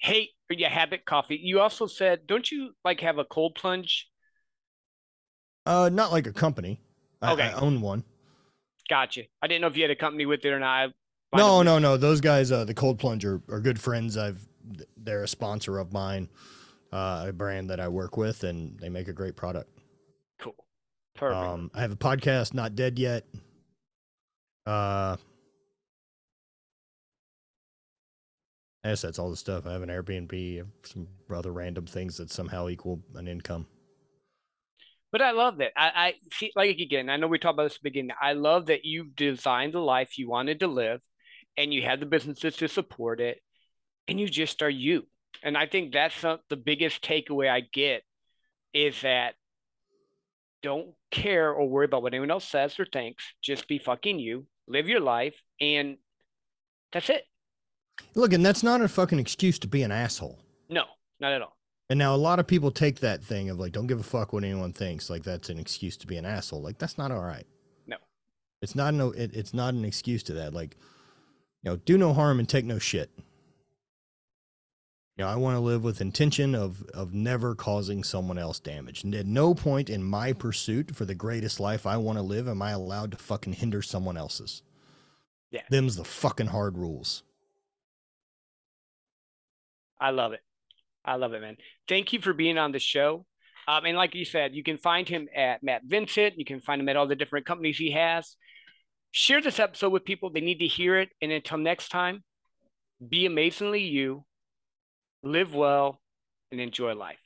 hate, 0.01 0.29
yeah, 0.51 0.69
Habit 0.69 1.05
Coffee. 1.05 1.39
You 1.41 1.59
also 1.61 1.87
said, 1.87 2.27
don't 2.27 2.51
you 2.51 2.71
like 2.83 2.99
have 3.01 3.17
a 3.17 3.25
cold 3.25 3.55
plunge? 3.55 4.07
uh 5.65 5.89
not 5.91 6.11
like 6.11 6.27
a 6.27 6.33
company. 6.33 6.79
I, 7.21 7.33
Okay. 7.33 7.43
I 7.43 7.53
own 7.53 7.81
one. 7.81 8.03
Gotcha. 8.89 9.23
I 9.41 9.47
didn't 9.47 9.61
know 9.61 9.67
if 9.67 9.75
you 9.75 9.83
had 9.83 9.91
a 9.91 9.95
company 9.95 10.25
with 10.25 10.45
it 10.45 10.49
or 10.49 10.59
not. 10.59 10.89
I- 11.33 11.37
No, 11.37 11.61
no, 11.61 11.77
no. 11.77 11.97
Those 11.97 12.21
guys, 12.21 12.51
uh, 12.51 12.63
the 12.65 12.73
Cold 12.73 12.99
Plunge 12.99 13.25
are, 13.25 13.41
are 13.49 13.59
good 13.59 13.79
friends. 13.79 14.17
I've 14.17 14.43
they're 14.97 15.23
a 15.23 15.27
sponsor 15.27 15.77
of 15.79 15.91
mine, 15.93 16.27
uh, 16.91 17.25
a 17.27 17.33
brand 17.33 17.69
that 17.69 17.79
I 17.79 17.87
work 17.87 18.17
with, 18.17 18.43
and 18.43 18.79
they 18.79 18.89
make 18.89 19.07
a 19.07 19.13
great 19.13 19.35
product. 19.35 19.69
Cool. 20.39 20.55
Perfect. 21.15 21.41
Um, 21.41 21.71
I 21.73 21.81
have 21.81 21.91
a 21.91 21.97
podcast, 21.97 22.53
not 22.53 22.75
dead 22.75 22.99
yet. 22.99 23.25
Uh, 24.65 25.17
I 28.83 28.89
guess 28.89 29.01
that's 29.01 29.19
all 29.19 29.29
the 29.29 29.37
stuff. 29.37 29.65
I 29.65 29.73
have 29.73 29.81
an 29.81 29.89
Airbnb, 29.89 30.65
some 30.83 31.07
other 31.29 31.51
random 31.51 31.85
things 31.85 32.17
that 32.17 32.31
somehow 32.31 32.69
equal 32.69 33.01
an 33.15 33.27
income. 33.27 33.65
But 35.11 35.21
I 35.21 35.31
love 35.31 35.57
that. 35.57 35.71
I, 35.75 35.91
I 35.95 36.13
see, 36.31 36.51
like 36.55 36.77
again, 36.79 37.09
I 37.09 37.17
know 37.17 37.27
we 37.27 37.39
talked 37.39 37.55
about 37.55 37.63
this 37.63 37.75
at 37.75 37.83
the 37.83 37.89
beginning. 37.89 38.15
I 38.21 38.33
love 38.33 38.67
that 38.67 38.85
you've 38.85 39.15
designed 39.15 39.73
the 39.73 39.79
life 39.79 40.17
you 40.17 40.29
wanted 40.29 40.59
to 40.59 40.67
live 40.67 41.01
and 41.55 41.73
you 41.73 41.81
have 41.83 41.99
the 41.99 42.05
businesses 42.05 42.55
to 42.57 42.67
support 42.67 43.19
it 43.19 43.41
and 44.07 44.19
you 44.19 44.27
just 44.27 44.61
are 44.61 44.69
you. 44.69 45.07
And 45.43 45.57
I 45.57 45.67
think 45.67 45.93
that's 45.93 46.15
some, 46.15 46.39
the 46.49 46.57
biggest 46.57 47.03
takeaway 47.03 47.49
I 47.49 47.61
get 47.61 48.03
is 48.73 49.01
that 49.01 49.35
don't 50.63 50.89
care 51.11 51.51
or 51.51 51.69
worry 51.69 51.85
about 51.85 52.01
what 52.01 52.13
anyone 52.13 52.31
else 52.31 52.45
says 52.45 52.79
or 52.79 52.85
thinks. 52.85 53.23
Just 53.41 53.67
be 53.67 53.77
fucking 53.77 54.19
you, 54.19 54.45
live 54.67 54.87
your 54.87 54.99
life, 54.99 55.41
and 55.61 55.97
that's 56.91 57.09
it. 57.09 57.23
Look, 58.15 58.33
and 58.33 58.45
that's 58.45 58.63
not 58.63 58.81
a 58.81 58.87
fucking 58.87 59.19
excuse 59.19 59.59
to 59.59 59.67
be 59.67 59.83
an 59.83 59.91
asshole. 59.91 60.39
No, 60.69 60.85
not 61.19 61.33
at 61.33 61.41
all. 61.41 61.55
And 61.89 61.97
now 61.97 62.13
a 62.13 62.17
lot 62.17 62.39
of 62.39 62.47
people 62.47 62.71
take 62.71 62.99
that 62.99 63.23
thing 63.23 63.49
of 63.49 63.59
like, 63.59 63.71
don't 63.71 63.87
give 63.87 63.99
a 63.99 64.03
fuck 64.03 64.33
what 64.33 64.43
anyone 64.43 64.73
thinks. 64.73 65.09
Like 65.09 65.23
that's 65.23 65.49
an 65.49 65.59
excuse 65.59 65.95
to 65.97 66.07
be 66.07 66.17
an 66.17 66.25
asshole. 66.25 66.61
Like 66.61 66.77
that's 66.77 66.97
not 66.97 67.11
all 67.11 67.21
right. 67.21 67.45
No. 67.85 67.97
It's 68.61 68.75
not 68.75 68.93
no. 68.93 69.11
It, 69.11 69.33
it's 69.33 69.53
not 69.53 69.73
an 69.73 69.85
excuse 69.85 70.23
to 70.23 70.33
that. 70.33 70.53
Like, 70.53 70.75
you 71.63 71.71
know, 71.71 71.77
do 71.77 71.97
no 71.97 72.13
harm 72.13 72.39
and 72.39 72.49
take 72.49 72.65
no 72.65 72.77
shit. 72.77 73.09
You 75.17 75.23
know, 75.23 75.31
I 75.31 75.35
want 75.35 75.55
to 75.55 75.59
live 75.59 75.83
with 75.83 75.99
intention 75.99 76.53
of 76.53 76.83
of 76.93 77.13
never 77.13 77.55
causing 77.55 78.03
someone 78.03 78.37
else 78.37 78.59
damage. 78.59 79.03
And 79.03 79.15
at 79.15 79.25
no 79.25 79.55
point 79.55 79.89
in 79.89 80.03
my 80.03 80.31
pursuit 80.31 80.95
for 80.95 81.05
the 81.05 81.15
greatest 81.15 81.59
life 81.59 81.87
I 81.87 81.97
want 81.97 82.19
to 82.19 82.23
live 82.23 82.47
am 82.47 82.61
I 82.61 82.71
allowed 82.71 83.11
to 83.11 83.17
fucking 83.17 83.53
hinder 83.53 83.81
someone 83.81 84.15
else's. 84.15 84.61
Yeah. 85.49 85.63
Them's 85.71 85.95
the 85.95 86.03
fucking 86.03 86.47
hard 86.47 86.77
rules. 86.77 87.23
I 89.99 90.11
love 90.11 90.33
it. 90.33 90.41
I 91.03 91.15
love 91.15 91.33
it, 91.33 91.41
man. 91.41 91.57
Thank 91.87 92.13
you 92.13 92.21
for 92.21 92.33
being 92.33 92.59
on 92.59 92.71
the 92.71 92.79
show. 92.79 93.25
Um, 93.67 93.85
and 93.85 93.97
like 93.97 94.13
you 94.13 94.23
said, 94.23 94.53
you 94.53 94.63
can 94.63 94.77
find 94.77 95.09
him 95.09 95.27
at 95.35 95.63
Matt 95.63 95.81
Vincent. 95.85 96.37
You 96.37 96.45
can 96.45 96.61
find 96.61 96.79
him 96.79 96.89
at 96.89 96.95
all 96.95 97.07
the 97.07 97.15
different 97.15 97.45
companies 97.45 97.77
he 97.77 97.91
has. 97.91 98.35
Share 99.11 99.41
this 99.41 99.59
episode 99.59 99.89
with 99.89 100.05
people. 100.05 100.29
They 100.29 100.41
need 100.41 100.59
to 100.59 100.67
hear 100.67 100.99
it. 100.99 101.09
And 101.21 101.31
until 101.31 101.57
next 101.57 101.89
time, 101.89 102.23
be 103.09 103.25
amazingly 103.25 103.81
you, 103.81 104.25
live 105.27 105.53
well, 105.53 105.99
and 106.51 106.59
enjoy 106.59 106.95
life. 106.95 107.19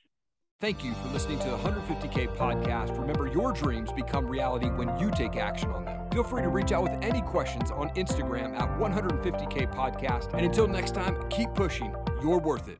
Thank 0.60 0.84
you 0.84 0.94
for 0.94 1.08
listening 1.08 1.40
to 1.40 1.50
the 1.50 1.56
150K 1.56 2.36
podcast. 2.36 2.96
Remember, 2.96 3.26
your 3.26 3.52
dreams 3.52 3.90
become 3.90 4.28
reality 4.28 4.66
when 4.66 4.96
you 4.96 5.10
take 5.10 5.36
action 5.36 5.70
on 5.70 5.84
them. 5.84 6.08
Feel 6.12 6.22
free 6.22 6.42
to 6.42 6.48
reach 6.48 6.70
out 6.70 6.84
with 6.84 6.92
any 7.02 7.20
questions 7.20 7.72
on 7.72 7.88
Instagram 7.90 8.56
at 8.56 8.68
150K 8.78 9.74
podcast. 9.74 10.32
And 10.34 10.46
until 10.46 10.68
next 10.68 10.94
time, 10.94 11.16
keep 11.30 11.52
pushing. 11.54 11.92
You're 12.22 12.38
worth 12.38 12.68
it. 12.68 12.78